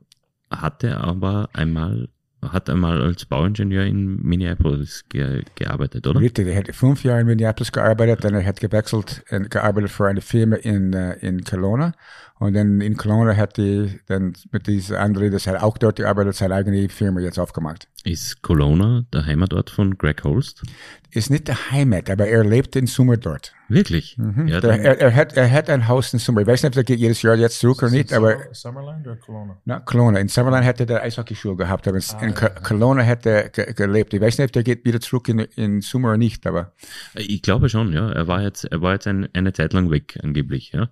hatte 0.50 0.96
aber 0.96 1.50
einmal 1.52 2.08
hat 2.52 2.68
einmal 2.68 3.00
als 3.00 3.24
Bauingenieur 3.24 3.84
in 3.84 4.16
Minneapolis 4.22 5.04
ge 5.08 5.42
gearbeitet, 5.54 6.06
oder? 6.06 6.20
Richtig, 6.20 6.46
er 6.46 6.56
hat 6.56 6.74
fünf 6.74 7.04
Jahre 7.04 7.20
in 7.20 7.26
Minneapolis 7.26 7.72
gearbeitet, 7.72 8.24
dann 8.24 8.34
er 8.34 8.44
hat 8.44 8.60
gewechselt 8.60 9.24
und 9.30 9.50
gearbeitet 9.50 9.90
für 9.90 10.08
eine 10.08 10.20
Firma 10.20 10.56
in, 10.56 10.92
äh, 10.92 11.14
in 11.26 11.44
Kelowna. 11.44 11.92
Und 12.38 12.54
dann 12.54 12.80
in 12.80 12.96
Kelowna 12.96 13.36
hat 13.36 13.56
die 13.56 14.00
dann 14.06 14.34
mit 14.50 14.66
dieser 14.66 15.00
andere, 15.00 15.30
das 15.30 15.46
hat 15.46 15.62
auch 15.62 15.78
dort 15.78 15.96
gearbeitet, 15.96 16.34
seine 16.34 16.54
eigene 16.54 16.88
Firma 16.88 17.20
jetzt 17.20 17.38
aufgemacht. 17.38 17.88
Ist 18.06 18.42
Kelowna 18.42 19.06
der 19.14 19.24
Heimatort 19.24 19.70
von 19.70 19.96
Greg 19.96 20.24
Holst? 20.24 20.62
Ist 21.10 21.30
nicht 21.30 21.48
der 21.48 21.70
Heimat, 21.70 22.10
aber 22.10 22.26
er 22.26 22.44
lebt 22.44 22.76
in 22.76 22.86
Summer 22.86 23.16
dort. 23.16 23.54
Wirklich? 23.68 24.18
Mhm. 24.18 24.46
Ja, 24.46 24.60
der, 24.60 24.78
er, 24.78 25.00
er, 25.00 25.14
hat, 25.14 25.38
er 25.38 25.50
hat 25.50 25.70
ein 25.70 25.88
Haus 25.88 26.12
in 26.12 26.18
Summer. 26.18 26.42
Ich 26.42 26.46
weiß 26.46 26.64
nicht, 26.64 26.72
ob 26.72 26.76
er 26.76 26.84
geht 26.84 26.98
jedes 26.98 27.22
Jahr 27.22 27.34
jetzt 27.36 27.60
zurück 27.60 27.82
oder 27.82 27.92
nicht, 27.92 28.12
aber. 28.12 28.36
Summerland 28.52 29.06
oder 29.06 29.16
Kelowna? 29.16 29.56
Na, 29.64 29.80
Kelowna. 29.80 30.18
In 30.18 30.28
Summerland 30.28 30.66
hätte 30.66 30.84
er 30.86 31.02
Eishockeyschule 31.02 31.56
gehabt, 31.56 31.88
aber 31.88 31.96
ah, 31.96 32.22
in 32.22 32.34
ja. 32.34 32.48
Kelowna 32.50 33.06
hat 33.06 33.24
er 33.24 33.48
ge 33.48 33.72
gelebt. 33.72 34.12
Ich 34.12 34.20
weiß 34.20 34.36
nicht, 34.36 34.48
ob 34.48 34.52
der 34.52 34.64
geht 34.64 34.84
wieder 34.84 35.00
zurück 35.00 35.28
in, 35.30 35.38
in 35.38 35.80
Summer 35.80 36.08
oder 36.08 36.18
nicht, 36.18 36.46
aber. 36.46 36.72
Ich 37.14 37.40
glaube 37.40 37.70
schon, 37.70 37.94
ja. 37.94 38.12
Er 38.12 38.28
war 38.28 38.42
jetzt, 38.42 38.64
er 38.64 38.82
war 38.82 38.92
jetzt 38.92 39.06
ein, 39.06 39.30
eine 39.32 39.54
Zeit 39.54 39.72
lang 39.72 39.90
weg, 39.90 40.18
angeblich, 40.22 40.72
ja. 40.72 40.90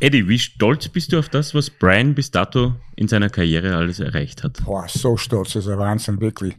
Eddie, 0.00 0.28
wie 0.28 0.38
stolz 0.38 0.88
bist 0.88 1.12
du 1.12 1.18
auf 1.18 1.28
das, 1.28 1.54
was 1.54 1.70
Brian 1.70 2.14
bis 2.14 2.30
dato 2.30 2.74
in 2.96 3.08
seiner 3.08 3.30
Karriere 3.30 3.76
alles 3.76 3.98
erreicht 3.98 4.44
hat? 4.44 4.64
Boah, 4.64 4.86
so 4.88 5.16
stolz, 5.16 5.54
das 5.54 5.66
ist 5.66 5.70
ein 5.70 5.78
Wahnsinn, 5.78 6.20
wirklich. 6.20 6.56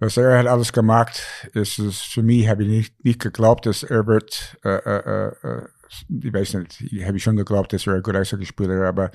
Was 0.00 0.16
er 0.16 0.38
hat 0.38 0.46
alles 0.46 0.72
gemacht, 0.72 1.22
ist 1.52 1.78
es 1.78 2.00
für 2.00 2.22
mich, 2.22 2.48
habe 2.48 2.64
ich 2.64 2.68
nicht, 2.68 3.04
nicht 3.04 3.20
geglaubt, 3.20 3.66
dass 3.66 3.82
er 3.82 4.06
wird, 4.06 4.56
äh, 4.64 4.70
äh, 4.70 5.28
äh, 5.42 5.62
ich 6.08 6.32
weiß 6.32 6.54
nicht, 6.54 6.80
ich 6.80 7.04
habe 7.04 7.18
schon 7.20 7.36
geglaubt, 7.36 7.72
dass 7.72 7.86
er 7.86 7.94
ein 7.94 8.02
guter 8.02 8.18
Eishockeyspieler 8.18 8.88
aber 8.88 9.10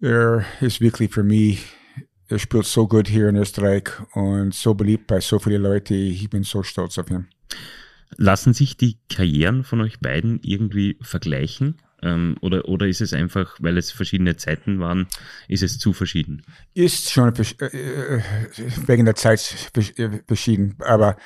er 0.00 0.44
ist 0.60 0.80
wirklich 0.80 1.12
für 1.12 1.22
mich, 1.22 1.64
er 2.28 2.38
spielt 2.38 2.66
so 2.66 2.88
gut 2.88 3.08
hier 3.08 3.28
in 3.28 3.36
Österreich 3.36 3.90
und 4.14 4.52
so 4.52 4.74
beliebt 4.74 5.06
bei 5.06 5.20
so 5.20 5.38
vielen 5.38 5.62
Leuten, 5.62 5.94
ich 5.94 6.28
bin 6.28 6.42
so 6.42 6.62
stolz 6.62 6.98
auf 6.98 7.10
ihn. 7.10 7.28
Lassen 8.16 8.52
sich 8.52 8.76
die 8.76 8.98
Karrieren 9.08 9.64
von 9.64 9.80
euch 9.80 10.00
beiden 10.00 10.40
irgendwie 10.42 10.98
vergleichen? 11.00 11.76
Ähm, 12.04 12.36
oder, 12.42 12.68
oder 12.68 12.86
ist 12.86 13.00
es 13.00 13.14
einfach, 13.14 13.56
weil 13.60 13.78
es 13.78 13.90
verschiedene 13.90 14.36
Zeiten 14.36 14.78
waren, 14.78 15.06
ist 15.48 15.62
es 15.62 15.78
zu 15.78 15.94
verschieden? 15.94 16.42
Ist 16.74 17.10
schon 17.10 17.32
äh, 17.34 17.64
äh, 17.64 18.22
wegen 18.86 19.06
der 19.06 19.14
Zeit 19.14 19.70
äh, 19.96 20.10
verschieden. 20.26 20.76
Aber 20.80 21.16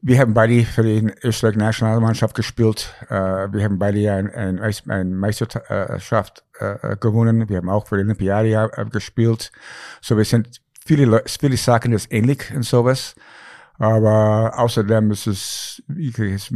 wir 0.00 0.20
haben 0.20 0.34
beide 0.34 0.64
für 0.64 0.84
die 0.84 1.12
Österreich 1.24 1.56
Nationalmannschaft 1.56 2.36
gespielt. 2.36 2.94
wir 3.08 3.64
haben 3.64 3.78
beide 3.78 4.12
eine 4.12 4.62
ein, 4.62 4.74
ein 4.88 5.14
Meisterschaft 5.14 6.44
gewonnen. 7.00 7.48
Wir 7.48 7.56
haben 7.56 7.68
auch 7.68 7.88
für 7.88 7.96
die 7.96 8.04
Olympiade 8.04 8.70
gespielt. 8.90 9.50
So 10.00 10.16
wir 10.16 10.24
sind 10.24 10.60
viele, 10.86 11.24
viele 11.26 11.56
Sachen 11.56 11.92
ist 11.92 12.12
ähnlich 12.12 12.54
und 12.54 12.62
sowas. 12.62 13.16
Aber 13.78 14.58
außerdem 14.58 15.10
ist 15.10 15.26
es, 15.26 15.82
ist 15.96 16.50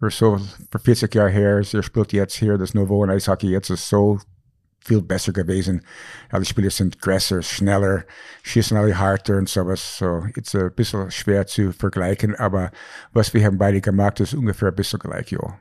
meine 0.00 0.08
or 0.08 0.10
so 0.10 0.38
für 0.70 0.78
40 0.78 1.14
Jahre 1.14 1.30
her, 1.30 1.62
er 1.72 1.82
spielt 1.82 2.12
jetzt 2.12 2.36
hier 2.36 2.58
das 2.58 2.74
Niveau 2.74 3.02
in 3.04 3.10
Eishockey, 3.10 3.48
jetzt 3.48 3.70
ist 3.70 3.88
so 3.88 4.18
viel 4.86 5.02
besser 5.02 5.32
gewesen. 5.32 5.82
Alle 6.30 6.44
Spieler 6.44 6.70
sind 6.70 7.00
größer, 7.00 7.42
schneller, 7.42 8.04
schießen 8.42 8.76
alle 8.76 8.96
harter 8.96 9.36
und 9.36 9.48
sowas. 9.48 9.98
So, 9.98 10.24
ist 10.34 10.54
ein 10.54 10.72
bisschen 10.74 11.10
schwer 11.10 11.46
zu 11.46 11.72
vergleichen, 11.72 12.34
aber 12.36 12.70
was 13.12 13.34
wir 13.34 13.44
haben 13.44 13.58
beide 13.58 13.80
gemacht, 13.80 14.20
ist 14.20 14.34
ungefähr 14.34 14.68
ein 14.68 14.76
bisschen 14.76 15.00
gleich, 15.00 15.32
ja. 15.32 15.58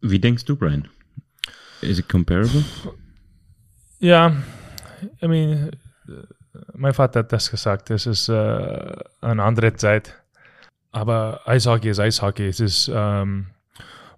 Wie 0.00 0.18
denkst 0.18 0.44
du, 0.44 0.56
Brian? 0.56 0.88
Is 1.82 1.98
it 1.98 2.08
comparable? 2.08 2.64
Ja, 4.00 4.34
I 5.22 5.28
mean, 5.28 5.70
mein 6.74 6.94
Vater 6.94 7.20
hat 7.20 7.32
das 7.32 7.50
gesagt, 7.50 7.90
es 7.90 8.06
ist 8.06 8.28
uh, 8.28 8.96
eine 9.20 9.42
andere 9.42 9.74
Zeit 9.74 10.19
aber 10.92 11.40
Eishockey 11.46 11.90
ist 11.90 12.00
Eishockey. 12.00 12.48
Es 12.48 12.60
ist, 12.60 12.90
ähm, 12.92 13.46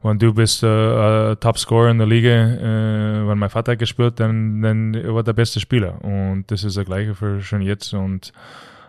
wenn 0.03 0.19
du 0.19 0.35
bist 0.35 0.63
äh, 0.63 1.37
Top-Scorer 1.37 1.91
in 1.91 1.99
der 1.99 2.07
Liga, 2.07 2.31
äh, 2.31 3.29
wenn 3.29 3.39
mein 3.39 3.51
Vater 3.51 3.77
gespielt, 3.77 4.19
dann, 4.21 4.63
dann 4.63 5.15
war 5.15 5.23
der 5.23 5.33
beste 5.33 5.61
Spieler. 5.61 6.03
Und 6.03 6.45
das 6.49 6.65
ist 6.65 6.77
das 6.77 6.85
Gleiche 6.85 7.15
für 7.15 7.41
schon 7.41 7.63
jetzt. 7.63 7.93
Und 7.95 8.33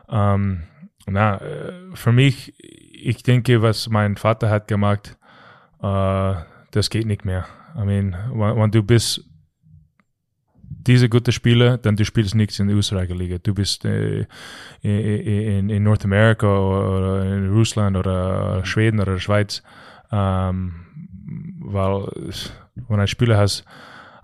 ähm, 0.10 0.64
na, 1.06 1.38
äh, 1.38 1.74
für 1.94 2.12
mich, 2.12 2.54
ich 2.60 3.24
denke, 3.24 3.62
was 3.62 3.90
mein 3.90 4.16
Vater 4.16 4.50
hat 4.50 4.68
gemacht, 4.68 5.18
äh, 5.82 6.34
das 6.72 6.90
geht 6.90 7.06
nicht 7.06 7.26
mehr. 7.26 7.46
I 7.76 7.86
mean, 7.86 8.16
wenn, 8.32 8.56
wenn 8.58 8.72
du 8.72 8.84
bist 8.84 9.30
diese 10.86 11.10
gute 11.10 11.32
Spieler, 11.32 11.78
dann 11.78 11.96
du 11.96 12.06
spielst 12.06 12.36
nichts 12.36 12.60
in 12.60 12.68
der 12.68 12.78
Österreicher 12.78 13.16
Liga. 13.16 13.38
Du 13.38 13.54
bist 13.54 13.86
äh, 13.86 14.26
in, 14.82 15.70
in 15.70 15.84
North 15.84 16.06
America 16.06 16.48
oder 16.48 17.26
in 17.26 17.50
Russland 17.52 17.98
oder 17.98 18.66
Schweden 18.66 19.00
oder 19.00 19.20
Schweiz. 19.20 19.64
Ähm, 20.12 20.74
weil 21.60 22.08
wenn 22.88 23.00
ein 23.00 23.08
Spieler 23.08 23.38
hat 23.38 23.64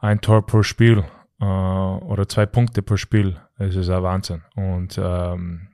ein 0.01 0.21
Tor 0.21 0.45
pro 0.45 0.63
Spiel 0.63 1.03
äh, 1.39 1.45
oder 1.45 2.27
zwei 2.27 2.45
Punkte 2.45 2.81
pro 2.81 2.97
Spiel, 2.97 3.37
das 3.57 3.75
ist 3.75 3.89
ein 3.89 4.03
Wahnsinn. 4.03 4.41
Und 4.55 4.99
ähm, 5.01 5.69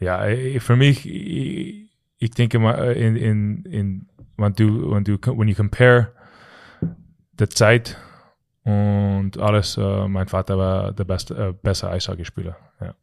ja, 0.00 0.24
für 0.58 0.76
mich, 0.76 1.08
ich, 1.08 1.90
ich 2.18 2.30
denke 2.30 2.58
mal, 2.58 2.92
in, 2.92 3.16
in, 3.16 3.64
in, 3.64 4.08
wenn 4.36 4.52
du, 4.52 4.90
wenn 4.90 5.04
du, 5.04 5.18
when 5.36 5.48
you 5.48 5.54
compare 5.54 6.12
die 7.38 7.48
Zeit 7.48 7.96
und 8.66 9.38
alles, 9.38 9.76
äh, 9.76 10.08
mein 10.08 10.26
Vater 10.26 10.58
war 10.58 10.92
der 10.92 11.04
beste, 11.04 11.34
äh, 11.36 11.52
beste 11.52 11.88
Eishockeyspieler. 11.88 12.56
Ja. 12.80 12.96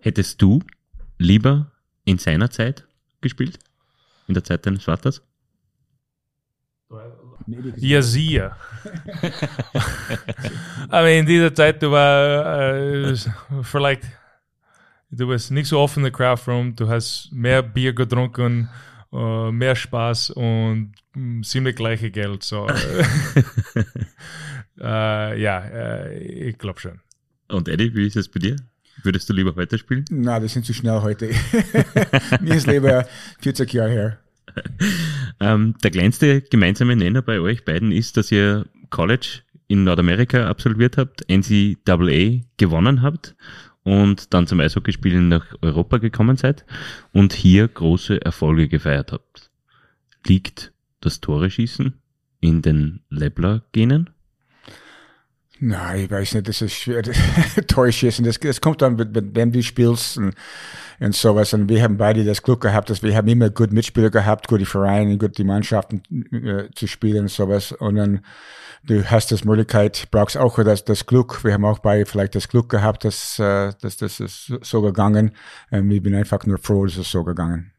Hättest 0.00 0.42
du 0.42 0.58
lieber 1.16 1.70
in 2.04 2.18
seiner 2.18 2.50
Zeit 2.50 2.84
gespielt? 3.20 3.60
In 4.26 4.34
der 4.34 4.42
Zeit 4.42 4.66
deines 4.66 4.82
Vaters? 4.82 5.22
Ja, 7.76 8.02
sicher. 8.02 8.56
Aber 10.88 11.10
in 11.10 11.24
dieser 11.24 11.54
Zeit, 11.54 11.80
du 11.80 11.92
war 11.92 12.74
äh, 12.74 13.16
vielleicht, 13.62 14.02
du 15.10 15.28
warst 15.28 15.52
nicht 15.52 15.68
so 15.68 15.78
oft 15.78 15.96
in 15.96 16.02
der 16.02 16.10
Craftroom, 16.10 16.74
du 16.74 16.88
hast 16.88 17.30
mehr 17.30 17.62
Bier 17.62 17.94
getrunken 17.94 18.68
uh, 19.14 19.52
mehr 19.52 19.76
Spaß 19.76 20.30
und 20.30 20.92
mh, 21.14 21.42
ziemlich 21.42 21.76
gleiche 21.76 22.10
Geld. 22.10 22.42
So, 22.42 22.66
äh, 24.80 25.40
ja, 25.40 25.60
äh, 25.60 26.48
ich 26.48 26.58
glaube 26.58 26.80
schon. 26.80 27.00
Und 27.48 27.68
Eddie, 27.68 27.94
wie 27.94 28.06
ist 28.06 28.16
es 28.16 28.28
bei 28.28 28.40
dir? 28.40 28.56
Würdest 29.02 29.28
du 29.28 29.32
lieber 29.32 29.54
heute 29.56 29.78
spielen? 29.78 30.04
Na, 30.10 30.40
das 30.40 30.52
sind 30.52 30.64
zu 30.64 30.72
schnell 30.72 31.02
heute. 31.02 31.30
Mir 32.40 32.54
ist 32.54 32.66
lieber 32.66 33.06
40 33.40 33.72
Jahre 33.72 33.90
her. 33.90 34.18
Ähm, 35.40 35.74
der 35.82 35.90
kleinste 35.90 36.42
gemeinsame 36.42 36.94
Nenner 36.94 37.20
bei 37.20 37.40
euch 37.40 37.64
beiden 37.64 37.90
ist, 37.90 38.16
dass 38.16 38.30
ihr 38.30 38.66
College 38.90 39.40
in 39.66 39.82
Nordamerika 39.82 40.48
absolviert 40.48 40.96
habt, 40.96 41.28
NCAA 41.28 42.44
gewonnen 42.56 43.02
habt 43.02 43.34
und 43.84 44.34
dann 44.34 44.46
zum 44.46 44.60
Eishockeyspielen 44.60 45.28
nach 45.28 45.46
Europa 45.62 45.98
gekommen 45.98 46.36
seid 46.36 46.64
und 47.12 47.32
hier 47.32 47.68
große 47.68 48.20
Erfolge 48.24 48.68
gefeiert 48.68 49.12
habt. 49.12 49.50
Liegt 50.26 50.72
das 51.00 51.20
Tore-Schießen 51.20 51.94
in 52.40 52.62
den 52.62 53.00
Lebler-Genen? 53.10 54.10
Nein, 55.60 56.00
ich 56.00 56.10
weiß 56.10 56.34
nicht, 56.34 56.48
das 56.48 56.62
ist 56.62 56.74
schwer. 56.74 57.02
Tore 57.68 57.92
schießen, 57.92 58.24
das, 58.24 58.40
das 58.40 58.60
kommt 58.60 58.82
dann, 58.82 58.98
wenn 58.98 59.52
du 59.52 59.62
spielst 59.62 60.18
und, 60.18 60.34
und 60.98 61.14
sowas. 61.14 61.54
Und 61.54 61.68
wir 61.68 61.82
haben 61.82 61.96
beide 61.96 62.24
das 62.24 62.42
Glück 62.42 62.60
gehabt, 62.60 62.90
dass 62.90 63.02
wir 63.02 63.14
haben 63.14 63.28
immer 63.28 63.50
gut 63.50 63.72
Mitspieler 63.72 64.10
gehabt, 64.10 64.48
gute 64.48 64.66
Vereine, 64.66 65.16
gute 65.16 65.44
Mannschaften 65.44 66.02
äh, 66.32 66.70
zu 66.74 66.86
spielen 66.86 67.22
und 67.22 67.30
sowas. 67.30 67.70
Und 67.72 67.94
dann 67.94 68.20
du 68.86 69.04
hast 69.10 69.32
das 69.32 69.44
Möglichkeit, 69.44 70.08
brauchst 70.10 70.36
auch 70.36 70.62
das, 70.62 70.84
das 70.84 71.06
Glück. 71.06 71.44
Wir 71.44 71.54
haben 71.54 71.64
auch 71.64 71.78
beide 71.78 72.06
vielleicht 72.06 72.34
das 72.34 72.48
Glück 72.48 72.68
gehabt, 72.68 73.04
dass, 73.04 73.38
äh, 73.38 73.72
dass 73.80 73.96
das 73.96 74.20
ist 74.20 74.52
so 74.62 74.82
gegangen. 74.82 75.32
Und 75.70 75.90
ich 75.90 76.02
bin 76.02 76.14
einfach 76.14 76.44
nur 76.46 76.58
froh, 76.58 76.84
dass 76.84 76.96
es 76.96 77.10
so 77.10 77.24
gegangen. 77.24 77.72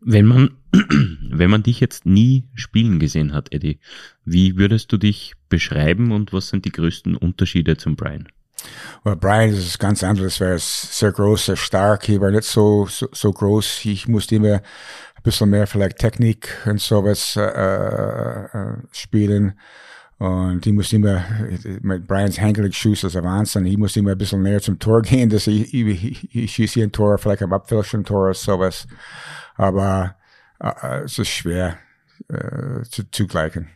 Wenn 0.00 0.26
man, 0.26 0.56
wenn 1.30 1.50
man 1.50 1.62
dich 1.62 1.80
jetzt 1.80 2.06
nie 2.06 2.48
spielen 2.54 2.98
gesehen 2.98 3.32
hat, 3.32 3.52
Eddie, 3.52 3.80
wie 4.24 4.56
würdest 4.56 4.92
du 4.92 4.98
dich 4.98 5.34
beschreiben 5.48 6.12
und 6.12 6.32
was 6.32 6.48
sind 6.48 6.64
die 6.64 6.72
größten 6.72 7.16
Unterschiede 7.16 7.76
zum 7.76 7.96
Brian? 7.96 8.28
Well, 9.04 9.16
Brian 9.16 9.50
ist 9.50 9.78
ganz 9.78 10.02
anders. 10.02 10.40
Er 10.40 10.56
ist 10.56 10.98
sehr 10.98 11.12
groß, 11.12 11.46
sehr 11.46 11.56
stark. 11.56 12.08
Ich 12.08 12.20
war 12.20 12.30
nicht 12.30 12.44
so, 12.44 12.86
so, 12.86 13.08
so 13.12 13.32
groß. 13.32 13.84
Ich 13.84 14.08
musste 14.08 14.36
immer 14.36 14.54
ein 14.54 15.22
bisschen 15.22 15.50
mehr 15.50 15.66
vielleicht 15.66 15.98
Technik 15.98 16.48
und 16.66 16.80
sowas 16.80 17.36
äh, 17.36 17.42
äh, 17.42 18.76
spielen. 18.92 19.58
Und 20.18 20.66
ich 20.66 20.72
musste 20.72 20.96
immer, 20.96 21.24
mit 21.82 22.06
Brians 22.06 22.40
Handgelenkschuss, 22.40 23.02
das 23.02 23.14
ist 23.14 23.22
Wahnsinn, 23.22 23.66
ich 23.66 23.76
musste 23.76 24.00
immer 24.00 24.12
ein 24.12 24.18
bisschen 24.18 24.42
näher 24.42 24.62
zum 24.62 24.78
Tor 24.78 25.02
gehen, 25.02 25.28
dass 25.28 25.46
ich, 25.46 25.74
ich, 25.74 26.34
ich, 26.34 26.52
schieße 26.52 26.74
hier 26.74 26.84
ein 26.84 26.92
Tor, 26.92 27.18
vielleicht 27.18 27.42
am 27.42 27.52
Abfälschen 27.52 28.04
Tor 28.04 28.24
oder 28.24 28.34
sowas. 28.34 28.86
Aber 29.56 30.16
äh, 30.58 31.02
es 31.04 31.18
ist 31.18 31.28
schwer 31.28 31.78
äh, 32.28 32.82
zu, 32.84 33.10
zu 33.10 33.26
gleichen. 33.26 33.68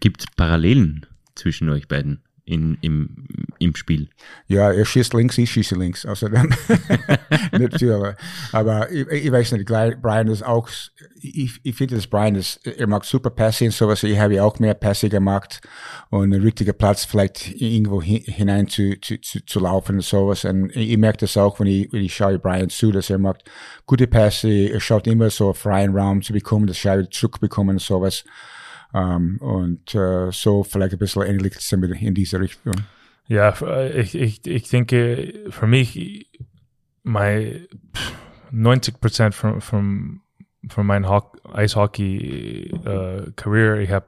Gibt 0.00 0.22
es 0.22 0.26
Parallelen 0.34 1.06
zwischen 1.36 1.68
euch 1.68 1.86
beiden 1.86 2.22
in, 2.44 2.76
im, 2.82 3.26
im 3.58 3.74
Spiel? 3.74 4.08
Ja, 4.48 4.72
er 4.72 4.84
schießt 4.84 5.14
links, 5.14 5.38
ich 5.38 5.50
schieße 5.50 5.74
links. 5.76 6.04
Außerdem 6.04 6.50
nicht 7.58 7.78
viel. 7.78 8.14
Aber 8.52 8.90
ich, 8.90 9.08
ich 9.08 9.32
weiß 9.32 9.52
nicht, 9.52 9.66
Brian 9.66 10.28
ist 10.28 10.44
auch, 10.44 10.68
ich, 11.20 11.60
ich 11.62 11.74
finde, 11.74 11.96
dass 11.96 12.06
Brian 12.06 12.34
ist, 12.34 12.66
er 12.66 12.86
macht 12.86 13.06
super 13.06 13.30
Pässe 13.30 13.64
und 13.64 13.72
sowas. 13.72 14.02
Ich 14.02 14.18
habe 14.18 14.42
auch 14.42 14.58
mehr 14.58 14.74
Pässe 14.74 15.08
gemacht 15.08 15.60
und 16.10 16.32
ein 16.32 16.42
richtiger 16.42 16.74
Platz 16.74 17.04
vielleicht 17.04 17.60
irgendwo 17.60 18.02
hinein 18.02 18.68
zu, 18.68 19.00
zu, 19.00 19.20
zu, 19.20 19.44
zu 19.44 19.60
laufen 19.60 19.96
und 19.96 20.04
sowas. 20.04 20.44
Und 20.44 20.74
ich 20.76 20.96
merke 20.98 21.18
das 21.18 21.36
auch, 21.36 21.60
wenn 21.60 21.66
ich, 21.66 21.92
wenn 21.92 22.02
ich 22.02 22.14
schaue 22.14 22.38
Brian 22.38 22.68
zu, 22.68 22.92
dass 22.92 23.10
er 23.10 23.18
macht 23.18 23.44
gute 23.86 24.06
Pässe. 24.06 24.50
Er 24.50 24.80
schaut 24.80 25.06
immer 25.06 25.30
so 25.30 25.52
freien 25.52 25.96
Raum 25.96 26.22
zu 26.22 26.32
bekommen, 26.32 26.66
das 26.66 26.78
Scheibe 26.78 27.08
zurückbekommen 27.08 27.76
und 27.76 27.82
sowas. 27.82 28.24
Um, 28.94 29.36
und 29.38 29.94
uh, 29.96 30.30
so 30.30 30.62
vielleicht 30.62 30.92
ein 30.92 31.00
bisschen 31.00 31.22
ähnlich 31.22 31.56
in 32.00 32.14
diese 32.14 32.38
Richtung. 32.38 32.74
Ja, 33.26 33.52
ich, 33.92 34.14
ich, 34.14 34.46
ich 34.46 34.68
denke, 34.68 35.34
für 35.50 35.66
mich, 35.66 36.30
mein 37.02 37.66
90 38.52 39.00
Prozent 39.00 39.34
von, 39.34 39.60
von, 39.60 40.20
von 40.68 40.86
meinem 40.86 41.10
Eishockey-Career, 41.52 43.74
uh, 43.74 43.80
ich 43.80 43.90
habe 43.90 44.06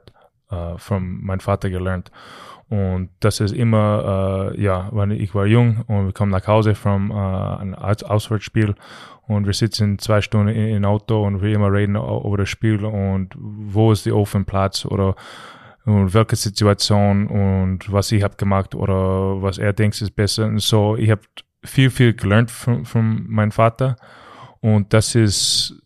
uh, 0.53 0.77
von 0.77 1.21
meinem 1.21 1.41
Vater 1.41 1.69
gelernt. 1.69 2.09
Und 2.69 3.09
das 3.21 3.39
ist 3.39 3.53
immer, 3.53 4.51
äh, 4.53 4.61
ja, 4.61 4.89
wenn 4.91 5.11
ich 5.11 5.33
war 5.33 5.45
jung 5.45 5.83
und 5.87 6.07
wir 6.07 6.13
kommen 6.13 6.31
nach 6.31 6.47
Hause 6.47 6.75
vom 6.75 7.11
äh, 7.11 7.13
einem 7.13 7.75
Auswärtsspiel 7.75 8.75
und 9.27 9.45
wir 9.45 9.53
sitzen 9.53 9.99
zwei 9.99 10.21
Stunden 10.21 10.53
im 10.53 10.85
Auto 10.85 11.23
und 11.25 11.41
wir 11.41 11.53
immer 11.53 11.71
reden 11.71 11.95
über 11.95 12.37
das 12.37 12.49
Spiel 12.49 12.85
und 12.85 13.35
wo 13.37 13.91
ist 13.91 14.05
der 14.05 14.15
offene 14.15 14.45
Platz 14.45 14.85
oder 14.85 15.15
und 15.85 16.13
welche 16.13 16.35
Situation 16.35 17.27
und 17.27 17.91
was 17.91 18.11
ich 18.11 18.21
habe 18.21 18.35
gemacht 18.35 18.75
oder 18.75 19.41
was 19.41 19.57
er 19.57 19.71
denkt 19.71 20.01
ist 20.01 20.15
besser. 20.15 20.45
Und 20.45 20.59
so, 20.59 20.97
ich 20.97 21.09
habe 21.09 21.21
viel, 21.63 21.89
viel 21.89 22.13
gelernt 22.13 22.51
von, 22.51 22.83
von 22.83 23.25
meinem 23.29 23.51
Vater 23.51 23.95
und 24.59 24.93
das 24.93 25.15
ist, 25.15 25.81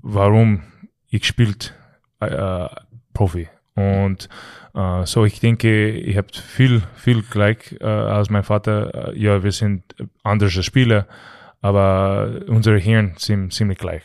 warum 0.00 0.62
ich 1.08 1.26
spielt 1.26 1.74
äh, 2.20 2.68
Profi. 3.12 3.48
Und 3.74 4.28
äh, 4.74 5.04
so, 5.04 5.24
ich 5.24 5.40
denke, 5.40 5.90
ich 5.90 6.16
habe 6.16 6.28
viel, 6.32 6.82
viel 6.94 7.22
gleich 7.22 7.76
äh, 7.80 7.84
als 7.84 8.30
mein 8.30 8.42
Vater. 8.42 9.12
Äh, 9.12 9.18
ja, 9.18 9.42
wir 9.42 9.52
sind 9.52 9.82
andere 10.22 10.50
Spieler, 10.62 11.06
aber 11.64 12.42
unsere 12.46 12.76
Hirn 12.76 13.14
sind 13.16 13.50
ziemlich 13.50 13.78
gleich. 13.78 14.02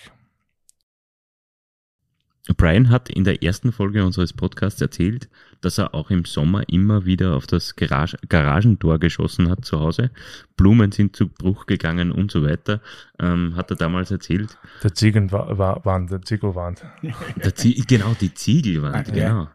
Brian 2.55 2.89
hat 2.89 3.09
in 3.09 3.25
der 3.25 3.43
ersten 3.43 3.73
Folge 3.73 4.05
unseres 4.05 4.31
Podcasts 4.31 4.79
erzählt, 4.79 5.29
dass 5.59 5.77
er 5.77 5.93
auch 5.93 6.09
im 6.09 6.23
Sommer 6.23 6.63
immer 6.69 7.03
wieder 7.03 7.35
auf 7.35 7.47
das 7.47 7.75
Garage 7.75 8.17
Garagentor 8.29 8.97
geschossen 8.97 9.49
hat 9.49 9.65
zu 9.65 9.81
Hause. 9.81 10.09
Blumen 10.55 10.93
sind 10.93 11.17
zu 11.17 11.27
Bruch 11.27 11.65
gegangen 11.65 12.13
und 12.13 12.31
so 12.31 12.43
weiter. 12.43 12.79
Ähm, 13.19 13.57
hat 13.57 13.69
er 13.71 13.75
damals 13.75 14.09
erzählt. 14.09 14.57
Der 14.81 14.95
Ziegelwand, 14.95 16.11
der 16.11 16.21
Ziegelwand. 16.21 16.85
Der 17.43 17.55
Zie 17.55 17.83
genau, 17.85 18.15
die 18.19 18.33
Ziegelwand, 18.33 19.13
genau. 19.13 19.49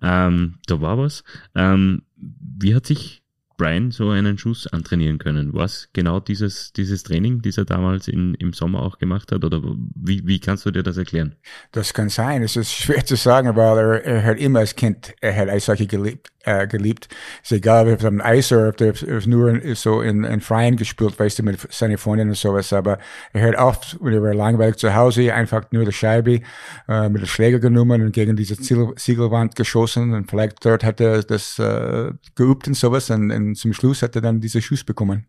Ähm, 0.00 0.54
da 0.66 0.80
war 0.80 0.96
was. 0.96 1.22
Ähm, 1.54 2.02
wie 2.16 2.74
hat 2.74 2.86
sich 2.86 3.21
Brian 3.56 3.90
so 3.90 4.10
einen 4.10 4.38
Schuss 4.38 4.66
antrainieren 4.66 5.18
können? 5.18 5.52
Was 5.52 5.88
genau 5.92 6.20
dieses, 6.20 6.72
dieses 6.72 7.02
Training, 7.02 7.42
das 7.42 7.58
er 7.58 7.64
damals 7.64 8.08
in, 8.08 8.34
im 8.34 8.52
Sommer 8.52 8.82
auch 8.82 8.98
gemacht 8.98 9.32
hat? 9.32 9.44
Oder 9.44 9.62
wie, 9.94 10.26
wie 10.26 10.40
kannst 10.40 10.66
du 10.66 10.70
dir 10.70 10.82
das 10.82 10.96
erklären? 10.96 11.36
Das 11.70 11.94
kann 11.94 12.08
sein. 12.08 12.42
Es 12.42 12.56
ist 12.56 12.72
schwer 12.72 13.04
zu 13.04 13.16
sagen, 13.16 13.54
weil 13.54 13.78
er, 13.78 14.04
er 14.04 14.24
hat 14.24 14.38
immer 14.38 14.60
als 14.60 14.74
Kind, 14.74 15.14
er 15.20 15.36
hat 15.36 15.48
Eishockey 15.48 15.86
geliebt. 15.86 16.31
Äh, 16.44 16.66
geliebt. 16.66 17.06
Es 17.40 17.52
ist 17.52 17.58
egal, 17.58 17.86
ob 17.92 18.02
er 18.02 18.08
am 18.08 18.20
Eis 18.20 18.50
oder 18.50 18.70
ob 18.70 18.80
er 18.80 19.28
nur 19.28 19.60
so 19.76 20.00
in, 20.00 20.24
in 20.24 20.40
Freien 20.40 20.76
gespielt, 20.76 21.16
weißt 21.16 21.38
du, 21.38 21.44
mit 21.44 21.72
seinen 21.72 21.98
Freunden 21.98 22.30
und 22.30 22.36
sowas. 22.36 22.72
Aber 22.72 22.98
er 23.32 23.46
hat 23.46 23.54
oft, 23.56 23.96
wenn 24.00 24.12
er 24.12 24.22
war 24.24 24.34
langweilig 24.34 24.74
zu 24.76 24.92
Hause, 24.92 25.32
einfach 25.32 25.70
nur 25.70 25.84
die 25.84 25.92
Scheibe 25.92 26.40
äh, 26.88 27.08
mit 27.08 27.22
dem 27.22 27.26
Schläger 27.26 27.60
genommen 27.60 28.02
und 28.02 28.10
gegen 28.10 28.34
diese 28.34 28.56
Ziegelwand 28.56 29.54
geschossen. 29.54 30.14
Und 30.14 30.30
vielleicht 30.30 30.64
dort 30.64 30.82
hat 30.82 31.00
er 31.00 31.22
das 31.22 31.60
äh, 31.60 32.10
geübt 32.34 32.66
und 32.66 32.74
sowas. 32.74 33.08
Und, 33.10 33.30
und 33.30 33.54
zum 33.54 33.72
Schluss 33.72 34.02
hat 34.02 34.16
er 34.16 34.22
dann 34.22 34.40
diese 34.40 34.60
Schuss 34.60 34.82
bekommen. 34.82 35.26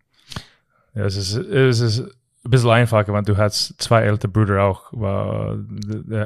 Ja, 0.95 1.05
es 1.05 1.15
ist, 1.15 1.35
es 1.35 1.79
ist 1.79 1.99
ein 1.99 2.49
bisschen 2.49 2.71
einfacher, 2.71 3.13
weil 3.13 3.21
du 3.21 3.37
hast 3.37 3.75
zwei 3.79 4.01
ältere 4.01 4.31
Brüder 4.31 4.63
auch, 4.63 4.91
war, 4.93 5.59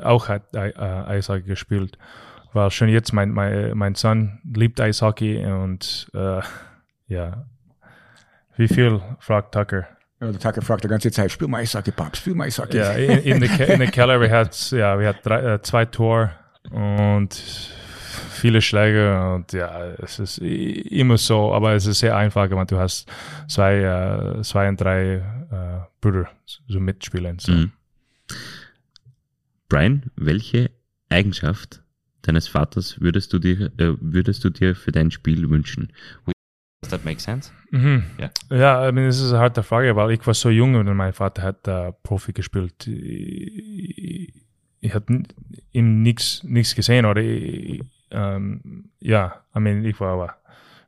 auch 0.04 0.30
hat 0.30 0.54
äh, 0.54 0.72
Eishockey 0.78 1.44
gespielt. 1.44 1.98
Weil 2.58 2.72
schon 2.72 2.89
jetzt 2.89 3.14
mein, 3.14 3.30
mein, 3.30 3.78
mein 3.78 3.93
Sohn 3.93 4.39
liebt 4.51 4.82
Eishockey 4.82 5.45
und 5.45 6.08
äh, 6.16 6.41
ja. 7.08 7.45
Wie 8.55 8.68
viel 8.68 8.99
fragt 9.20 9.53
Tucker? 9.53 9.88
Ja, 10.20 10.32
der 10.32 10.39
Tucker 10.39 10.64
fragt 10.64 10.84
die 10.84 10.88
ganze 10.88 11.12
Zeit, 11.12 11.32
spiel 11.32 11.47
mal 11.47 11.60
Eishockey, 11.60 11.91
Pap, 11.91 12.18
spiel 12.18 12.34
mal 12.34 12.45
Eishockey. 12.45 12.78
Ja, 12.78 12.93
in, 12.93 13.20
in 13.20 13.39
der 13.41 13.70
in 13.70 13.91
Keller, 13.91 14.20
wir 14.20 14.32
hatten 14.32 14.76
ja, 14.76 14.99
wir 14.99 15.10
hatten 15.10 15.20
drei, 15.22 15.53
äh, 15.53 15.62
zwei 15.62 15.86
Tor 15.86 16.32
und 16.72 17.36
viele 18.32 18.60
Schläge 18.60 19.36
und 19.36 19.53
ja, 19.53 19.89
es 19.99 20.18
ist 20.18 20.39
immer 20.39 21.20
so, 21.20 21.53
aber 21.53 21.74
es 21.74 21.86
ist 21.86 21.99
sehr 21.99 22.18
einfach, 22.18 22.49
wenn 22.49 22.66
du 22.66 22.80
hast 22.80 23.08
zwei, 23.47 23.82
äh, 23.84 24.41
zwei 24.41 24.68
und 24.68 24.82
drei 24.82 25.14
äh, 25.51 25.86
Brüder 26.01 26.28
so 26.68 26.80
mitspielen. 26.80 27.38
So. 27.38 27.51
Mhm. 27.51 27.72
Brian, 29.70 30.10
welche 30.16 30.72
Eigenschaft 31.10 31.84
deines 32.28 32.47
Vaters 32.47 32.99
würdest 33.01 33.34
du 33.34 33.39
dir, 33.39 33.71
äh, 33.78 33.93
würdest 33.99 34.43
du 34.43 34.49
dir 34.49 34.75
für 34.75 34.91
dein 34.91 35.11
Spiel 35.11 35.49
wünschen? 35.49 35.91
Does 36.82 36.91
that 36.91 37.05
make 37.05 37.19
sense? 37.19 37.51
Mhm. 37.71 38.03
Yeah. 38.19 38.32
Ja, 38.49 38.88
I 38.88 38.91
mean, 38.91 39.07
das 39.07 39.19
ist 39.19 39.32
eine 39.32 39.39
harte 39.39 39.63
Frage, 39.63 39.95
weil 39.95 40.11
ich 40.11 40.25
war 40.28 40.34
so 40.34 40.49
jung 40.49 40.75
und 40.75 40.95
mein 40.95 41.13
Vater 41.13 41.41
hat 41.41 41.67
äh, 41.67 41.91
Profi 42.03 42.34
gespielt. 42.34 42.88
Ich, 42.88 44.34
ich 44.80 44.93
habe 44.93 45.23
ihm 45.71 46.01
nichts 46.03 46.75
gesehen 46.75 47.05
oder 47.05 47.21
ich, 47.21 47.82
ähm, 48.11 48.89
ja, 48.99 49.43
I 49.55 49.59
mean, 49.59 49.84
ich 49.86 49.99
war 49.99 50.13
aber 50.13 50.36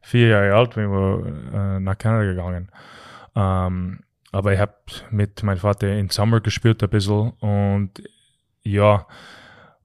vier 0.02 0.28
Jahre 0.28 0.54
alt, 0.54 0.78
wenn 0.78 0.92
wir 0.92 1.26
äh, 1.54 1.80
nach 1.80 1.98
Kanada 1.98 2.24
gegangen. 2.24 2.70
Ähm, 3.36 4.00
aber 4.32 4.54
ich 4.54 4.60
habe 4.60 4.76
mit 5.10 5.42
meinem 5.44 5.58
Vater 5.58 5.98
im 5.98 6.10
Sommer 6.10 6.40
gespielt 6.40 6.84
ein 6.84 6.90
bisschen 6.90 7.32
und 7.40 7.92
ja, 8.64 9.08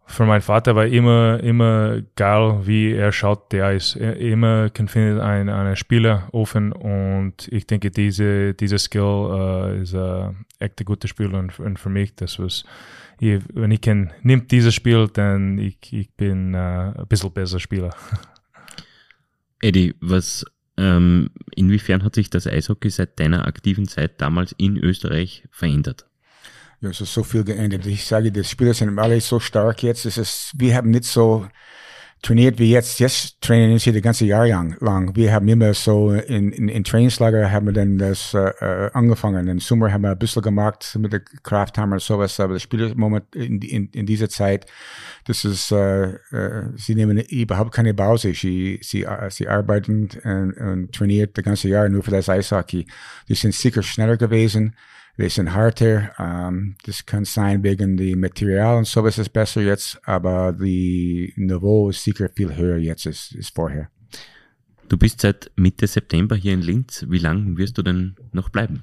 für 0.06 0.24
meinen 0.26 0.42
Vater 0.42 0.76
war 0.76 0.86
immer, 0.86 1.40
immer 1.42 2.02
geil, 2.16 2.60
wie 2.64 2.92
er 2.92 3.10
schaut, 3.10 3.52
der 3.52 3.72
ist 3.72 3.96
immer 3.96 4.68
kann 4.70 4.88
finden 4.88 5.20
ein, 5.20 5.48
ein 5.48 5.76
Spieler 5.76 6.28
offen 6.32 6.72
und 6.72 7.48
ich 7.48 7.66
denke, 7.66 7.90
diese, 7.90 8.54
diese 8.54 8.78
Skill 8.78 9.02
uh, 9.02 9.82
ist 9.82 9.94
ein 9.94 10.46
echt 10.58 10.80
ein 10.80 10.84
gutes 10.84 11.10
Spiel 11.10 11.34
und, 11.34 11.58
und 11.58 11.78
für 11.78 11.88
mich, 11.88 12.14
das 12.14 12.38
was, 12.38 12.64
ich, 13.18 13.42
wenn 13.54 13.70
ich 13.70 13.80
kann, 13.80 14.12
nimmt 14.22 14.50
dieses 14.50 14.74
Spiel, 14.74 15.08
dann 15.12 15.58
ich, 15.58 15.78
ich 15.90 16.10
bin 16.12 16.54
uh, 16.54 16.58
ein 16.58 17.06
bisschen 17.08 17.32
besser 17.32 17.58
Spieler. 17.58 17.94
Eddie, 19.62 19.94
was, 20.00 20.44
ähm, 20.76 21.30
inwiefern 21.54 22.02
hat 22.04 22.14
sich 22.14 22.28
das 22.28 22.46
Eishockey 22.46 22.90
seit 22.90 23.18
deiner 23.18 23.46
aktiven 23.46 23.88
Zeit 23.88 24.20
damals 24.20 24.52
in 24.58 24.76
Österreich 24.76 25.44
verändert? 25.50 26.06
Ja, 26.80 26.90
es 26.90 27.00
ist 27.00 27.14
so 27.14 27.22
viel 27.22 27.44
geändert. 27.44 27.86
Ich 27.86 28.04
sage, 28.04 28.30
die 28.30 28.44
Spieler 28.44 28.74
sind 28.74 28.98
alle 28.98 29.20
so 29.20 29.40
stark 29.40 29.82
jetzt. 29.82 30.04
Es 30.04 30.18
ist, 30.18 30.52
wir 30.56 30.74
haben 30.74 30.90
nicht 30.90 31.04
so 31.04 31.46
trainiert 32.24 32.58
wie 32.58 32.70
jetzt. 32.70 32.98
Jetzt 33.00 33.40
trainieren 33.40 33.78
sie 33.78 33.92
das 33.92 34.02
ganze 34.02 34.24
Jahr 34.24 34.46
lang. 34.46 35.14
Wir 35.14 35.32
haben 35.32 35.46
immer 35.46 35.74
so 35.74 36.12
in, 36.12 36.52
in, 36.52 36.68
in 36.68 36.82
Trainingslager 36.82 37.50
haben 37.50 37.66
wir 37.66 37.72
dann 37.72 37.98
das 37.98 38.34
äh, 38.34 38.90
angefangen. 38.92 39.46
Im 39.46 39.60
Sommer 39.60 39.92
haben 39.92 40.02
wir 40.02 40.10
ein 40.10 40.18
bisschen 40.18 40.42
gemacht 40.42 40.96
mit 40.98 41.12
der 41.12 41.20
Krafthammer 41.20 41.94
und 41.94 42.02
sowas. 42.02 42.40
Aber 42.40 42.54
das 42.54 42.62
Spielermoment 42.62 43.34
in, 43.34 43.60
in, 43.60 43.88
in 43.90 44.06
dieser 44.06 44.28
Zeit, 44.28 44.66
das 45.26 45.44
ist, 45.44 45.70
äh, 45.70 46.14
äh, 46.32 46.70
sie 46.76 46.94
nehmen 46.94 47.18
überhaupt 47.18 47.72
keine 47.72 47.94
Pause. 47.94 48.32
Sie, 48.34 48.80
sie, 48.82 49.04
äh, 49.04 49.30
sie 49.30 49.46
arbeiten 49.46 50.08
und, 50.24 50.56
und 50.56 50.92
trainiert 50.92 51.36
das 51.36 51.44
ganze 51.44 51.68
Jahr 51.68 51.88
nur 51.88 52.02
für 52.02 52.10
das 52.10 52.28
Eishockey. 52.28 52.86
Die 53.28 53.34
sind 53.34 53.54
sicher 53.54 53.82
schneller 53.82 54.16
gewesen 54.16 54.74
wir 55.16 55.30
sind 55.30 55.54
härter. 55.54 56.10
Ähm, 56.18 56.76
das 56.84 57.06
kann 57.06 57.24
sein 57.24 57.62
wegen 57.62 57.96
die 57.96 58.16
Material 58.16 58.78
und 58.78 58.86
sowas 58.86 59.18
ist 59.18 59.32
besser 59.32 59.62
jetzt, 59.62 60.00
aber 60.04 60.52
die 60.52 61.32
Niveau 61.36 61.90
ist 61.90 62.02
sicher 62.02 62.28
viel 62.34 62.54
höher 62.56 62.78
jetzt 62.78 63.06
als, 63.06 63.34
als 63.36 63.48
vorher. 63.48 63.88
Du 64.88 64.98
bist 64.98 65.20
seit 65.20 65.50
Mitte 65.56 65.86
September 65.86 66.36
hier 66.36 66.52
in 66.52 66.60
Linz. 66.60 67.06
Wie 67.08 67.18
lange 67.18 67.56
wirst 67.56 67.78
du 67.78 67.82
denn 67.82 68.16
noch 68.32 68.50
bleiben? 68.50 68.82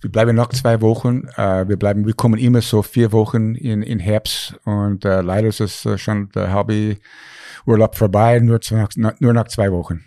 Wir 0.00 0.12
bleiben 0.12 0.36
noch 0.36 0.50
zwei 0.50 0.80
Wochen. 0.80 1.26
Äh, 1.36 1.68
wir 1.68 1.76
bleiben, 1.76 2.06
wir 2.06 2.14
kommen 2.14 2.38
immer 2.38 2.60
so 2.60 2.82
vier 2.82 3.10
Wochen 3.12 3.54
in, 3.54 3.82
in 3.82 3.98
Herbst 3.98 4.54
und 4.64 5.04
äh, 5.04 5.22
leider 5.22 5.48
ist 5.48 5.60
es 5.60 5.84
äh, 5.86 5.98
schon 5.98 6.28
der 6.30 6.54
Hobby 6.54 6.98
Urlaub 7.66 7.96
vorbei, 7.96 8.38
nur, 8.40 8.60
nur 9.18 9.32
nach 9.32 9.48
zwei 9.48 9.72
Wochen. 9.72 10.04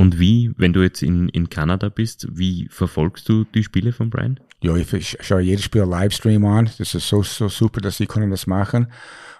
Und 0.00 0.18
wie, 0.18 0.52
wenn 0.56 0.72
du 0.72 0.82
jetzt 0.82 1.02
in, 1.02 1.28
in 1.28 1.50
Kanada 1.50 1.90
bist, 1.90 2.26
wie 2.30 2.68
verfolgst 2.70 3.28
du 3.28 3.44
die 3.44 3.62
Spiele 3.62 3.92
von 3.92 4.08
Brian? 4.08 4.40
ja, 4.62 4.76
ich 4.76 5.16
schaue 5.20 5.40
jedes 5.40 5.64
Spiel 5.64 5.82
Livestream 5.82 6.44
an. 6.44 6.70
Das 6.78 6.94
ist 6.94 7.08
so, 7.08 7.22
so 7.22 7.48
super, 7.48 7.80
dass 7.80 7.96
sie 7.96 8.06
können 8.06 8.30
das 8.30 8.46
machen. 8.46 8.88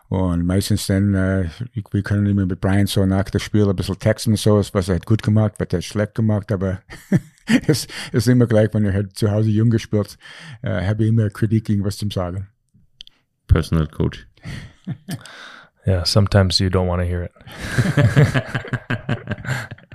Und 0.08 0.44
meistens 0.44 0.86
dann, 0.86 1.14
äh, 1.14 1.48
wir 1.92 2.02
können 2.02 2.26
immer 2.26 2.46
mit 2.46 2.60
Brian 2.60 2.86
so 2.86 3.06
nach 3.06 3.24
dem 3.24 3.40
Spiel 3.40 3.68
ein 3.68 3.76
bisschen 3.76 3.98
texten 3.98 4.30
und 4.30 4.38
so, 4.38 4.56
was 4.72 4.88
er 4.88 4.96
hat 4.96 5.06
gut 5.06 5.22
gemacht, 5.22 5.54
was 5.58 5.68
er 5.70 5.78
hat 5.78 5.84
schlecht 5.84 6.14
gemacht, 6.16 6.50
aber 6.50 6.80
es 7.68 7.86
ist 8.10 8.26
immer 8.26 8.46
gleich, 8.46 8.70
wenn 8.72 8.84
er 8.84 8.94
hat 8.94 9.14
zu 9.14 9.30
Hause 9.30 9.50
jung 9.50 9.70
gespielt, 9.70 10.18
äh, 10.62 10.84
habe 10.84 11.04
ich 11.04 11.10
immer 11.10 11.30
Kritik 11.30 11.66
gegen 11.66 11.84
was 11.84 11.98
zum 11.98 12.10
sagen. 12.10 12.48
Personal 13.46 13.86
Coach. 13.86 14.26
Yeah, 15.86 16.04
sometimes 16.04 16.58
you 16.58 16.68
don't 16.68 16.88
want 16.88 17.00
to 17.00 17.06
hear 17.08 17.22
it. 17.22 17.32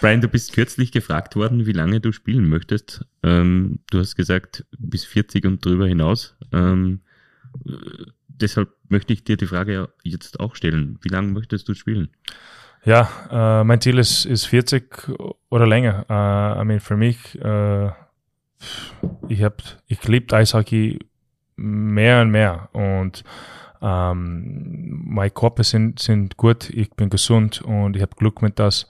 Brian, 0.00 0.20
du 0.20 0.28
bist 0.28 0.52
kürzlich 0.52 0.92
gefragt 0.92 1.36
worden, 1.36 1.66
wie 1.66 1.72
lange 1.72 2.00
du 2.00 2.12
spielen 2.12 2.48
möchtest. 2.48 3.04
Ähm, 3.22 3.80
du 3.90 3.98
hast 3.98 4.16
gesagt, 4.16 4.64
bis 4.78 5.04
40 5.04 5.44
und 5.46 5.64
drüber 5.64 5.86
hinaus. 5.86 6.36
Ähm, 6.52 7.00
deshalb 8.28 8.70
möchte 8.88 9.12
ich 9.12 9.24
dir 9.24 9.36
die 9.36 9.46
Frage 9.46 9.88
jetzt 10.02 10.40
auch 10.40 10.54
stellen. 10.54 10.98
Wie 11.02 11.08
lange 11.08 11.32
möchtest 11.32 11.68
du 11.68 11.74
spielen? 11.74 12.10
Ja, 12.84 13.08
äh, 13.30 13.64
mein 13.64 13.80
Ziel 13.80 13.98
ist, 13.98 14.26
ist 14.26 14.46
40 14.46 15.10
oder 15.48 15.66
länger. 15.66 16.06
Äh, 16.08 16.62
I 16.62 16.64
mean, 16.64 16.80
für 16.80 16.96
mich, 16.96 17.40
äh, 17.40 17.88
ich 19.28 19.44
ich 19.88 20.08
liebe 20.08 20.36
Eishockey 20.36 20.98
mehr 21.56 22.22
und 22.22 22.30
mehr 22.30 22.68
und 22.72 23.24
ähm, 23.82 25.02
meine 25.04 25.30
Körper 25.30 25.64
sind, 25.64 25.98
sind 25.98 26.36
gut, 26.36 26.70
ich 26.70 26.90
bin 26.90 27.10
gesund 27.10 27.62
und 27.62 27.96
ich 27.96 28.02
habe 28.02 28.14
Glück 28.16 28.42
mit 28.42 28.58
das. 28.58 28.86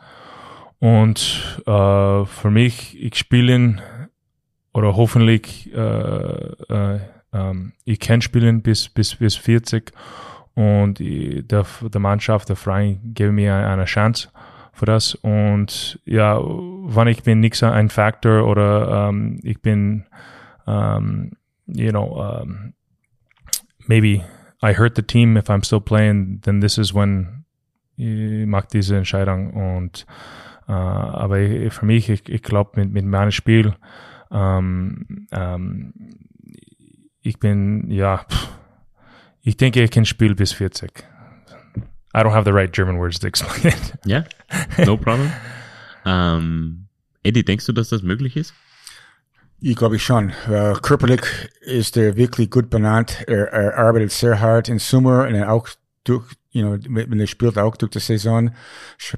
Und 0.79 1.62
äh, 1.66 2.24
für 2.24 2.51
mich, 2.51 3.03
ich 3.03 3.16
spiele 3.16 3.77
oder 4.72 4.97
hoffentlich 4.97 5.72
äh, 5.72 5.79
äh, 5.79 7.01
ähm, 7.33 7.72
ich 7.85 8.01
kann 8.01 8.20
spielen 8.20 8.62
bis, 8.62 8.89
bis, 8.89 9.16
bis 9.16 9.37
40 9.37 9.93
und 10.55 10.99
der, 10.99 11.66
der 11.83 12.01
Mannschaft, 12.01 12.49
der 12.49 12.57
Verein 12.57 13.01
geben 13.14 13.35
mir 13.35 13.55
eine 13.55 13.85
Chance 13.85 14.29
für 14.72 14.87
das. 14.87 15.14
Und 15.14 16.01
ja, 16.05 16.39
wann 16.41 17.09
ich 17.09 17.22
bin 17.22 17.41
nicht 17.41 17.62
ein 17.62 17.91
Faktor 17.91 18.47
oder 18.47 19.09
um, 19.09 19.16
ähm, 19.16 19.41
ich 19.43 19.61
bin, 19.61 20.07
um, 20.66 20.74
ähm, 20.74 21.33
you 21.66 21.91
know, 21.91 22.41
um, 22.43 22.72
maybe 23.87 24.24
I 24.62 24.74
hurt 24.74 24.97
the 24.97 25.03
team 25.03 25.37
if 25.37 25.51
I'm 25.51 25.64
still 25.64 25.81
playing, 25.81 26.41
then 26.43 26.61
this 26.61 26.79
is 26.79 26.95
when 26.95 27.45
ich 27.97 28.47
mache 28.47 28.68
diese 28.72 28.97
Entscheidung. 28.97 29.53
Und 29.53 30.07
uh, 30.68 30.72
aber 30.72 31.38
für 31.70 31.86
mich, 31.86 32.08
ich, 32.08 32.28
ich 32.28 32.42
glaube 32.42 32.80
mit, 32.80 32.92
mit 32.92 33.04
meinem 33.04 33.30
Spiel, 33.30 33.74
um, 34.30 35.26
um, 35.30 35.92
ich 37.22 37.38
bin, 37.38 37.90
ja, 37.90 38.18
pff, 38.18 38.48
ich 39.42 39.56
denke, 39.56 39.82
ich 39.82 39.90
kann 39.90 40.04
spielen 40.04 40.36
bis 40.36 40.52
40. 40.52 40.90
I 42.14 42.20
don't 42.20 42.32
have 42.32 42.44
the 42.44 42.52
right 42.52 42.72
German 42.72 42.98
words 42.98 43.18
to 43.20 43.26
explain 43.26 43.72
it. 43.72 43.94
Ja, 44.06 44.24
yeah, 44.48 44.86
no 44.86 44.96
problem. 44.96 45.30
ähm, 46.04 46.88
Eddie, 47.22 47.44
denkst 47.44 47.66
du, 47.66 47.72
dass 47.72 47.90
das 47.90 48.02
möglich 48.02 48.36
ist? 48.36 48.54
Ich 49.60 49.76
glaube 49.76 49.98
schon. 49.98 50.32
Uh, 50.48 50.74
körperlich 50.74 51.22
ist 51.60 51.96
er 51.96 52.16
wirklich 52.16 52.50
gut 52.50 52.70
benannt. 52.70 53.24
Er, 53.26 53.52
er 53.52 53.78
arbeitet 53.78 54.12
sehr 54.12 54.40
hart 54.40 54.68
im 54.68 54.78
Sommer 54.78 55.26
und 55.26 55.42
auch 55.44 55.68
durch 56.09 56.34
you 56.57 56.62
know, 56.62 56.78
wenn 56.88 57.20
er 57.20 57.26
spielt 57.26 57.59
auch 57.59 57.76
durch 57.76 57.92
die 57.92 58.00
Saison, 58.00 58.50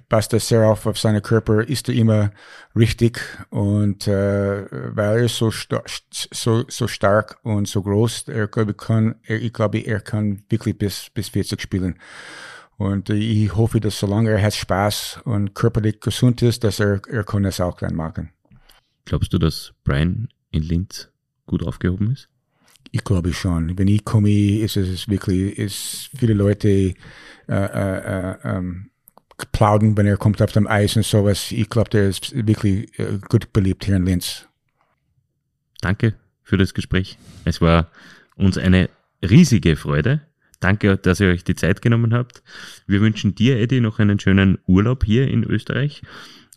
passt 0.08 0.32
er 0.32 0.40
sehr 0.40 0.66
auf 0.66 0.86
auf 0.86 0.98
seinen 0.98 1.22
Körper, 1.22 1.66
ist 1.66 1.88
er 1.88 1.94
immer 1.94 2.30
richtig 2.74 3.20
und 3.50 4.08
äh, 4.08 4.66
weil 4.94 5.22
er 5.22 5.28
so, 5.28 5.50
so, 5.50 6.64
so 6.68 6.88
stark 6.88 7.38
und 7.44 7.68
so 7.68 7.82
groß, 7.82 8.28
er 8.28 8.48
glaube, 8.48 8.74
kann, 8.74 9.14
er, 9.22 9.40
ich 9.40 9.52
glaube, 9.52 9.78
er 9.78 10.00
kann 10.00 10.42
wirklich 10.48 10.76
bis, 10.76 11.10
bis 11.10 11.28
40 11.28 11.60
spielen. 11.60 11.98
Und 12.76 13.10
ich 13.10 13.54
hoffe, 13.56 13.80
dass 13.80 13.98
solange 13.98 14.30
er 14.30 14.42
hat 14.42 14.54
Spaß 14.54 15.20
und 15.24 15.54
körperlich 15.54 16.00
gesund 16.00 16.42
ist, 16.42 16.62
dass 16.62 16.78
er, 16.78 17.00
er 17.08 17.24
kann 17.24 17.44
es 17.44 17.60
auch 17.60 17.76
dann 17.78 17.94
machen. 17.94 18.30
Glaubst 19.04 19.32
du, 19.32 19.38
dass 19.38 19.72
Brian 19.84 20.28
in 20.50 20.62
Linz 20.62 21.08
gut 21.46 21.64
aufgehoben 21.64 22.12
ist? 22.12 22.28
Ich 22.90 23.04
glaube 23.04 23.32
schon. 23.32 23.78
Wenn 23.78 23.88
ich 23.88 24.04
komme, 24.04 24.58
ist 24.60 24.76
es 24.76 25.08
wirklich, 25.08 25.58
ist 25.58 26.10
viele 26.16 26.34
Leute 26.34 26.68
äh, 26.68 26.94
äh, 27.48 28.32
äh, 28.32 28.36
ähm, 28.44 28.90
plaudern, 29.52 29.96
wenn 29.96 30.06
er 30.06 30.16
kommt 30.16 30.42
auf 30.42 30.52
dem 30.52 30.66
Eis 30.66 30.96
und 30.96 31.04
sowas. 31.04 31.52
Ich 31.52 31.68
glaube, 31.68 31.90
der 31.90 32.08
ist 32.08 32.34
wirklich 32.46 32.98
äh, 32.98 33.18
gut 33.28 33.52
beliebt 33.52 33.84
hier 33.84 33.96
in 33.96 34.06
Linz. 34.06 34.48
Danke 35.80 36.14
für 36.42 36.56
das 36.56 36.74
Gespräch. 36.74 37.18
Es 37.44 37.60
war 37.60 37.90
uns 38.36 38.58
eine 38.58 38.90
riesige 39.22 39.76
Freude. 39.76 40.22
Danke, 40.60 40.96
dass 40.96 41.20
ihr 41.20 41.28
euch 41.28 41.44
die 41.44 41.54
Zeit 41.54 41.82
genommen 41.82 42.12
habt. 42.14 42.42
Wir 42.86 43.00
wünschen 43.00 43.34
dir, 43.34 43.58
Eddie, 43.58 43.80
noch 43.80 43.98
einen 43.98 44.18
schönen 44.18 44.58
Urlaub 44.66 45.04
hier 45.04 45.28
in 45.28 45.44
Österreich. 45.44 46.02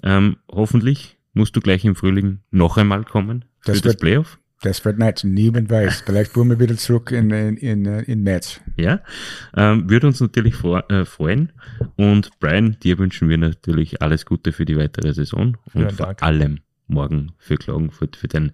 Ähm, 0.01 0.37
hoffentlich 0.49 1.17
musst 1.33 1.55
du 1.55 1.61
gleich 1.61 1.85
im 1.85 1.95
Frühling 1.95 2.39
noch 2.49 2.77
einmal 2.77 3.03
kommen 3.03 3.45
für 3.59 3.73
das, 3.73 3.81
das 3.81 3.97
Playoff. 3.97 4.39
Das 4.61 4.85
wird 4.85 4.99
nett. 4.99 5.23
Niemand 5.23 5.69
weiß. 5.69 6.03
Vielleicht 6.05 6.35
wollen 6.35 6.49
wir 6.49 6.59
wieder 6.59 6.77
zurück 6.77 7.11
in, 7.11 7.31
in, 7.31 7.57
in, 7.57 7.85
in 7.85 8.23
März. 8.23 8.61
Ja, 8.77 9.01
ähm, 9.55 9.89
würde 9.89 10.07
uns 10.07 10.21
natürlich 10.21 10.55
vor, 10.55 10.89
äh, 10.91 11.05
freuen. 11.05 11.51
Und 11.95 12.39
Brian, 12.39 12.77
dir 12.83 12.99
wünschen 12.99 13.27
wir 13.27 13.39
natürlich 13.39 14.01
alles 14.01 14.25
Gute 14.25 14.51
für 14.51 14.65
die 14.65 14.77
weitere 14.77 15.13
Saison 15.13 15.57
und 15.73 15.81
ja, 15.81 15.89
vor 15.89 16.15
allem 16.21 16.59
morgen 16.87 17.31
für 17.39 17.55
Klagenfurt, 17.55 18.15
für 18.15 18.27
dein 18.27 18.51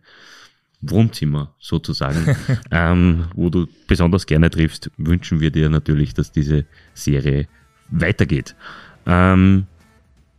Wohnzimmer 0.82 1.55
sozusagen, 1.60 2.36
ähm, 2.72 3.26
wo 3.36 3.49
du 3.49 3.68
besonders 3.88 4.26
gerne 4.28 4.49
triffst, 4.49 4.91
wünschen 4.97 5.39
wir 5.41 5.51
dir 5.51 5.70
natürlich, 5.70 6.14
dass 6.14 6.32
diese 6.32 6.66
Serie 6.93 7.47
weitergeht. 7.89 8.55
Ähm, 9.05 9.66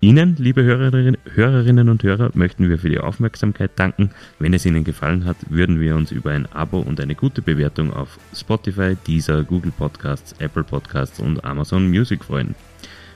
Ihnen, 0.01 0.37
liebe 0.39 0.63
Hörerinnen 0.63 1.89
und 1.89 2.05
Hörer, 2.05 2.31
möchten 2.35 2.69
wir 2.69 2.79
für 2.79 2.89
die 2.89 3.01
Aufmerksamkeit 3.01 3.73
danken. 3.75 4.11
Wenn 4.39 4.55
es 4.55 4.65
Ihnen 4.65 4.85
gefallen 4.85 5.25
hat, 5.25 5.37
würden 5.49 5.81
wir 5.81 5.97
uns 5.97 6.13
über 6.13 6.31
ein 6.31 6.47
Abo 6.53 6.79
und 6.79 7.01
eine 7.01 7.17
gute 7.17 7.43
Bewertung 7.43 7.93
auf 7.93 8.17
Spotify, 8.33 8.97
Deezer, 9.09 9.43
Google 9.43 9.73
Podcasts, 9.73 10.37
Apple 10.39 10.63
Podcasts 10.63 11.19
und 11.19 11.45
Amazon 11.45 11.89
Music 11.89 12.23
freuen. 12.23 12.55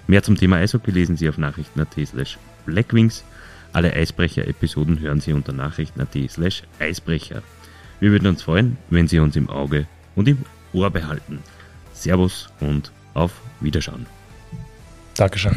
Mehr 0.08 0.24
zum 0.24 0.36
Thema 0.36 0.56
Eishockey 0.56 0.90
lesen 0.90 1.16
Sie 1.16 1.28
auf 1.28 1.38
nachrichten.at 1.38 1.94
slash 2.04 2.36
blackwings. 2.66 3.22
Alle 3.72 3.92
Eisbrecher-Episoden 3.92 4.98
hören 4.98 5.20
Sie 5.20 5.32
unter 5.32 5.52
nachrichten.at 5.52 6.18
slash 6.28 6.64
Eisbrecher. 6.80 7.42
Wir 8.00 8.10
würden 8.10 8.26
uns 8.26 8.42
freuen, 8.42 8.76
wenn 8.90 9.06
Sie 9.06 9.20
uns 9.20 9.36
im 9.36 9.48
Auge 9.48 9.86
und 10.16 10.26
im 10.26 10.38
Ohr 10.72 10.90
behalten. 10.90 11.38
Servus 11.92 12.48
und 12.58 12.90
auf 13.14 13.40
Wiederschauen. 13.60 14.06
Dankeschön. 15.14 15.56